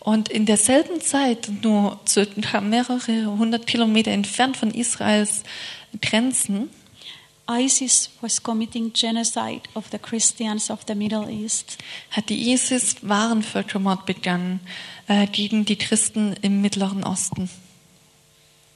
Und 0.00 0.28
in 0.28 0.46
derselben 0.46 1.00
Zeit, 1.00 1.48
nur 1.62 2.00
circa 2.06 2.60
mehrere 2.60 3.26
hundert 3.26 3.66
Kilometer 3.66 4.10
entfernt 4.10 4.56
von 4.56 4.72
Israels 4.72 5.42
Grenzen, 6.00 6.70
ISIS 7.50 8.10
was 8.20 8.42
committing 8.42 8.92
genocide 8.92 9.62
of 9.74 9.86
the 9.90 9.98
Christians 9.98 10.70
of 10.70 10.80
the 10.86 10.94
Middle 10.94 11.28
East. 11.28 11.76
hat 12.10 12.28
die 12.28 12.52
ISIS 12.52 12.96
wahren 13.02 13.42
Völkermord 13.42 14.06
begangen 14.06 14.60
äh, 15.08 15.26
gegen 15.26 15.64
die 15.64 15.76
Christen 15.76 16.34
im 16.42 16.62
Mittleren 16.62 17.04
Osten. 17.04 17.50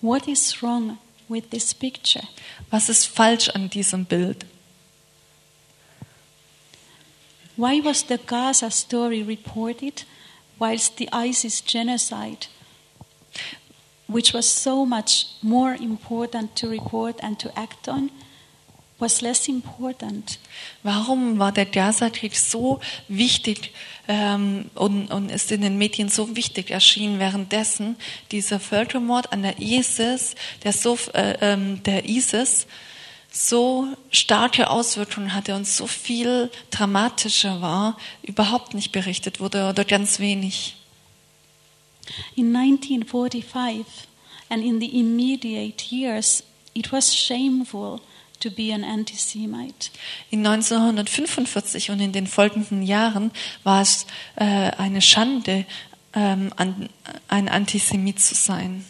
What 0.03 0.27
is 0.27 0.63
wrong 0.63 0.99
with 1.29 1.45
this 1.51 1.73
picture? 1.75 2.27
Was 2.71 2.89
ist 2.89 3.07
falsch 3.07 3.49
an 3.49 3.71
diesem 3.71 4.05
Bild? 4.05 4.45
Why 7.57 7.83
was 7.83 8.05
the 8.07 8.19
Gaza 8.27 8.71
story 8.71 9.23
reported 9.23 10.05
whilst 10.59 10.99
the 10.99 11.09
ISIS 11.13 11.61
genocide, 11.61 12.47
which 14.09 14.33
was 14.33 14.49
so 14.49 14.87
much 14.87 15.27
more 15.43 15.75
important 15.75 16.55
to 16.57 16.69
report 16.69 17.19
and 17.23 17.39
to 17.39 17.51
act 17.59 17.89
on, 17.89 18.11
was 18.99 19.21
less 19.21 19.49
important? 19.49 20.39
Warum 20.83 21.39
war 21.39 21.53
der 21.53 21.67
Gaza-Krieg 21.67 22.35
so 22.35 22.81
wichtig 23.09 23.73
ähm, 24.09 24.71
und, 24.75 25.11
und 25.11 25.31
ist 25.31 25.53
in 25.53 25.61
den 25.61 25.77
Medien 25.77 26.09
so 26.09 26.35
wichtig 26.35 26.71
erschienen, 26.71 27.19
währenddessen 27.19 27.97
dieser 28.33 28.59
Völkermord 28.59 29.33
an 29.33 29.43
der 29.43 29.59
ISIS, 29.61 30.35
der, 30.65 30.73
so, 30.73 30.97
äh, 31.13 31.37
ähm, 31.43 31.83
der 31.83 32.09
ISIS 32.09 32.67
so 33.37 33.87
starke 34.11 34.71
Auswirkungen 34.71 35.35
hatte 35.35 35.55
und 35.55 35.67
so 35.67 35.87
viel 35.87 36.51
dramatischer 36.71 37.61
war, 37.61 37.99
überhaupt 38.23 38.73
nicht 38.73 38.93
berichtet 38.93 39.41
wurde 39.41 39.69
oder 39.69 39.85
ganz 39.85 40.19
wenig. 40.19 40.77
In 42.35 42.57
1945 42.57 43.85
and 44.49 44.65
in 44.65 44.81
the 44.81 44.99
immediate 44.99 45.93
years, 45.93 46.45
it 46.73 46.93
was 46.93 47.15
shameful 47.15 48.01
to 48.41 48.51
be 48.51 48.73
an 48.73 48.85
anti 48.85 49.17
Semite. 49.17 49.91
In 50.31 50.47
1945 50.47 51.91
und 51.91 52.01
in 52.01 52.13
den 52.13 52.27
folgenden 52.27 52.83
Jahren 52.83 53.33
war 53.65 53.83
es 53.83 54.07
äh, 54.37 54.45
eine 54.45 55.03
Schande, 55.03 55.67
ähm, 56.15 56.53
an, 56.57 56.89
ein 57.29 57.49
Antisemit 57.51 58.21
zu 58.21 58.35
sein. 58.35 58.87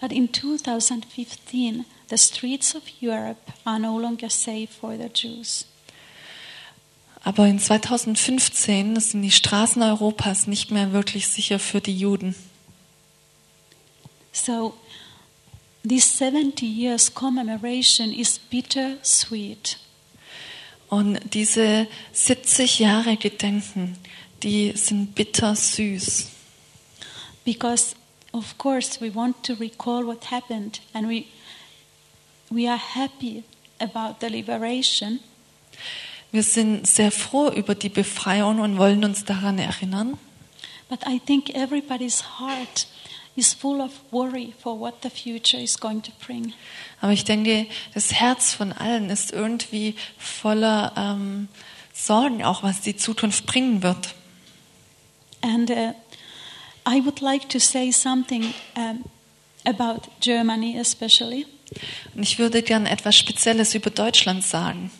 But 0.00 0.12
in 0.12 0.32
2015, 0.32 1.84
the 2.10 2.18
streets 2.18 2.74
of 2.74 2.82
Europe 3.00 3.52
are 3.64 3.78
no 3.78 3.98
longer 3.98 4.28
safe 4.28 4.68
for 4.68 4.96
the 4.96 5.08
Jews. 5.08 5.64
Aber 7.22 7.46
in 7.46 7.58
2015 7.58 8.98
sind 8.98 9.22
die 9.22 9.30
Straßen 9.30 9.82
Europas 9.82 10.46
nicht 10.46 10.70
mehr 10.70 10.92
wirklich 10.92 11.28
sicher 11.28 11.58
für 11.58 11.80
die 11.80 11.96
Juden. 11.96 12.34
So, 14.32 14.74
this 15.86 16.18
70 16.18 16.62
years 16.62 17.12
commemoration 17.12 18.12
is 18.12 18.38
bittersweet. 18.38 19.78
Und 20.88 21.20
diese 21.34 21.86
70 22.12 22.78
Jahre 22.80 23.16
Gedenken, 23.16 23.96
die 24.42 24.72
sind 24.74 25.14
bitter 25.14 25.54
süß. 25.54 26.28
Because, 27.44 27.94
of 28.32 28.56
course, 28.58 29.00
we 29.00 29.14
want 29.14 29.44
to 29.44 29.54
recall 29.54 30.04
what 30.04 30.30
happened 30.30 30.80
and 30.92 31.08
we, 31.08 31.26
we 32.50 32.68
are 32.68 32.78
happy 32.78 33.44
about 33.80 34.16
the 34.20 34.28
liberation. 34.28 35.20
Wir 36.32 36.42
sind 36.42 36.86
sehr 36.86 37.10
froh 37.10 37.50
über 37.50 37.74
die 37.74 37.88
Befreiung 37.88 38.60
und 38.60 38.78
wollen 38.78 39.04
uns 39.04 39.24
daran 39.24 39.58
erinnern. 39.58 40.18
But 40.88 41.00
I 41.06 41.18
think 41.18 41.50
everybody's 41.54 42.22
heart 42.38 42.86
is 43.36 43.52
full 43.52 43.80
of 43.80 43.92
worry 44.10 44.52
for 44.60 44.78
what 44.78 45.02
the 45.02 45.10
future 45.10 45.60
is 45.60 45.78
going 45.78 46.02
to 46.02 46.12
bring. 46.24 46.52
Aber 47.00 47.12
ich 47.12 47.24
denke, 47.24 47.66
das 47.94 48.12
Herz 48.12 48.52
von 48.52 48.72
allen 48.72 49.08
ist 49.10 49.32
irgendwie 49.32 49.94
voller 50.18 50.92
ähm, 50.96 51.48
Sorgen, 51.92 52.44
auch 52.44 52.62
was 52.62 52.80
die 52.80 52.96
Zukunft 52.96 53.46
bringen 53.46 53.82
wird. 53.82 54.14
And 55.42 55.70
uh, 55.70 55.94
I 56.86 57.04
would 57.04 57.20
like 57.20 57.48
to 57.48 57.58
say 57.58 57.90
something 57.90 58.52
um, 58.76 59.04
about 59.64 60.02
Germany, 60.20 60.78
especially. 60.78 61.46
Und 62.14 62.22
ich 62.22 62.38
würde 62.38 62.62
gern 62.62 62.86
etwas 62.86 63.16
Spezielles 63.16 63.74
über 63.74 63.90
Deutschland 63.90 64.44
sagen. 64.44 64.90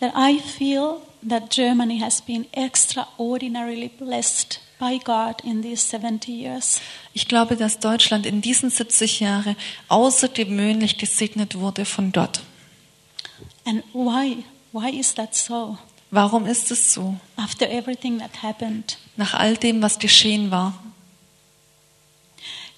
That 0.00 0.12
I 0.16 0.38
feel 0.40 0.96
that 1.26 1.50
Germany 1.50 2.00
has 2.00 2.20
been 2.20 2.46
extraordinarily 2.52 3.88
blessed 3.88 4.60
by 4.78 4.98
God 5.02 5.42
in 5.42 5.62
these 5.62 5.82
70 5.88 6.28
years. 6.28 6.80
Ich 7.14 7.28
glaube, 7.28 7.56
dass 7.56 7.78
Deutschland 7.78 8.26
in 8.26 8.42
diesen 8.42 8.68
70 8.70 9.20
Jahren 9.20 9.56
außergewöhnlich 9.88 10.98
gesegnet 10.98 11.58
wurde 11.58 11.86
von 11.86 12.12
Gott. 12.12 12.40
And 13.64 13.82
why? 13.94 14.44
Why 14.72 14.90
is 14.90 15.14
that 15.14 15.34
so? 15.34 15.78
Warum 16.10 16.46
ist 16.46 16.70
es 16.70 16.92
so? 16.92 17.16
After 17.36 17.68
everything 17.68 18.18
that 18.18 18.42
happened, 18.42 18.98
Nach 19.16 19.32
all 19.34 19.56
dem, 19.56 19.80
was 19.82 19.98
geschehen 19.98 20.50
war. 20.50 20.74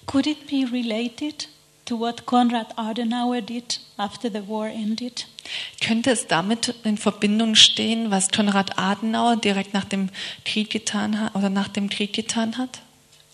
could 0.05 0.25
it 0.25 0.47
be 0.47 0.65
related 0.71 1.47
to 1.89 1.99
what 1.99 2.25
Konrad 2.27 2.67
Adenauer 2.77 3.41
did 3.41 3.79
after 3.97 4.29
the 4.29 4.47
war 4.47 4.67
ended? 4.67 5.25
Könnte 5.81 6.11
es 6.11 6.27
damit 6.27 6.75
in 6.83 6.97
Verbindung 6.97 7.55
stehen, 7.55 8.11
was 8.11 8.29
Konrad 8.29 8.77
Adenauer 8.77 9.35
direkt 9.35 9.73
nach 9.73 9.85
dem 9.85 10.09
Krieg 10.45 10.69
getan 10.69 11.19
hat 11.19 11.35
oder 11.35 11.49
nach 11.49 11.67
dem 11.67 11.89
Krieg 11.89 12.13
getan 12.13 12.57
hat? 12.57 12.81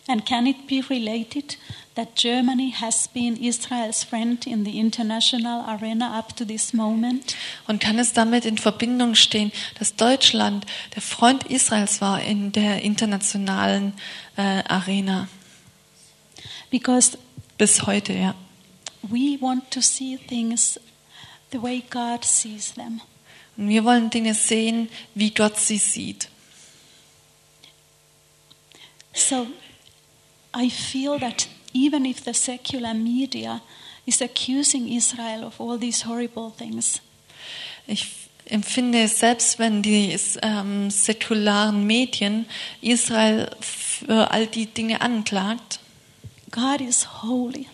And 0.07 0.25
can 0.25 0.45
it 0.45 0.67
be 0.67 0.81
related 0.89 1.57
that 1.95 2.15
Germany 2.15 2.71
has 2.79 3.07
been 3.07 3.35
Israel's 3.35 4.03
friend 4.03 4.45
in 4.45 4.63
the 4.63 4.79
international 4.79 5.61
arena 5.67 6.17
up 6.17 6.35
to 6.37 6.45
this 6.45 6.73
moment? 6.73 7.35
Und 7.67 7.81
kann 7.81 7.99
es 7.99 8.13
damit 8.13 8.45
in 8.45 8.57
Verbindung 8.57 9.15
stehen, 9.15 9.51
dass 9.79 9.95
Deutschland 9.95 10.65
der 10.93 11.01
Freund 11.01 11.45
Israels 11.45 11.99
war 11.99 12.21
in 12.21 12.53
der 12.53 12.83
internationalen 12.83 13.93
äh, 14.37 14.63
Arena 14.67 15.27
Because 16.69 17.17
bis 17.57 17.85
heute, 17.85 18.13
ja? 18.13 18.35
We 19.09 19.37
want 19.39 19.71
to 19.71 19.81
see 19.81 20.17
things 20.17 20.79
the 21.51 21.61
way 21.61 21.83
God 21.89 22.23
sees 22.23 22.73
them. 22.73 23.01
Und 23.57 23.69
wir 23.69 23.83
wollen 23.85 24.09
Dinge 24.09 24.33
sehen, 24.33 24.89
wie 25.13 25.31
Gott 25.31 25.57
sie 25.57 25.77
sieht. 25.77 26.29
So 29.13 29.47
I 30.53 30.69
feel 30.69 31.19
that 31.19 31.47
even 31.73 32.05
if 32.05 32.23
the 32.23 32.33
secular 32.33 32.93
media 32.93 33.61
is 34.05 34.21
accusing 34.21 34.87
Israel 34.89 35.45
of 35.45 35.59
all 35.59 35.77
these 35.77 36.05
horrible 36.05 36.51
things, 36.51 37.01
Ich 37.87 38.07
empfinde, 38.45 39.07
selbst 39.07 39.59
wenn 39.59 39.81
die 39.81 40.17
ähm, 40.41 40.89
säkularen 40.89 41.85
Medien 41.85 42.45
Israel 42.81 43.49
für 43.59 44.31
all 44.31 44.47
die 44.47 44.65
Dinge 44.65 45.01
anklagt, 45.01 45.79
God 46.51 46.81
is 46.81 47.21
holy. 47.21 47.67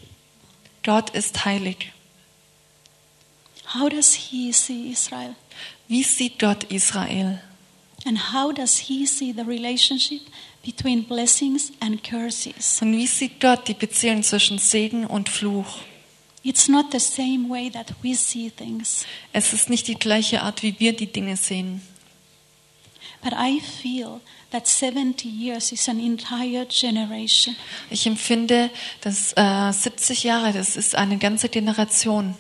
Gott 0.83 1.11
ist 1.11 1.45
heilig. 1.45 1.91
How 3.73 3.89
does 3.89 4.13
He 4.13 4.51
see 4.51 4.89
Israel? 4.91 5.35
Wie 5.87 6.03
sieht 6.03 6.39
Gott 6.39 6.63
Israel? 6.65 7.41
And 8.05 8.33
how 8.33 8.51
does 8.51 8.77
He 8.77 9.05
see 9.05 9.31
the 9.31 9.43
relationship 9.43 10.21
between 10.63 11.03
blessings 11.03 11.71
and 11.79 12.03
curses? 12.03 12.81
Und 12.81 12.97
wie 12.97 13.07
sieht 13.07 13.39
Gott 13.39 13.67
die 13.67 13.73
Beziehung 13.73 14.23
zwischen 14.23 14.57
Segen 14.57 15.05
und 15.05 15.29
Fluch? 15.29 15.79
It's 16.43 16.67
not 16.67 16.91
the 16.91 16.99
same 16.99 17.47
way 17.49 17.69
that 17.69 17.93
we 18.01 18.15
see 18.15 18.49
things, 18.49 19.05
Es 19.31 19.53
ist 19.53 19.69
nicht 19.69 19.87
die 19.87 19.95
gleiche 19.95 20.41
Art, 20.41 20.63
wie 20.63 20.79
wir 20.79 20.93
die 20.93 21.11
Dinge 21.11 21.37
sehen. 21.37 21.81
Ich 27.89 28.05
empfinde, 28.05 28.69
dass 29.01 29.33
äh, 29.35 29.71
70 29.71 30.23
Jahre, 30.23 30.53
das 30.53 30.75
ist 30.75 30.95
eine 30.95 31.17
ganze 31.17 31.49
Generation. 31.49 32.35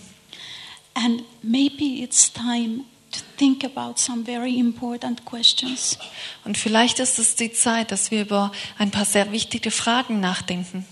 And 0.93 1.23
maybe 1.41 2.03
it's 2.03 2.31
time 2.31 2.83
to 3.11 3.19
think 3.37 3.63
about 3.63 3.97
some 3.97 4.25
very 4.25 4.57
important 4.57 5.23
questions. 5.25 5.97
Und 6.43 6.57
vielleicht 6.57 6.99
ist 6.99 7.19
es 7.19 7.35
die 7.35 7.53
Zeit, 7.53 7.91
dass 7.91 8.11
wir 8.11 8.21
über 8.21 8.51
ein 8.77 8.91
paar 8.91 9.05
sehr 9.05 9.31
wichtige 9.31 9.71
Fragen 9.71 10.19
nachdenken. 10.19 10.85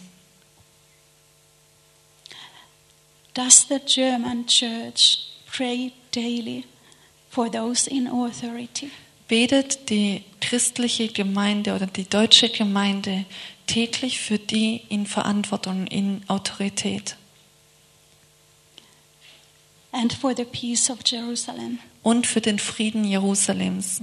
Does 3.34 3.68
the 3.70 3.80
German 3.80 4.48
church 4.48 5.20
pray 5.46 5.92
daily 6.12 6.66
for 7.30 7.50
those 7.52 7.90
in 7.90 8.08
authority? 8.08 8.92
Betet 9.30 9.90
die 9.90 10.24
christliche 10.42 11.08
Gemeinde 11.08 11.76
oder 11.76 11.88
die 11.88 12.04
deutsche 12.10 12.50
Gemeinde 12.50 13.26
täglich 13.68 14.20
für 14.20 14.40
die 14.40 14.82
in 14.90 15.06
Verantwortung, 15.06 15.88
in 15.88 16.24
Autorität 16.28 17.16
and 19.92 20.14
for 20.14 20.36
the 20.36 20.46
peace 20.46 20.90
of 20.90 21.00
Jerusalem? 21.06 21.80
und 22.04 22.26
für 22.28 22.42
den 22.42 22.60
Frieden 22.60 23.04
Jerusalems? 23.04 24.02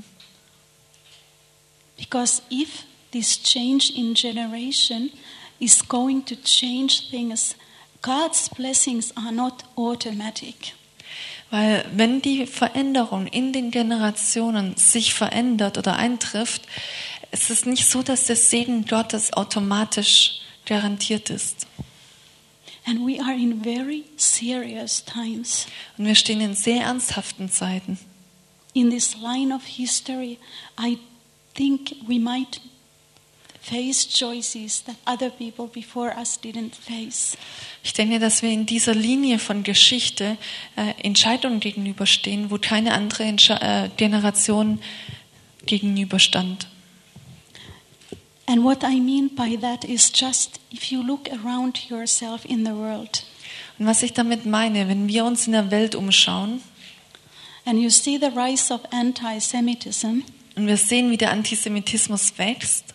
Because 1.96 2.42
if 2.50 2.84
this 3.12 3.42
change 3.42 3.90
in 3.94 4.14
generation 4.14 5.10
is 5.58 5.82
going 5.86 6.24
to 6.26 6.36
change 6.36 7.08
things, 7.10 7.56
God's 8.02 8.50
blessings 8.50 9.12
are 9.16 9.32
not 9.32 9.64
automatic. 9.76 10.74
Weil 11.50 11.84
wenn 11.94 12.22
die 12.22 12.46
Veränderung 12.46 13.26
in 13.26 13.52
den 13.52 13.70
Generationen 13.70 14.76
sich 14.76 15.14
verändert 15.14 15.78
oder 15.78 15.96
eintrifft, 15.96 16.62
ist 17.30 17.50
es 17.50 17.66
nicht 17.66 17.88
so, 17.88 18.02
dass 18.02 18.24
der 18.24 18.36
Segen 18.36 18.84
Gottes 18.84 19.32
automatisch 19.32 20.40
garantiert 20.64 21.30
ist. 21.30 21.66
And 22.84 23.00
we 23.00 23.20
are 23.20 23.34
in 23.34 23.62
very 23.62 24.04
serious 24.16 25.04
times. 25.04 25.66
Und 25.98 26.06
wir 26.06 26.14
stehen 26.14 26.40
in 26.40 26.54
sehr 26.54 26.84
ernsthaften 26.84 27.50
Zeiten. 27.50 27.98
In 28.74 28.90
this 28.90 29.16
line 29.16 29.52
of 29.54 29.64
history, 29.64 30.38
I 30.78 30.98
think 31.54 31.96
we 32.06 32.20
might 32.20 32.60
Ich 37.82 37.92
denke, 37.92 38.18
dass 38.18 38.42
wir 38.42 38.50
in 38.50 38.66
dieser 38.66 38.94
Linie 38.94 39.38
von 39.38 39.62
Geschichte 39.62 40.36
äh, 40.76 40.92
Entscheidungen 41.02 41.60
gegenüberstehen, 41.60 42.50
wo 42.50 42.58
keine 42.58 42.92
andere 42.92 43.24
Entsche 43.24 43.60
äh, 43.60 43.88
Generation 43.96 44.80
gegenüberstand. 45.66 46.68
And 48.46 48.62
what 48.62 48.84
I 48.84 49.00
mean 49.00 49.30
by 49.34 49.58
that 49.58 49.84
is 49.84 50.12
just 50.14 50.60
if 50.72 50.84
you 50.84 51.02
look 51.02 51.28
around 51.32 51.90
yourself 51.90 52.44
in 52.44 52.64
the 52.64 52.72
world 52.72 53.24
Und 53.78 53.86
was 53.86 54.02
ich 54.02 54.12
damit 54.12 54.46
meine, 54.46 54.88
wenn 54.88 55.08
wir 55.08 55.24
uns 55.24 55.46
in 55.46 55.52
der 55.52 55.70
Welt 55.70 55.94
umschauen 55.94 56.62
and 57.64 57.80
you 57.80 57.90
see 57.90 58.18
the 58.18 58.30
rise 58.38 58.72
of 58.72 58.80
anti 58.92 59.40
Semitism, 59.40 60.22
und 60.54 60.66
wir 60.66 60.76
sehen, 60.78 61.10
wie 61.10 61.18
der 61.18 61.32
Antisemitismus 61.32 62.38
wächst, 62.38 62.94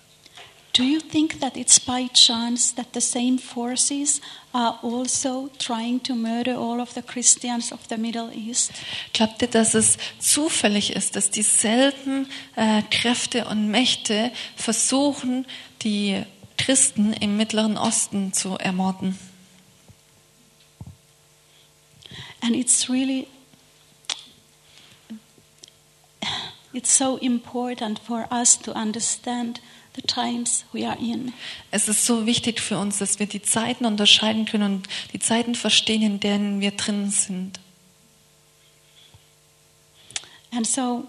do 0.74 0.84
you 0.84 1.00
think 1.02 1.40
that 1.42 1.58
it's 1.58 1.80
by 1.80 2.08
chance 2.14 2.72
that 2.74 2.94
the 2.94 3.02
same 3.02 3.38
forces 3.38 4.22
are 4.54 4.80
also 4.82 5.50
trying 5.60 6.00
to 6.02 6.16
murder 6.16 6.56
all 6.56 6.80
of 6.80 6.94
the 6.94 7.02
Christians 7.02 7.72
of 7.72 7.88
the 7.90 7.98
Middle 7.98 8.32
East? 8.34 8.72
glaubt 9.14 9.42
ihr, 9.42 9.50
dass 9.50 9.74
es 9.74 9.98
zufällig 10.20 10.92
ist, 10.96 11.16
dass 11.16 11.30
dieselben 11.30 12.28
äh, 12.56 12.82
Kräfte 12.90 13.46
und 13.46 13.70
Mächte 13.70 14.32
versuchen, 14.56 15.46
die 15.82 16.24
Christen 16.58 17.14
im 17.14 17.36
Mittleren 17.38 17.78
Osten 17.78 18.32
zu 18.34 18.58
ermorden? 18.58 19.18
And 22.42 22.56
it's 22.56 22.90
really 22.90 23.28
it's 26.74 26.98
so 26.98 27.18
important 27.18 28.00
for 28.00 28.26
us 28.32 28.58
to 28.60 28.72
understand 28.72 29.60
the 29.96 30.02
times 30.02 30.66
we 30.72 30.88
are 30.88 30.98
in. 31.00 31.34
Es 31.72 31.88
ist 31.88 32.06
so 32.06 32.26
wichtig 32.26 32.60
für 32.60 32.78
uns, 32.78 33.00
dass 33.00 33.20
wir 33.20 33.26
die 33.26 33.42
Zeiten 33.42 33.86
unterscheiden 33.86 34.46
können 34.46 34.76
und 34.76 34.90
die 35.14 35.20
Zeiten 35.20 35.56
verstehen, 35.56 36.02
in 36.02 36.20
denen 36.20 36.62
wir 36.62 36.72
drin 36.72 37.12
sind. 37.12 37.60
And 40.54 40.68
so 40.68 41.08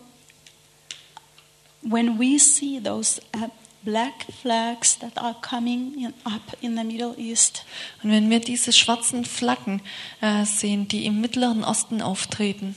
when 1.83 2.19
we 2.19 2.39
see 2.39 2.81
those 2.81 3.21
uh, 3.35 3.49
black 3.85 4.27
flags 4.41 4.97
that 4.99 5.19
are 5.19 5.35
coming 5.43 5.95
in, 5.99 6.15
up 6.25 6.57
in 6.61 6.77
the 6.77 6.85
Middle 6.85 7.15
East, 7.19 7.65
Und 8.03 8.11
wenn 8.11 8.31
wir 8.31 8.41
diese 8.41 8.73
schwarzen 8.73 9.25
Flaggen 9.25 9.83
äh, 10.21 10.45
sehen, 10.45 10.89
die 10.89 11.07
im 11.07 11.21
Mittleren 11.21 11.65
Osten 11.65 12.01
auftreten, 12.01 12.77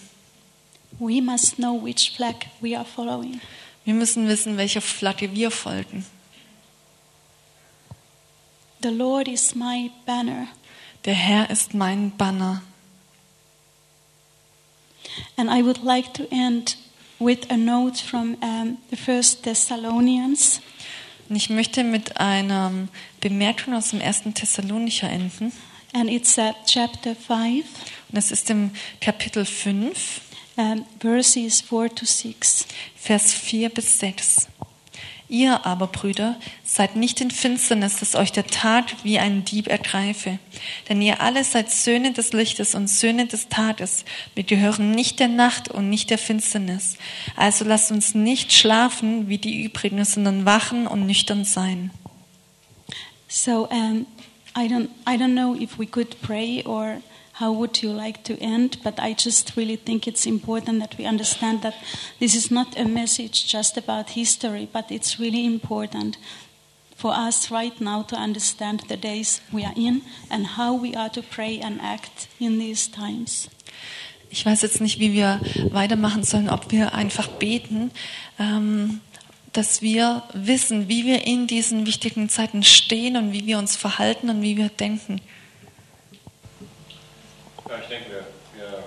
we 0.99 1.21
must 1.21 1.57
know 1.57 1.81
which 1.81 2.11
flag 2.15 2.47
we 2.61 2.75
are 2.75 2.85
following. 2.85 3.39
Wir 3.85 3.93
müssen 3.93 4.27
wissen, 4.27 4.57
welcher 4.57 4.81
Flagge 4.81 5.33
wir 5.35 5.51
folgen. 5.51 6.05
The 8.81 8.89
Lord 8.89 9.27
is 9.27 9.55
my 9.55 9.89
banner, 10.05 10.47
Der 11.05 11.13
Herr 11.15 11.49
ist 11.49 11.73
mein 11.73 12.11
Banner. 12.17 12.61
and 15.37 15.49
I 15.49 15.61
would 15.63 15.83
like 15.83 16.13
to 16.15 16.27
end 16.31 16.77
with 17.19 17.49
a 17.49 17.55
note 17.57 17.97
from 18.03 18.35
um, 18.41 18.77
the 18.89 18.97
First 18.97 19.43
Thessalonians, 19.43 20.61
Und 21.29 21.35
ich 21.37 21.49
möchte 21.49 21.83
mit 21.83 22.17
einer 22.17 22.71
Bemerkung 23.21 23.73
aus 23.73 23.89
dem 23.89 24.01
ersten 24.01 24.33
Thessalonicher 24.33 25.09
enden. 25.09 25.51
and 25.93 26.09
it's 26.09 26.37
uh, 26.37 26.53
chapter 26.65 27.15
five, 27.15 27.65
Und 28.09 28.13
das 28.17 28.31
ist 28.31 28.49
im 28.49 28.71
Kapitel 29.01 29.45
5, 29.45 30.21
um, 30.57 30.85
verses 30.99 31.61
four 31.61 31.93
to 31.93 32.05
six. 32.05 32.65
Vers 33.05 33.33
4 33.33 33.69
bis 33.69 33.99
6. 33.99 34.47
Ihr 35.29 35.65
aber, 35.65 35.85
Brüder, 35.87 36.37
seid 36.63 36.95
nicht 36.95 37.21
in 37.21 37.29
Finsternis, 37.29 37.97
dass 37.97 38.15
euch 38.15 38.31
der 38.31 38.47
Tag 38.47 38.85
wie 39.03 39.19
ein 39.19 39.45
Dieb 39.45 39.67
ergreife. 39.67 40.39
Denn 40.89 41.01
ihr 41.01 41.21
alle 41.21 41.43
seid 41.43 41.71
Söhne 41.71 42.13
des 42.13 42.33
Lichtes 42.33 42.73
und 42.73 42.87
Söhne 42.87 43.27
des 43.27 43.47
Tages. 43.49 44.05
Wir 44.33 44.43
gehören 44.43 44.91
nicht 44.91 45.19
der 45.19 45.27
Nacht 45.27 45.69
und 45.69 45.89
nicht 45.89 46.09
der 46.09 46.17
Finsternis. 46.17 46.97
Also 47.35 47.65
lasst 47.65 47.91
uns 47.91 48.15
nicht 48.15 48.53
schlafen 48.53 49.29
wie 49.29 49.39
die 49.39 49.63
übrigen, 49.63 50.03
sondern 50.03 50.45
wachen 50.45 50.87
und 50.87 51.05
nüchtern 51.05 51.45
sein. 51.45 51.91
So 53.27 53.67
um, 53.67 54.05
I 54.57 54.67
don't 54.67 54.89
I 55.07 55.17
don't 55.17 55.33
know 55.33 55.55
if 55.55 55.77
we 55.77 55.85
could 55.85 56.19
pray 56.21 56.63
or 56.65 57.01
how 57.39 57.51
would 57.51 57.83
you 57.83 57.91
like 57.91 58.23
to 58.23 58.37
end, 58.39 58.77
but 58.83 58.97
I 58.97 59.13
just 59.13 59.57
really 59.57 59.75
think 59.75 60.07
it's 60.07 60.25
important 60.25 60.79
that 60.79 60.97
we 60.97 61.05
understand 61.05 61.61
that 61.63 61.73
this 62.19 62.33
is 62.33 62.49
not 62.49 62.79
a 62.79 62.85
message 62.85 63.45
just 63.51 63.77
about 63.77 64.11
history, 64.11 64.69
but 64.71 64.89
it's 64.89 65.19
really 65.19 65.45
important 65.45 66.17
for 66.95 67.13
us 67.13 67.51
right 67.51 67.79
now 67.81 68.03
to 68.03 68.15
understand 68.15 68.85
the 68.87 68.95
days 68.95 69.41
we 69.51 69.65
are 69.65 69.73
in 69.75 70.01
and 70.29 70.47
how 70.57 70.73
we 70.73 70.95
are 70.95 71.09
to 71.09 71.21
pray 71.21 71.59
and 71.59 71.81
act 71.81 72.29
in 72.39 72.57
these 72.57 72.89
times. 72.89 73.49
Ich 74.29 74.45
weiß 74.45 74.61
jetzt 74.63 74.81
nicht, 74.81 74.99
wie 74.99 75.13
wir 75.13 75.39
weitermachen 75.71 76.23
sollen, 76.23 76.49
ob 76.49 76.71
wir 76.71 76.93
einfach 76.93 77.27
beten, 77.27 77.91
ähm, 78.39 79.01
dass 79.51 79.81
wir 79.81 80.23
wissen, 80.33 80.87
wie 80.87 81.05
wir 81.05 81.25
in 81.25 81.47
diesen 81.47 81.85
wichtigen 81.85 82.29
Zeiten 82.29 82.63
stehen 82.63 83.17
und 83.17 83.33
wie 83.33 83.45
wir 83.45 83.57
uns 83.57 83.75
verhalten 83.75 84.29
und 84.29 84.41
wie 84.41 84.57
wir 84.57 84.69
denken. 84.69 85.21
Ja, 87.67 87.79
ich 87.81 87.87
denke, 87.87 88.09
wir, 88.11 88.25
wir 88.53 88.83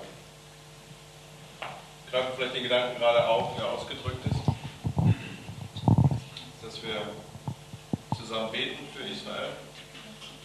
greifen 2.11 2.33
vielleicht 2.37 2.55
den 2.55 2.63
Gedanken 2.63 2.99
gerade 2.99 3.27
auf, 3.27 3.57
der 3.57 3.67
ausgedrückt 3.67 4.25
ist, 4.25 4.41
dass 6.63 6.83
wir 6.85 7.03
zusammen 8.17 8.53
beten 8.53 8.87
für 8.95 9.03
Israel. 9.03 9.51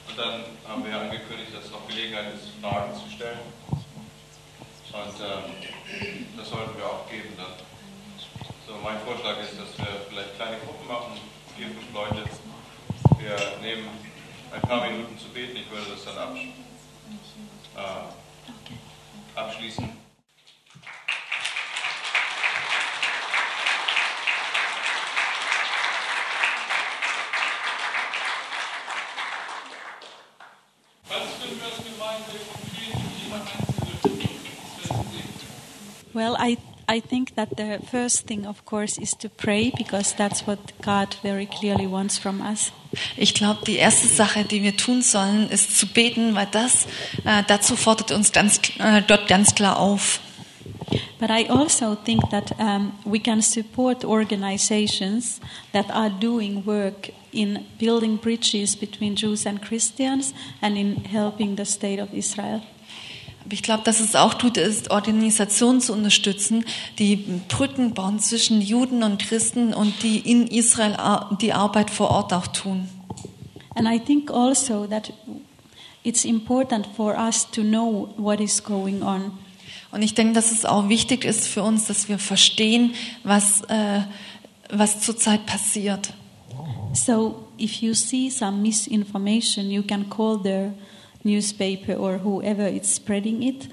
Und 0.09 0.17
dann 0.17 0.45
haben 0.67 0.84
wir 0.84 0.99
angekündigt, 0.99 1.53
dass 1.53 1.65
es 1.65 1.71
noch 1.71 1.88
Gelegenheit 1.88 2.34
ist, 2.34 2.49
Fragen 2.59 2.93
zu 2.95 3.07
stellen. 3.15 3.39
Und 3.69 5.15
ähm, 5.21 6.38
das 6.38 6.49
sollten 6.49 6.75
wir 6.77 6.86
auch 6.86 7.07
geben 7.09 7.38
dann. 7.38 7.53
So, 8.67 8.73
mein 8.84 8.99
Vorschlag 9.01 9.38
ist, 9.41 9.59
dass 9.59 9.77
wir 9.77 10.07
vielleicht 10.09 10.36
kleine 10.38 10.57
Gruppen 10.57 10.88
machen, 10.88 11.21
vier, 11.55 11.67
fünf 11.67 11.93
Leute. 11.93 12.23
Wir 13.19 13.38
nehmen 13.61 13.89
ein 14.51 14.61
paar 14.61 14.89
Minuten 14.89 15.19
zu 15.19 15.29
beten. 15.29 15.55
Ich 15.55 15.69
würde 15.69 15.91
das 15.91 16.05
dann 16.05 16.17
absch 16.17 16.47
äh, 17.75 18.22
abschließen. 19.36 20.03
Well, 36.13 36.36
I 36.38 36.57
I 36.88 36.99
think 36.99 37.34
that 37.36 37.57
the 37.57 37.79
first 37.89 38.27
thing, 38.27 38.45
of 38.45 38.65
course, 38.65 38.99
is 38.99 39.11
to 39.17 39.29
pray 39.29 39.71
because 39.75 40.13
that's 40.13 40.45
what 40.45 40.59
God 40.81 41.15
very 41.23 41.47
clearly 41.47 41.88
wants 41.88 42.19
from 42.19 42.39
us. 42.39 42.71
Ich 43.17 43.33
glaube, 43.33 43.59
die 43.65 43.75
erste 43.75 44.07
Sache, 44.07 44.43
die 44.43 44.63
wir 44.63 44.77
tun 44.77 45.01
sollen, 45.01 45.49
ist 45.49 45.77
zu 45.77 45.87
beten, 45.87 46.35
weil 46.35 46.47
das 46.51 46.85
äh, 47.25 47.43
dazu 47.47 47.75
fordert 47.75 48.11
uns 48.11 48.31
ganz, 48.31 48.59
äh, 48.79 49.01
Gott 49.07 49.27
ganz 49.27 49.55
klar 49.55 49.79
auf. 49.79 50.19
But 51.19 51.29
I 51.29 51.47
also 51.49 51.95
think 51.95 52.29
that 52.31 52.51
um, 52.59 52.93
we 53.05 53.19
can 53.19 53.41
support 53.41 54.03
organizations 54.03 55.39
that 55.71 55.89
are 55.89 56.09
doing 56.09 56.65
work 56.65 57.11
in 57.31 57.65
building 57.79 58.17
bridges 58.17 58.75
between 58.75 59.15
Jews 59.15 59.45
and 59.45 59.61
Christians 59.61 60.33
and 60.61 60.77
in 60.77 61.05
helping 61.05 61.55
the 61.55 61.65
state 61.65 61.99
of 61.99 62.13
Israel. 62.13 62.61
Aber 63.45 63.53
ich 63.53 63.63
glaube, 63.63 63.83
dass 63.83 63.99
es 63.99 64.15
auch 64.15 64.33
tut, 64.35 64.57
ist, 64.57 64.91
Organisationen 64.91 65.81
zu 65.81 65.93
unterstützen, 65.93 66.65
die 66.97 67.17
Brücken 67.47 67.93
bauen 67.93 68.19
zwischen 68.19 68.61
Juden 68.61 69.03
und 69.03 69.19
Christen 69.19 69.73
und 69.73 70.01
die 70.03 70.19
in 70.19 70.47
Israel 70.47 70.97
die 71.41 71.53
Arbeit 71.53 71.89
vor 71.89 72.09
Ort 72.09 72.31
auch 72.33 72.47
tun. 72.47 72.87
And 73.75 73.87
I 73.87 73.99
think 73.99 74.31
also 74.31 74.85
that 74.87 75.11
it's 76.03 76.25
important 76.25 76.87
for 76.95 77.17
us 77.17 77.49
to 77.51 77.61
know 77.63 78.13
what 78.17 78.39
is 78.39 78.63
going 78.63 79.01
on. 79.01 79.31
Und 79.91 80.01
ich 80.01 80.13
denke, 80.15 80.33
dass 80.33 80.51
es 80.51 80.65
auch 80.65 80.89
wichtig 80.89 81.23
ist 81.23 81.47
für 81.47 81.63
uns, 81.63 81.85
dass 81.85 82.09
wir 82.09 82.17
verstehen, 82.17 82.93
was, 83.23 83.61
äh, 83.65 84.01
was 84.69 85.01
zurzeit 85.01 85.45
passiert. 85.45 86.13
So 86.93 87.47
if 87.59 87.81
you 87.81 87.93
see 87.93 88.29
some 88.29 88.61
misinformation, 88.61 89.69
you 89.69 89.83
can 89.83 90.09
call 90.09 90.39
the 90.41 90.69
newspaper 91.24 91.95
or 91.95 92.19
whoever 92.24 92.67
is 92.67 92.95
spreading 92.95 93.41
it. 93.41 93.67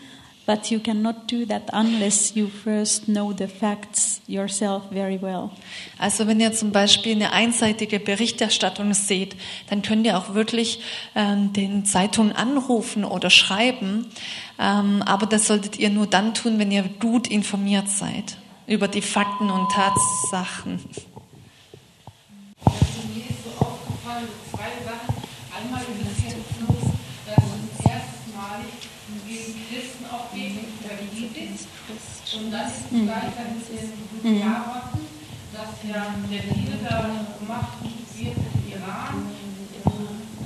But 0.46 0.70
you 0.70 0.80
cannot 0.80 1.28
do 1.30 1.46
that 1.46 1.70
unless 1.72 2.34
you 2.34 2.48
first 2.48 3.04
know 3.04 3.32
the 3.32 3.46
facts 3.46 4.20
yourself 4.26 4.82
very 4.90 5.20
well. 5.20 5.50
Also 5.98 6.26
wenn 6.26 6.40
ihr 6.40 6.52
zum 6.52 6.72
Beispiel 6.72 7.12
eine 7.12 7.32
einseitige 7.32 8.00
Berichterstattung 8.00 8.92
seht, 8.94 9.36
dann 9.68 9.82
könnt 9.82 10.06
ihr 10.06 10.18
auch 10.18 10.34
wirklich 10.34 10.80
ähm, 11.14 11.52
den 11.52 11.84
Zeitungen 11.84 12.32
anrufen 12.32 13.04
oder 13.04 13.30
schreiben. 13.30 14.06
Ähm, 14.58 15.02
aber 15.02 15.26
das 15.26 15.46
solltet 15.46 15.78
ihr 15.78 15.90
nur 15.90 16.08
dann 16.08 16.34
tun, 16.34 16.58
wenn 16.58 16.72
ihr 16.72 16.82
gut 16.82 17.28
informiert 17.28 17.88
seid 17.88 18.36
über 18.66 18.88
die 18.88 19.02
Fakten 19.02 19.50
und 19.50 19.70
Tatsachen. 19.70 20.80
Also 22.64 22.76
mir 23.14 23.24
ist 23.28 23.44
so 23.44 23.64
aufgefallen, 23.64 24.28
zwei 24.50 24.70
Sachen. 24.84 25.14
Einmal 25.56 25.82
interessiert 25.82 26.36
uns, 26.36 26.68
dass 26.68 26.79
auch 30.12 30.32
gegen 30.34 30.66
verliebt 30.82 31.36
ist. 31.36 31.66
Und 32.36 32.50
dann 32.50 32.66
ist 32.66 32.84
es 32.84 32.90
gleichzeitig 32.90 33.62
in 33.70 34.22
den 34.22 34.38
Jahrhunderten, 34.40 35.06
dass 35.52 35.72
ja 35.82 36.14
der 36.30 36.42
Deal 36.46 36.78
da 36.82 37.10
gemacht 37.38 37.78
wird 37.82 38.36
im 38.36 38.72
Iran, 38.72 39.26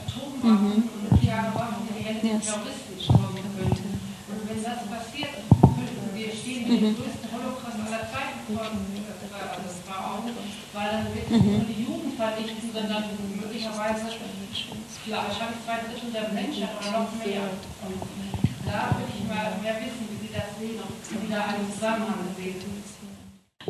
Atomwaffen 0.00 0.88
und 0.88 1.10
nukleare 1.10 1.54
Waffen 1.54 1.88
die 1.88 2.04
Hände 2.04 2.20
der 2.20 2.36
Yes. 2.36 2.46
Terroristen 2.46 2.96
kommen 3.08 3.44
könnten. 3.56 3.90
Und 4.28 4.40
wenn 4.48 4.62
das 4.62 4.80
passiert, 4.88 5.34
könnten 5.60 6.08
wir 6.14 6.30
stehen 6.32 6.68
mit 6.68 6.80
dem 6.80 6.96
größten 6.96 7.28
Holocaust 7.32 7.78
aller 7.84 8.04
Zeiten 8.08 8.40
vor, 8.48 8.64
also 8.64 9.68
vor 9.84 9.98
Augen, 9.98 10.30
weil 10.72 10.88
dann 10.88 11.06
wird 11.12 11.30
nicht 11.30 11.44
nur 11.44 11.68
die 11.68 11.82
Jugend 11.84 12.14
vernichten, 12.16 12.70
sondern 12.72 13.04
möglicherweise 13.34 14.08
wahrscheinlich 14.08 15.60
zwei 15.64 15.76
Drittel 15.84 16.10
der 16.12 16.32
Menschheit 16.32 16.70
oder 16.80 17.04
noch 17.04 17.12
mehr. 17.20 17.44
Und 17.84 18.43
da 18.64 18.96
würde 18.98 19.12
ich 19.16 19.28
mal 19.28 19.56
mehr 19.62 19.76
wissen, 19.80 20.08
wie 20.10 20.26
Sie 20.26 20.32
das 20.32 20.58
sehen 20.58 20.80
und 20.80 21.22
wie 21.22 21.32
da 21.32 21.44
einen 21.44 21.72
Zusammenhang 21.72 22.26
sehen. 22.36 22.54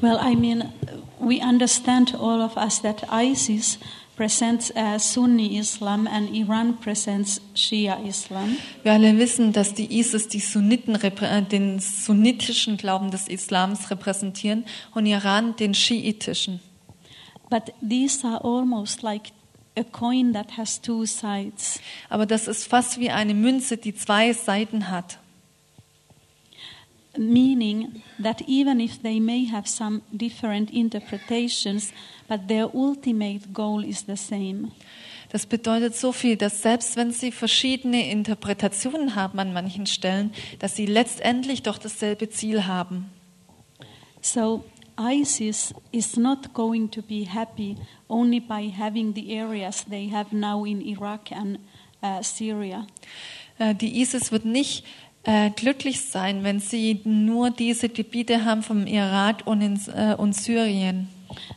Well, 0.01 0.19
I 0.21 0.35
mean, 0.35 0.73
we 1.21 1.41
understand 1.41 2.15
all 2.15 2.41
of 2.41 2.57
us 2.57 2.83
that 2.83 3.05
ISIS 3.13 3.79
presents 4.17 4.73
uh, 4.77 4.99
Sunni 4.99 5.57
Islam 5.59 6.07
and 6.07 6.35
Iran 6.35 6.79
presents 6.79 7.41
Shia 7.55 7.99
Islam. 8.05 8.57
Wir 8.83 8.93
alle 8.93 9.17
wissen, 9.19 9.53
dass 9.53 9.75
die 9.75 9.99
ISIS 9.99 10.29
die 10.29 10.41
Sunniten, 10.41 10.97
äh, 10.97 11.43
den 11.43 11.79
sunnitischen 11.79 12.77
Glauben 12.77 13.11
des 13.11 13.29
Islams 13.29 13.91
repräsentieren 13.91 14.65
und 14.95 15.07
Iran 15.07 15.57
den 15.57 15.75
schiitischen. 15.75 16.61
But 17.51 17.73
these 17.81 18.27
are 18.27 18.43
almost 18.43 19.03
like 19.03 19.33
a 19.77 19.85
coin 19.85 20.33
that 20.33 20.57
has 20.57 20.81
two 20.81 21.05
sides. 21.07 21.81
Aber 22.09 22.27
das 22.27 22.49
ist 22.49 22.67
fast 22.67 22.99
wie 22.99 23.11
eine 23.11 23.35
Münze, 23.35 23.77
die 23.77 23.95
zwei 23.95 24.33
Seiten 24.33 24.91
hat. 24.91 25.19
Meaning 27.17 28.03
that 28.21 28.43
even 28.49 28.81
if 28.81 29.01
they 29.03 29.21
may 29.21 29.47
have 29.47 29.69
some 29.69 30.03
different 30.11 30.71
interpretations, 30.71 31.93
but 32.29 32.49
their 32.49 32.75
ultimate 32.75 33.53
goal 33.53 33.85
is 33.85 34.05
the 34.07 34.17
same. 34.17 34.73
Das 35.31 35.47
bedeutet 35.47 35.97
so 35.97 36.13
viel, 36.13 36.37
dass 36.37 36.63
selbst 36.63 36.97
wenn 36.97 37.13
sie 37.13 37.33
verschiedene 37.33 38.09
Interpretationen 38.09 39.17
haben 39.17 39.39
an 39.41 39.53
manchen 39.53 39.87
Stellen, 39.87 40.33
dass 40.61 40.77
sie 40.77 40.87
letztendlich 40.87 41.63
doch 41.63 41.79
dasselbe 41.79 42.31
Ziel 42.31 42.67
haben. 42.67 43.11
So 44.21 44.65
ISIS 44.99 45.75
is 45.93 46.17
not 46.17 46.53
going 46.55 46.91
to 46.91 47.03
be 47.03 47.25
happy 47.25 47.77
only 48.09 48.41
by 48.41 48.69
having 48.69 49.15
the 49.15 49.37
areas 49.37 49.85
they 49.85 50.09
have 50.09 50.33
now 50.33 50.65
in 50.65 50.81
Iraq 50.81 51.33
and 51.33 51.59
uh, 52.03 52.23
Syria. 52.23 52.87
Äh, 53.59 53.75
Die 53.75 54.01
ISIS 54.01 54.33
wird 54.33 54.45
nicht 54.45 54.85
äh, 55.25 55.51
glücklich 55.51 56.01
sein, 56.01 56.45
wenn 56.45 56.61
sie 56.61 57.01
nur 57.05 57.51
diese 57.51 57.89
Gebiete 57.89 58.45
haben 58.45 58.63
vom 58.63 58.87
Irak 58.87 59.43
und, 59.47 59.61
in, 59.61 59.81
äh, 59.95 60.15
und 60.17 60.35
Syrien. 60.35 61.09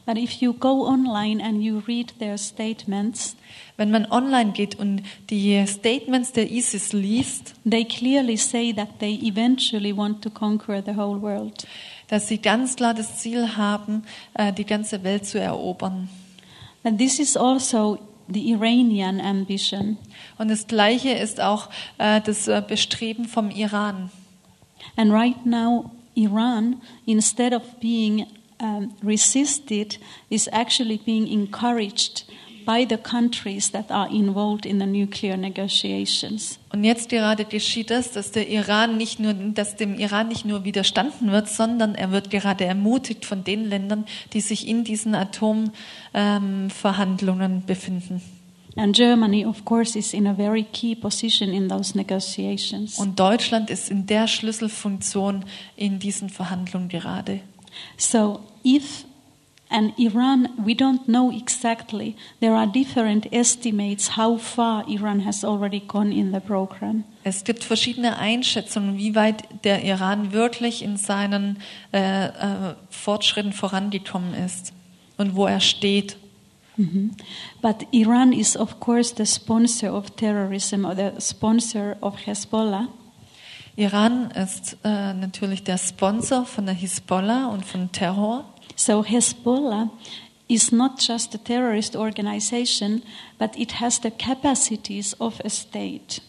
But 0.05 0.17
if 0.17 0.41
you 0.41 0.53
go 0.53 0.87
online 0.87 1.43
and 1.43 1.61
you 1.61 1.83
read 1.87 2.13
their 2.19 2.37
statements, 2.37 3.35
Wenn 3.77 3.91
man 3.91 4.07
online 4.07 4.53
geht 4.53 4.73
und 4.79 5.03
die 5.29 5.63
Statements 5.67 6.31
der 6.31 6.51
ISIS 6.51 6.93
liest, 6.93 7.53
they 7.63 7.85
clearly 7.85 8.35
say 8.35 8.73
that 8.73 8.99
they 8.99 9.19
eventually 9.21 9.95
want 9.95 10.23
to 10.23 10.31
conquer 10.31 10.81
the 10.83 10.95
whole 10.95 11.21
world. 11.21 11.67
Dass 12.07 12.27
sie 12.27 12.37
ganz 12.37 12.75
klar 12.75 12.93
das 12.93 13.17
Ziel 13.17 13.57
haben, 13.57 14.03
äh, 14.33 14.53
die 14.53 14.65
ganze 14.65 15.03
Welt 15.03 15.25
zu 15.25 15.39
erobern. 15.39 16.09
And 16.83 16.97
this 16.97 17.19
is 17.19 17.35
also 17.35 17.99
the 18.27 18.51
Iranian 18.51 19.19
ambition. 19.19 19.97
Und 20.37 20.49
das 20.49 20.67
Gleiche 20.67 21.11
ist 21.11 21.41
auch 21.41 21.69
äh, 21.97 22.21
das 22.21 22.47
äh, 22.47 22.61
Bestreben 22.65 23.25
vom 23.25 23.49
Iran. 23.49 24.09
And 24.95 25.11
right 25.11 25.45
now, 25.45 25.91
Iran, 26.15 26.81
instead 27.05 27.53
of 27.53 27.61
being 27.79 28.25
um, 28.59 28.93
resisted, 29.03 29.99
is 30.29 30.47
actually 30.47 30.97
being 30.97 31.27
encouraged 31.27 32.25
by 32.67 32.85
the 32.87 32.97
countries 32.97 33.71
that 33.71 33.89
are 33.89 34.07
involved 34.11 34.65
in 34.65 34.79
the 34.79 34.85
nuclear 34.85 35.37
negotiations. 35.37 36.59
Und 36.73 36.83
jetzt 36.83 37.07
gerade 37.07 37.45
geschieht 37.45 37.89
das, 37.89 38.11
dass 38.11 38.31
der 38.31 38.49
Iran 38.49 38.97
nicht 38.97 39.21
nur, 39.21 39.33
dass 39.33 39.77
dem 39.77 39.97
Iran 39.97 40.27
nicht 40.27 40.43
nur 40.43 40.65
widerstanden 40.65 41.31
wird, 41.31 41.47
sondern 41.47 41.95
er 41.95 42.11
wird 42.11 42.29
gerade 42.29 42.65
ermutigt 42.65 43.23
von 43.25 43.45
den 43.45 43.69
Ländern, 43.69 44.03
die 44.33 44.41
sich 44.41 44.67
in 44.67 44.83
diesen 44.83 45.15
Atomverhandlungen 45.15 47.63
befinden. 47.65 48.21
And 48.75 48.93
Germany, 48.95 49.45
of 49.45 49.65
course, 49.65 49.97
is 49.97 50.13
in 50.13 50.27
a 50.27 50.35
very 50.35 50.63
key 50.63 50.93
position 50.93 51.51
in 51.51 51.67
those 51.69 51.97
negotiations. 51.97 52.99
Und 52.99 53.17
Deutschland 53.17 53.69
ist 53.71 53.89
in 53.89 54.05
der 54.05 54.27
Schlüsselfunktion 54.27 55.45
in 55.75 55.97
diesen 55.99 56.29
Verhandlungen 56.29 56.89
gerade. 56.89 57.39
So, 57.97 58.41
if 58.63 59.06
and 59.69 59.93
Iran, 59.97 60.49
we 60.63 60.73
don't 60.73 61.05
know 61.07 61.31
exactly. 61.31 62.15
There 62.39 62.53
are 62.53 62.67
different 62.67 63.31
estimates 63.33 64.15
how 64.17 64.37
far 64.37 64.85
Iran 64.87 65.21
has 65.21 65.43
already 65.43 65.81
gone 65.81 66.11
in 66.11 66.31
the 66.31 66.39
program. 66.39 67.03
Es 67.23 67.43
gibt 67.43 67.63
verschiedene 67.63 68.17
Einschätzungen, 68.17 68.97
wie 68.97 69.15
weit 69.15 69.43
der 69.63 69.83
Iran 69.83 70.31
wirklich 70.31 70.81
in 70.81 70.97
seinen 70.97 71.59
äh, 71.93 72.27
äh, 72.27 72.75
Fortschritten 72.89 73.51
vorangekommen 73.51 74.33
ist 74.33 74.73
und 75.17 75.35
wo 75.35 75.45
er 75.45 75.59
steht. 75.59 76.17
Mhm. 76.77 77.11
But 77.61 77.87
Iran 77.91 78.31
is, 78.31 78.55
of 78.55 78.79
course, 78.79 79.13
the 79.17 79.25
sponsor 79.25 79.93
of 79.93 80.11
terrorism 80.11 80.85
or 80.85 80.95
the 80.95 81.19
sponsor 81.19 81.97
of 82.01 82.15
Hezbollah. 82.25 82.87
Iran 83.75 84.31
ist 84.31 84.77
äh, 84.83 85.13
natürlich 85.13 85.63
der 85.63 85.77
Sponsor 85.77 86.45
von 86.45 86.65
der 86.65 86.73
Hisbollah 86.73 87.47
und 87.49 87.63
von 87.63 87.91
Terror. 87.91 88.45
So 88.77 89.03
Hezbollah 89.03 89.89
is 90.47 90.71
not 90.71 90.99
just 90.99 91.33
a 91.33 91.39
terrorist 91.39 91.95
organization, 91.95 93.01
but 93.39 93.57
it 93.57 93.73
has 93.81 93.99
the 93.99 94.11
capacities 94.11 95.13
of 95.19 95.41
a 95.43 95.49
state. 95.49 96.21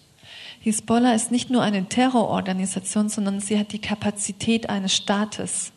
Hisbollah 0.60 1.14
ist 1.14 1.30
nicht 1.30 1.50
nur 1.50 1.62
eine 1.62 1.88
Terrororganisation, 1.88 3.10
sondern 3.10 3.40
sie 3.40 3.58
hat 3.58 3.72
die 3.72 3.78
Kapazität 3.78 4.68
eines 4.70 4.94
Staates. 4.94 5.72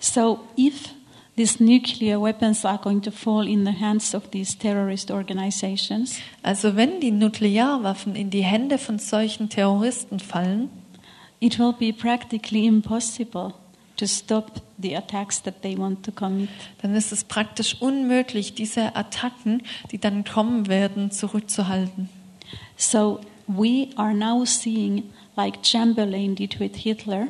So 0.00 0.40
if 0.56 0.90
these 1.36 1.62
nuclear 1.62 2.20
weapons 2.20 2.64
are 2.64 2.78
going 2.78 3.00
to 3.02 3.12
fall 3.12 3.46
in 3.46 3.64
the 3.64 3.72
hands 3.72 4.14
of 4.14 4.30
these 4.30 4.58
terrorist 4.58 5.12
organizations, 5.12 6.18
Also 6.42 6.74
wenn 6.76 7.00
die 7.00 7.12
Nuklearwaffen 7.12 8.16
in 8.16 8.30
die 8.30 8.44
Hände 8.44 8.78
von 8.78 8.98
solchen 8.98 9.48
Terroristen 9.48 10.18
fallen, 10.18 10.70
it 11.40 11.58
will 11.58 11.72
be 11.72 11.92
practically 11.92 12.66
impossible 12.66 13.54
to 14.04 14.08
stop 14.08 14.60
the 14.78 14.96
attacks 14.96 15.42
that 15.42 15.62
they 15.62 15.76
want 15.76 16.04
to 16.04 16.12
commit. 16.12 16.48
dann 16.82 16.94
ist 16.94 17.12
es 17.12 17.24
praktisch 17.24 17.80
unmöglich, 17.80 18.54
diese 18.54 18.94
Attacken, 18.96 19.62
die 19.90 19.98
dann 19.98 20.24
kommen 20.24 20.68
werden, 20.68 21.10
zurückzuhalten. 21.10 22.08
So 22.76 23.20
we 23.46 23.88
are 23.96 24.14
now 24.14 24.44
seeing, 24.44 25.04
like 25.36 25.64
Chamberlain 25.64 26.34
did 26.34 26.60
with 26.60 26.76
Hitler, 26.76 27.28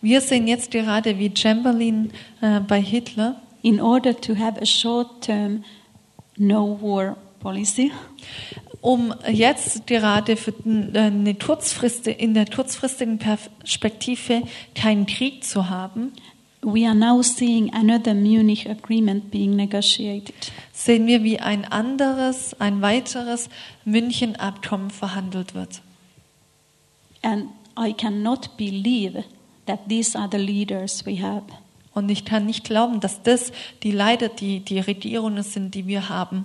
Wir 0.00 0.20
sehen 0.20 0.46
jetzt 0.46 0.70
gerade, 0.70 1.18
wie 1.18 1.32
Chamberlain 1.34 2.12
äh, 2.40 2.60
bei 2.60 2.80
Hitler, 2.80 3.40
in 3.62 3.80
order 3.80 4.14
to 4.14 4.36
have 4.36 4.60
a 4.60 4.66
short-term 4.66 5.64
no-war 6.36 7.16
policy, 7.40 7.90
um 8.84 9.14
jetzt 9.26 9.86
gerade 9.86 10.36
für 10.36 10.52
äh, 10.66 10.98
eine 10.98 11.34
Kurzfrist, 11.34 12.06
in 12.06 12.34
der 12.34 12.44
kurzfristigen 12.44 13.18
Perspektive 13.18 14.42
keinen 14.74 15.06
Krieg 15.06 15.42
zu 15.42 15.70
haben, 15.70 16.12
we 16.60 16.86
are 16.86 16.94
now 16.94 17.22
seeing 17.22 17.72
another 17.72 18.12
Munich 18.12 18.68
agreement 18.68 19.30
being 19.30 19.56
negotiated. 19.56 20.34
sehen 20.74 21.06
wir, 21.06 21.24
wie 21.24 21.40
ein 21.40 21.64
anderes, 21.64 22.60
ein 22.60 22.82
weiteres 22.82 23.48
München-Abkommen 23.86 24.90
verhandelt 24.90 25.54
wird. 25.54 25.80
And 27.22 27.46
I 27.78 27.94
cannot 27.94 28.54
believe 28.58 29.24
that 29.64 29.88
these 29.88 30.14
are 30.18 30.28
the 30.30 30.36
leaders 30.36 31.06
we 31.06 31.22
have. 31.22 31.44
Und 31.94 32.10
ich 32.10 32.26
kann 32.26 32.44
nicht 32.44 32.64
glauben, 32.64 33.00
dass 33.00 33.22
das 33.22 33.50
die 33.82 33.92
Leiter, 33.92 34.28
die, 34.28 34.60
die 34.60 34.80
Regierungen 34.80 35.42
sind, 35.42 35.74
die 35.74 35.86
wir 35.86 36.10
haben. 36.10 36.44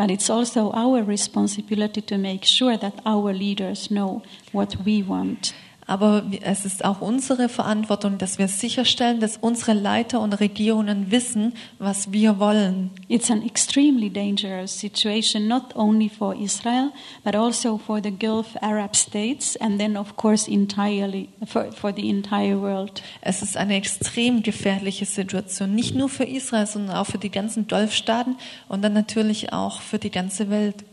But 0.00 0.10
it's 0.10 0.30
also 0.30 0.70
our 0.70 1.02
responsibility 1.02 2.00
to 2.00 2.16
make 2.16 2.46
sure 2.46 2.78
that 2.78 3.02
our 3.04 3.34
leaders 3.34 3.90
know 3.90 4.22
what 4.50 4.74
we 4.86 5.02
want. 5.02 5.52
Aber 5.90 6.22
es 6.42 6.64
ist 6.64 6.84
auch 6.84 7.00
unsere 7.00 7.48
Verantwortung, 7.48 8.16
dass 8.16 8.38
wir 8.38 8.46
sicherstellen, 8.46 9.18
dass 9.18 9.38
unsere 9.38 9.72
Leiter 9.72 10.20
und 10.20 10.34
Regierungen 10.34 11.10
wissen, 11.10 11.52
was 11.80 12.12
wir 12.12 12.38
wollen. 12.38 12.92
It's 13.08 13.28
an 13.28 13.44
extremely 13.44 14.08
dangerous 14.08 14.78
situation, 14.78 15.48
not 15.48 15.74
only 15.74 16.08
for 16.08 16.36
Israel, 16.36 16.92
but 17.24 17.34
also 17.34 17.76
for 17.76 18.00
the 18.00 18.12
Gulf 18.12 18.54
Arab 18.60 18.94
states, 18.94 19.56
and 19.56 19.80
then, 19.80 19.96
of 19.96 20.14
course, 20.16 20.48
entirely 20.48 21.28
for, 21.44 21.72
for 21.72 21.92
the 21.92 22.08
entire 22.08 22.60
world. 22.60 23.02
Es 23.20 23.42
ist 23.42 23.56
eine 23.56 23.74
extrem 23.74 24.44
gefährliche 24.44 25.06
Situation, 25.06 25.74
nicht 25.74 25.96
nur 25.96 26.08
für 26.08 26.22
Israel, 26.22 26.68
sondern 26.68 26.94
auch 26.94 27.06
für 27.06 27.18
die 27.18 27.30
ganzen 27.32 27.66
Golfstaaten 27.66 28.36
und 28.68 28.82
dann 28.82 28.92
natürlich 28.92 29.52
auch 29.52 29.80
für 29.80 29.98
die 29.98 30.12
ganze 30.12 30.50
Welt. 30.50 30.84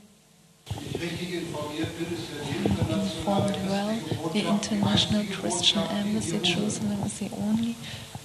ich 0.92 1.00
richtig 1.00 1.34
informiert 1.36 1.96
bin, 2.00 2.08
ist 2.18 2.77
internationale 3.28 4.00
well, 4.10 4.30
the 4.34 4.40
International 4.48 5.24
Christian 5.26 5.84
Embassy 5.92 6.40
Jerusalem 6.40 7.04
is 7.06 7.20
the 7.20 7.30
only 7.36 7.76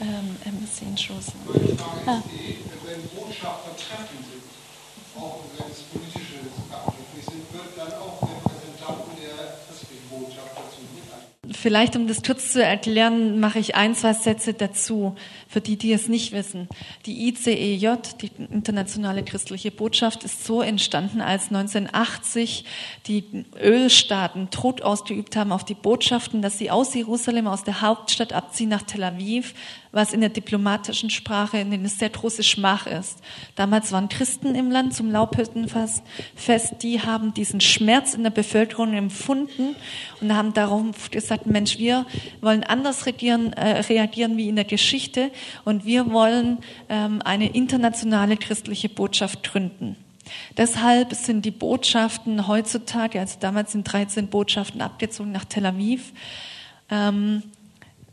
um, 0.01 0.37
embassy 0.47 0.87
in 0.87 0.97
Jerusalem. 0.97 1.79
Vielleicht, 11.53 11.97
um 11.97 12.09
das 12.09 12.23
kurz 12.23 12.53
zu 12.53 12.63
erklären, 12.63 13.39
mache 13.39 13.59
ich 13.59 13.75
ein, 13.75 13.95
zwei 13.95 14.15
Sätze 14.15 14.55
dazu, 14.55 15.15
für 15.53 15.61
die, 15.61 15.77
die 15.77 15.93
es 15.93 16.09
nicht 16.09 16.33
wissen. 16.33 16.67
Die 17.05 17.29
ICEJ, 17.29 17.87
die 18.23 18.31
Internationale 18.51 19.23
Christliche 19.23 19.71
Botschaft, 19.71 20.25
ist 20.25 20.47
so 20.47 20.63
entstanden, 20.63 21.21
als 21.21 21.49
1980 21.49 22.65
die 23.07 23.45
Ölstaaten 23.63 24.49
Druck 24.51 24.81
ausgeübt 24.81 25.37
haben 25.37 25.53
auf 25.53 25.65
die 25.65 25.75
Botschaften, 25.75 26.41
dass 26.41 26.57
sie 26.57 26.71
aus 26.71 26.95
Jerusalem, 26.95 27.47
aus 27.47 27.65
der 27.65 27.83
Hauptstadt 27.83 28.33
abziehen 28.33 28.71
nach 28.71 28.83
Tel 28.83 29.05
Aviv, 29.05 29.53
was 29.93 30.15
in 30.15 30.21
der 30.21 30.31
diplomatischen 30.31 31.11
Sprache 31.11 31.59
eine 31.59 31.89
sehr 31.89 32.09
große 32.09 32.43
Schmach 32.43 32.87
ist. 32.87 33.19
Damals 33.57 33.93
waren 33.93 34.09
Christen 34.09 34.55
im 34.55 34.71
Land 34.71 34.95
zum 34.95 35.11
Laubhüttenfest, 35.11 36.03
die 36.83 37.03
haben 37.03 37.35
diesen 37.35 37.61
Schmerz 37.61 38.15
in 38.15 38.23
der 38.23 38.31
Bevölkerung 38.31 38.95
empfunden 38.95 39.77
und 40.23 40.35
haben 40.35 40.55
darum 40.55 40.93
gesagt, 41.11 41.47
Mensch, 41.47 41.79
wir 41.79 42.07
wollen 42.41 42.65
anders 42.65 43.05
regieren, 43.05 43.53
äh, 43.53 43.81
reagieren 43.81 44.39
wie 44.39 44.49
in 44.49 44.57
der 44.57 44.65
Geschichte 44.65 45.31
und 45.65 45.85
wir 45.85 46.11
wollen 46.11 46.59
ähm, 46.89 47.23
eine 47.25 47.55
internationale 47.55 48.37
christliche 48.37 48.89
Botschaft 48.89 49.43
gründen. 49.43 49.97
Deshalb 50.57 51.15
sind 51.15 51.45
die 51.45 51.51
Botschaften 51.51 52.47
heutzutage, 52.47 53.21
also 53.21 53.39
damals 53.41 53.73
sind 53.73 53.85
13 53.85 54.29
Botschaften 54.29 54.81
abgezogen 54.81 55.33
nach 55.33 55.45
Tel 55.45 55.67
Aviv. 55.67 56.13
Ähm, 56.91 57.43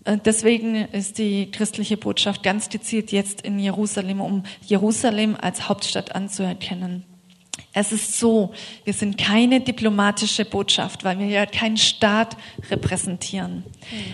äh, 0.05 0.17
Deswegen 0.17 0.75
ist 0.75 1.17
die 1.17 1.51
christliche 1.51 1.97
Botschaft 1.97 2.43
ganz 2.43 2.69
gezielt 2.69 3.11
jetzt 3.11 3.41
in 3.41 3.59
Jerusalem, 3.59 4.21
um 4.21 4.43
Jerusalem 4.65 5.37
als 5.39 5.69
Hauptstadt 5.69 6.15
anzuerkennen. 6.15 7.03
Es 7.73 7.91
ist 7.91 8.19
so, 8.19 8.53
wir 8.83 8.93
sind 8.93 9.17
keine 9.17 9.61
diplomatische 9.61 10.45
Botschaft, 10.45 11.03
weil 11.03 11.19
wir 11.19 11.27
ja 11.27 11.45
keinen 11.45 11.77
Staat 11.77 12.35
repräsentieren. 12.69 13.63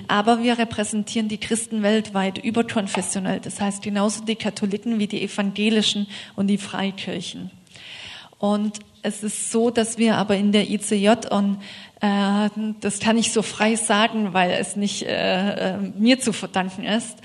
Aber 0.08 0.44
wir 0.44 0.58
repräsentieren 0.58 1.30
die 1.30 1.38
Christen 1.38 1.82
weltweit 1.82 2.38
überkonfessionell. 2.38 3.40
Das 3.40 3.62
heißt 3.62 3.82
genauso 3.82 4.26
die 4.26 4.36
Katholiken 4.36 5.00
wie 5.00 5.08
die 5.08 5.24
Evangelischen 5.24 6.08
und 6.36 6.48
die 6.48 6.58
Freikirchen. 6.58 7.52
Und 8.40 8.80
es 9.02 9.24
ist 9.24 9.52
so, 9.52 9.70
dass 9.70 9.98
wir 9.98 10.16
aber 10.18 10.36
in 10.36 10.52
der 10.52 10.70
ICJ 10.70 11.28
und 11.30 11.60
äh, 12.02 12.50
das 12.82 13.00
kann 13.00 13.18
ich 13.18 13.32
so 13.32 13.42
frei 13.42 13.76
sagen, 13.76 14.34
weil 14.34 14.52
es 14.52 14.76
nicht 14.76 15.04
äh, 15.04 15.76
äh, 15.76 15.78
mir 15.78 16.20
zu 16.20 16.34
verdanken 16.34 16.84
ist, 16.84 17.18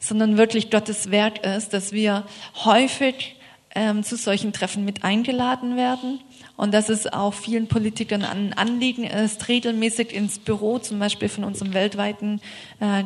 sondern 0.00 0.36
wirklich 0.36 0.70
Gottes 0.70 1.10
Werk 1.10 1.44
ist, 1.46 1.72
dass 1.72 1.92
wir 1.92 2.24
häufig 2.64 3.35
ähm, 3.76 4.02
zu 4.02 4.16
solchen 4.16 4.54
Treffen 4.54 4.86
mit 4.86 5.04
eingeladen 5.04 5.76
werden 5.76 6.18
und 6.56 6.72
dass 6.72 6.88
es 6.88 7.06
auch 7.06 7.34
vielen 7.34 7.68
Politikern 7.68 8.24
ein 8.24 8.54
Anliegen 8.54 9.04
ist, 9.04 9.48
regelmäßig 9.48 10.14
ins 10.14 10.38
Büro, 10.38 10.78
zum 10.78 10.98
Beispiel 10.98 11.28
von 11.28 11.44
unserem 11.44 11.74
weltweiten 11.74 12.40
äh, 12.80 13.04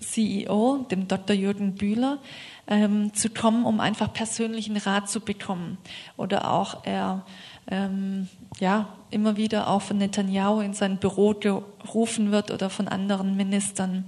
CEO, 0.00 0.86
dem 0.90 1.06
Dr. 1.06 1.36
Jürgen 1.36 1.74
Bühler, 1.74 2.18
ähm, 2.66 3.12
zu 3.12 3.28
kommen, 3.28 3.66
um 3.66 3.78
einfach 3.78 4.12
persönlichen 4.12 4.78
Rat 4.78 5.10
zu 5.10 5.20
bekommen. 5.20 5.76
Oder 6.16 6.50
auch 6.50 6.84
er 6.86 7.26
ähm, 7.70 8.28
ja, 8.58 8.88
immer 9.10 9.36
wieder 9.36 9.68
auch 9.68 9.82
von 9.82 9.98
Netanyahu 9.98 10.60
in 10.60 10.74
sein 10.74 10.98
Büro 10.98 11.34
gerufen 11.34 12.30
wird 12.30 12.50
oder 12.50 12.70
von 12.70 12.88
anderen 12.88 13.36
Ministern, 13.36 14.04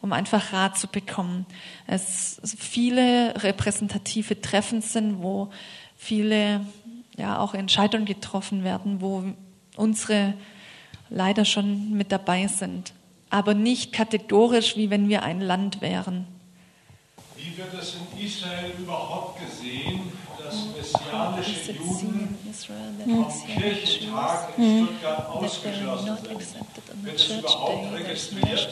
um 0.00 0.12
einfach 0.12 0.52
Rat 0.52 0.78
zu 0.78 0.86
bekommen. 0.86 1.46
Es 1.86 2.40
viele 2.58 3.42
repräsentative 3.42 4.40
Treffen 4.40 4.80
sind, 4.80 5.22
wo 5.22 5.50
viele 5.96 6.66
ja 7.16 7.38
auch 7.38 7.54
Entscheidungen 7.54 8.06
getroffen 8.06 8.64
werden, 8.64 9.00
wo 9.00 9.24
unsere 9.76 10.34
leider 11.10 11.44
schon 11.44 11.92
mit 11.92 12.12
dabei 12.12 12.46
sind, 12.46 12.92
aber 13.30 13.54
nicht 13.54 13.92
kategorisch, 13.92 14.76
wie 14.76 14.90
wenn 14.90 15.08
wir 15.08 15.22
ein 15.22 15.40
Land 15.40 15.80
wären. 15.80 16.26
Wird 17.56 17.72
es 17.80 17.94
in 17.94 18.26
Israel 18.26 18.70
überhaupt 18.78 19.40
gesehen, 19.40 20.12
dass 20.38 20.92
How 21.10 21.36
messianische 21.36 21.72
Juden 21.72 22.36
vom 22.98 23.32
Kirchentag 23.46 24.58
in 24.58 24.86
Stuttgart 24.86 25.00
they 25.00 25.06
are 25.06 25.28
ausgeschlossen 25.32 26.18
sind? 26.38 27.04
Wird 27.04 27.16
es 27.16 27.30
überhaupt 27.30 27.92
registriert? 27.94 28.68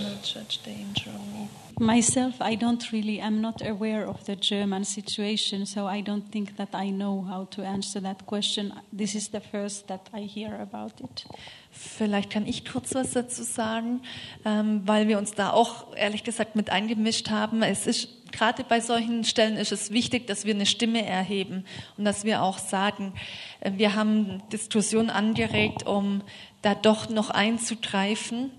Myself, 1.80 2.35
I 2.41 2.57
don't 2.57 2.93
really, 2.93 3.20
I'm 3.22 3.41
not 3.41 3.62
aware 3.62 4.07
of 4.07 4.18
the 4.26 4.37
German 4.37 4.85
situation, 4.85 5.64
so 5.64 5.89
I 5.89 6.03
don't 6.03 6.30
think 6.30 6.57
that 6.59 6.68
I 6.74 6.91
know 6.91 7.26
how 7.26 7.49
to 7.51 7.62
answer 7.62 8.03
that 8.03 8.26
question. 8.26 8.72
This 8.93 9.14
is 9.14 9.30
the 9.30 9.41
first 9.41 9.89
that 9.89 10.11
I 10.14 10.26
hear 10.26 10.55
about 10.61 11.03
it. 11.03 11.26
Vielleicht 11.70 12.30
kann 12.30 12.47
ich 12.47 12.64
kurz 12.64 12.95
was 12.95 13.12
dazu 13.12 13.43
sagen, 13.43 14.03
ähm, 14.45 14.82
weil 14.85 15.09
wir 15.09 15.18
uns 15.18 15.32
da 15.32 15.51
auch 15.51 15.97
ehrlich 15.97 16.22
gesagt 16.22 16.55
mit 16.55 16.70
eingemischt 16.70 17.30
haben. 17.30 17.62
Es 17.62 17.87
ist 17.89 18.09
gerade 18.35 18.64
bei 18.64 18.80
solchen 18.80 19.24
Stellen 19.24 19.57
ist 19.57 19.72
es 19.72 19.91
wichtig, 19.91 20.26
dass 20.26 20.45
wir 20.45 20.55
eine 20.55 20.66
Stimme 20.66 21.07
erheben 21.07 21.64
und 21.97 22.05
dass 22.05 22.24
wir 22.24 22.43
auch 22.43 22.59
sagen, 22.59 23.14
äh, 23.61 23.72
wir 23.76 23.95
haben 23.95 24.43
Diskussionen 24.53 25.11
angeregt, 25.11 25.87
um 25.87 26.22
da 26.62 26.74
doch 26.74 27.09
noch 27.09 27.30
einzugreifen. 27.30 28.51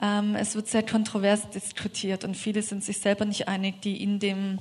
Ähm, 0.00 0.36
es 0.36 0.54
wird 0.54 0.68
sehr 0.68 0.84
kontrovers 0.84 1.48
diskutiert 1.50 2.24
und 2.24 2.36
viele 2.36 2.62
sind 2.62 2.84
sich 2.84 2.98
selber 2.98 3.24
nicht 3.24 3.48
einig, 3.48 3.80
die 3.80 4.02
in 4.02 4.18
dem 4.18 4.58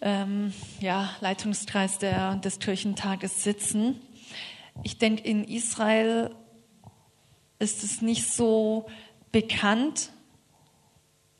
ähm, 0.00 0.52
ja, 0.80 1.10
Leitungskreis 1.20 1.98
der, 1.98 2.36
des 2.36 2.58
Kirchentages 2.58 3.44
sitzen. 3.44 4.00
Ich 4.82 4.98
denke, 4.98 5.22
in 5.22 5.44
Israel 5.44 6.34
ist 7.58 7.84
es 7.84 8.02
nicht 8.02 8.26
so 8.26 8.86
bekannt. 9.30 10.10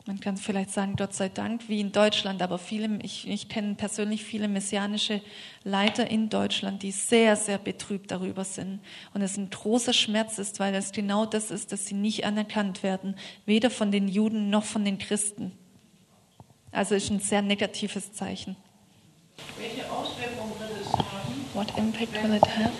Man 0.06 0.18
kann 0.18 0.38
vielleicht 0.38 0.70
sagen, 0.70 0.96
Gott 0.96 1.14
sei 1.14 1.28
Dank, 1.28 1.68
wie 1.68 1.78
in 1.78 1.92
Deutschland, 1.92 2.40
aber 2.40 2.58
viele, 2.58 2.98
ich, 3.02 3.28
ich 3.28 3.48
kenne 3.50 3.74
persönlich 3.74 4.24
viele 4.24 4.48
messianische 4.48 5.20
Leiter 5.62 6.10
in 6.10 6.30
Deutschland, 6.30 6.82
die 6.82 6.90
sehr, 6.90 7.36
sehr 7.36 7.58
betrübt 7.58 8.10
darüber 8.10 8.44
sind. 8.44 8.80
Und 9.12 9.20
es 9.20 9.36
ein 9.36 9.50
großer 9.50 9.92
Schmerz 9.92 10.38
ist, 10.38 10.58
weil 10.58 10.74
es 10.74 10.92
genau 10.92 11.26
das 11.26 11.50
ist, 11.50 11.72
dass 11.72 11.86
sie 11.86 11.94
nicht 11.94 12.24
anerkannt 12.24 12.82
werden, 12.82 13.14
weder 13.44 13.70
von 13.70 13.92
den 13.92 14.08
Juden 14.08 14.48
noch 14.48 14.64
von 14.64 14.84
den 14.84 14.98
Christen. 14.98 15.52
Also 16.72 16.94
ist 16.94 17.10
ein 17.10 17.20
sehr 17.20 17.42
negatives 17.42 18.12
Zeichen. 18.12 18.56
Welche 19.58 19.90
Auswirkungen 19.90 20.52
wird 20.58 20.70
es 20.80 20.92
haben, 20.92 21.44
What 21.52 21.76
impact 21.76 22.22
will 22.22 22.34
it 22.34 22.46
have? 22.46 22.70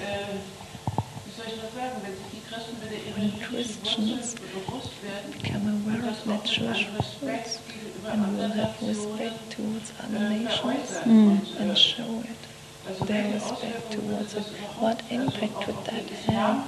Christen 3.41 3.97
wieder 3.97 4.13
ihrer 4.13 4.21
When 4.21 4.31
jüdischen 4.31 4.33
Christians 4.33 4.35
Wurzeln 4.35 4.65
bewusst 4.67 5.03
werden 5.03 5.33
Become 5.43 5.65
aware 5.85 6.11
of 6.11 6.25
their 6.25 6.43
Jewish 6.45 6.87
gegenüber 6.87 8.13
and 8.13 8.39
will 8.39 8.49
have 8.49 8.75
respect 8.87 9.51
towards 9.51 9.93
other 10.03 10.29
nations. 10.29 10.97
Und, 11.05 11.43
and 11.59 11.79
show 11.79 12.23
it. 12.23 13.07
their 13.07 13.33
respect 13.35 13.93
towards 13.93 14.35
it. 14.35 14.47
What 14.79 15.03
impact 15.11 15.67
would 15.67 15.85
that 15.85 16.09
have 16.27 16.65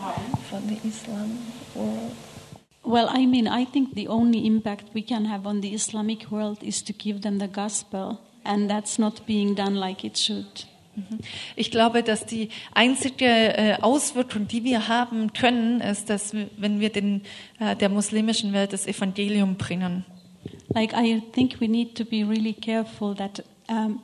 for 0.49 0.61
the 0.61 0.79
Islam 0.87 1.39
world? 1.75 2.13
Well, 2.85 3.09
I 3.09 3.27
mean, 3.27 3.47
I 3.47 3.65
think 3.65 3.95
the 3.95 4.09
only 4.09 4.47
impact 4.47 4.91
we 4.93 5.03
can 5.03 5.25
have 5.27 5.47
on 5.47 5.61
the 5.61 5.73
Islamic 5.73 6.31
world 6.31 6.59
is 6.63 6.83
to 6.83 6.93
give 6.93 7.23
them 7.23 7.39
the 7.39 7.49
gospel, 7.49 8.21
and 8.45 8.69
that's 8.69 8.99
not 8.99 9.25
being 9.27 9.55
done 9.55 9.77
like 9.77 10.05
it 10.05 10.17
should. 10.17 10.65
Ich 11.57 11.71
glaube, 11.71 12.03
dass 12.03 12.27
die 12.27 12.51
einzige 12.75 13.27
äh, 13.27 13.75
Auswirkung, 13.81 14.47
die 14.47 14.65
wir 14.65 14.89
haben 14.89 15.33
können, 15.33 15.81
ist, 15.81 16.11
dass 16.11 16.35
wenn 16.35 16.81
wir 16.81 16.91
den, 16.91 17.23
äh, 17.59 17.75
der 17.77 17.89
muslimischen 17.89 18.53
Welt 18.53 18.73
das 18.73 18.87
Evangelium 18.87 19.57
bringen. 19.57 20.05
Like, 20.75 20.93
I 20.95 21.23
think 21.33 21.61
we 21.61 21.69
need 21.69 21.95
to 21.97 22.05
be 22.05 22.25
really 22.25 22.53
careful 22.53 23.15
that 23.15 23.43
um, 23.69 24.01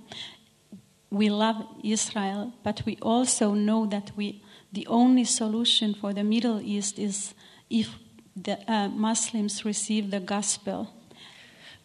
we 1.10 1.28
love 1.28 1.64
Israel, 1.82 2.52
but 2.62 2.84
we 2.86 2.96
also 3.00 3.54
know 3.54 3.86
that 3.86 4.12
we, 4.16 4.40
the 4.72 4.86
only 4.88 5.24
solution 5.24 5.94
for 5.94 6.12
the 6.12 6.22
Middle 6.22 6.60
East 6.60 6.98
is 6.98 7.34
if 7.70 7.88
the 8.36 8.58
uh, 8.66 8.88
Muslims 8.88 9.64
receive 9.64 10.10
the 10.10 10.20
gospel. 10.20 10.88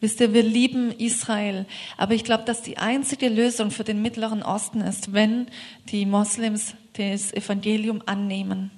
Wisst 0.03 0.19
ihr, 0.19 0.33
wir 0.33 0.43
lieben 0.43 0.91
Israel, 0.91 1.65
aber 1.95 2.13
ich 2.13 2.25
glaube, 2.25 2.43
dass 2.43 2.61
die 2.61 2.77
einzige 2.77 3.29
Lösung 3.29 3.71
für 3.71 3.85
den 3.85 4.01
Mittleren 4.01 4.43
Osten 4.43 4.81
ist, 4.81 5.13
wenn 5.13 5.47
die 5.93 6.05
Moslems 6.05 6.75
das 6.97 7.33
Evangelium 7.33 8.03
annehmen. 8.05 8.69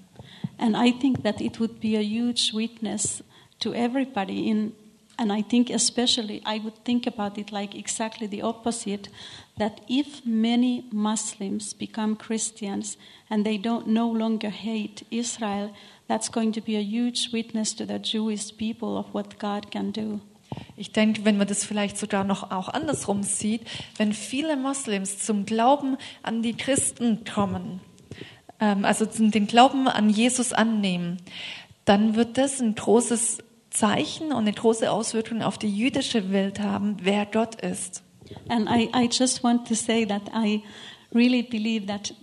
And 0.60 0.76
I 0.78 0.92
think 0.92 1.24
that 1.24 1.42
it 1.42 1.60
would 1.60 1.80
be 1.80 1.98
a 1.98 2.02
huge 2.04 2.54
witness 2.54 3.24
to 3.60 3.74
everybody 3.74 4.52
in 4.52 4.74
and 5.18 5.32
I 5.32 5.42
think 5.42 5.72
especially 5.72 6.44
I 6.46 6.60
would 6.64 6.86
think 6.86 7.08
about 7.08 7.40
it 7.40 7.50
like 7.50 7.74
exactly 7.74 8.28
the 8.30 8.44
opposite 8.44 9.10
that 9.58 9.82
if 9.88 10.24
many 10.28 10.84
Muslims 10.92 11.74
become 11.74 12.18
Christians 12.18 13.00
and 13.32 13.44
they 13.44 13.58
don't 13.58 13.88
no 13.88 14.08
longer 14.08 14.52
hate 14.52 15.08
Israel 15.10 15.72
that's 16.08 16.30
going 16.30 16.52
to 16.52 16.62
be 16.62 16.76
a 16.76 16.84
huge 16.84 17.32
witness 17.34 17.74
to 17.74 17.86
the 17.88 17.98
Jewish 17.98 18.56
people 18.56 18.96
of 18.96 19.12
what 19.12 19.40
God 19.40 19.72
can 19.72 19.90
do. 19.90 20.22
Ich 20.78 20.92
denke, 20.92 21.26
wenn 21.26 21.38
man 21.38 21.48
das 21.48 21.64
vielleicht 21.66 21.98
sogar 21.98 22.24
noch 22.24 22.52
auch 22.52 22.70
andersrum 22.70 23.24
sieht, 23.24 23.62
wenn 23.98 24.14
viele 24.14 24.58
Moslems 24.58 25.20
zum 25.20 25.46
Glauben 25.46 25.98
an 26.24 26.42
die 26.42 26.54
Christen 26.56 27.24
kommen, 27.26 27.80
ähm, 28.60 28.86
also 28.86 29.06
zum- 29.06 29.32
den 29.32 29.48
Glauben 29.48 29.88
an 29.88 30.10
Jesus 30.10 30.54
annehmen, 30.54 31.18
dann 31.86 32.16
wird 32.16 32.38
das 32.38 32.60
ein 32.62 32.76
großes 32.76 33.40
Zeichen 33.70 34.28
und 34.28 34.40
eine 34.40 34.54
große 34.54 34.90
Auswirkung 34.92 35.42
auf 35.42 35.58
die 35.58 35.70
jüdische 35.76 36.32
Welt 36.32 36.60
haben, 36.60 36.98
wer 37.02 37.26
Gott 37.26 37.62
ist. 37.62 38.04
And 38.50 38.70
I, 38.70 38.90
I 38.96 39.10
just 39.12 39.44
want 39.44 39.68
to 39.68 39.76
say 39.76 40.06
that 40.06 40.24
I 40.34 40.62
really 41.14 41.44
believe 41.44 41.86
that, 41.88 42.14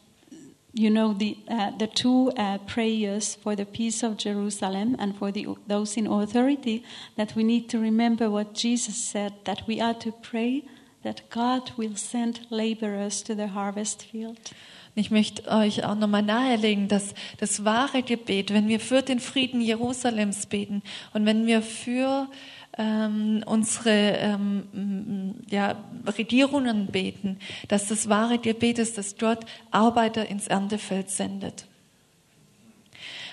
you 0.73 0.91
know, 0.91 1.13
the, 1.13 1.37
uh, 1.49 1.71
the 1.79 1.87
two 1.87 2.31
uh, 2.37 2.59
prayers 2.59 3.35
for 3.35 3.55
the 3.55 3.67
peace 3.67 4.03
of 4.03 4.17
Jerusalem 4.17 4.97
and 4.99 5.17
for 5.17 5.31
the, 5.31 5.49
those 5.67 5.97
in 5.97 6.07
authority, 6.07 6.83
that 7.17 7.35
we 7.37 7.45
need 7.45 7.69
to 7.71 7.79
remember 7.79 8.31
what 8.31 8.55
Jesus 8.55 8.97
said, 8.97 9.35
that 9.45 9.67
we 9.67 9.81
are 9.81 9.95
to 9.95 10.13
pray 10.13 10.65
that 11.03 11.29
God 11.31 11.73
will 11.77 11.97
send 11.97 12.47
laborers 12.51 13.23
to 13.23 13.35
the 13.35 13.49
harvest 13.49 14.05
field. 14.05 14.39
Ich 14.95 15.11
möchte 15.11 15.51
euch 15.51 15.85
auch 15.85 15.95
nochmal 15.95 16.23
nahelegen, 16.23 16.87
dass 16.87 17.15
das 17.39 17.65
wahre 17.65 18.03
Gebet, 18.03 18.53
wenn 18.53 18.69
wir 18.69 18.79
für 18.79 19.01
den 19.01 19.21
Frieden 19.21 19.63
Jerusalems 19.63 20.45
beten 20.45 20.83
und 21.15 21.25
wenn 21.25 21.47
wir 21.47 21.63
für 21.63 22.29
ähm, 22.79 23.43
unsere 23.47 23.91
ähm, 23.91 25.35
ja, 25.49 25.77
Regierungen 26.19 26.87
beten, 26.87 27.39
dass 27.69 27.89
das 27.89 28.09
wahre 28.09 28.39
Gebet 28.39 28.79
ist, 28.79 28.99
dass 28.99 29.17
Gott 29.17 29.45
Arbeiter 29.71 30.29
ins 30.29 30.47
Erntefeld 30.47 31.11
sendet. 31.11 31.67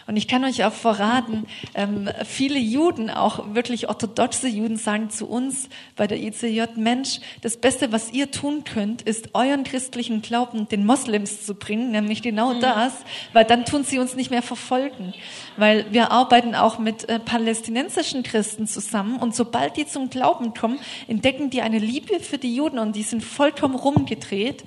Und 0.10 0.18
ich 0.18 0.28
kann 0.28 0.44
euch 0.44 0.64
auch 0.64 0.74
verraten, 0.74 1.46
ähm, 1.76 2.10
viele 2.26 2.58
Juden, 2.58 3.12
auch 3.12 3.54
wirklich 3.54 3.90
orthodoxe 3.90 4.48
Juden, 4.48 4.76
sagen 4.76 5.12
zu 5.12 5.28
uns 5.28 5.70
bei 5.96 6.08
der 6.08 6.18
ICJ, 6.18 6.64
Mensch, 6.78 7.20
das 7.42 7.58
Beste, 7.58 7.92
was 7.92 8.12
ihr 8.12 8.32
tun 8.32 8.64
könnt, 8.64 9.04
ist 9.04 9.36
euren 9.36 9.64
christlichen 9.64 10.24
Glauben 10.24 10.68
den 10.68 10.84
Moslems 10.84 11.46
zu 11.46 11.54
bringen, 11.54 11.92
nämlich 11.92 12.24
genau 12.24 12.60
das, 12.60 12.94
weil 13.34 13.46
dann 13.46 13.66
tun 13.66 13.84
sie 13.84 14.00
uns 14.00 14.16
nicht 14.16 14.32
mehr 14.32 14.42
verfolgen. 14.42 15.14
Weil 15.58 15.86
wir 15.92 16.10
arbeiten 16.10 16.56
auch 16.56 16.80
mit 16.80 17.08
äh, 17.08 17.20
palästinensischen 17.20 18.24
Christen 18.24 18.66
zusammen 18.66 19.20
und 19.20 19.36
sobald 19.36 19.78
die 19.78 19.86
zum 19.86 20.10
Glauben 20.10 20.56
kommen, 20.56 20.80
entdecken 21.08 21.52
die 21.52 21.62
eine 21.62 21.78
Liebe 21.78 22.20
für 22.20 22.40
die 22.40 22.56
Juden 22.56 22.80
und 22.80 22.96
die 22.96 23.04
sind 23.04 23.24
vollkommen 23.24 23.76
rumgedreht. 23.76 24.64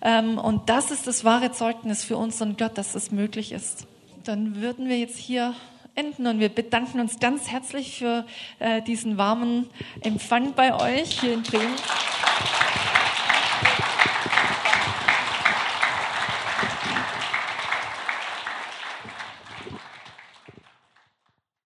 Ähm, 0.00 0.38
und 0.38 0.70
das 0.70 0.90
ist 0.90 1.06
das 1.06 1.22
wahre 1.22 1.52
Zeugnis 1.52 2.02
für 2.02 2.16
unseren 2.16 2.56
Gott, 2.56 2.78
dass 2.78 2.92
das 2.92 3.10
möglich 3.10 3.52
ist. 3.52 3.86
Dann 4.26 4.60
würden 4.60 4.88
wir 4.88 4.98
jetzt 4.98 5.18
hier 5.18 5.54
enden 5.94 6.26
und 6.26 6.40
wir 6.40 6.48
bedanken 6.48 6.98
uns 6.98 7.20
ganz 7.20 7.48
herzlich 7.48 7.96
für 7.96 8.26
äh, 8.58 8.82
diesen 8.82 9.18
warmen 9.18 9.70
Empfang 10.00 10.52
bei 10.52 10.74
euch 10.74 11.20
hier 11.20 11.34
in 11.34 11.44
Bremen. 11.44 11.76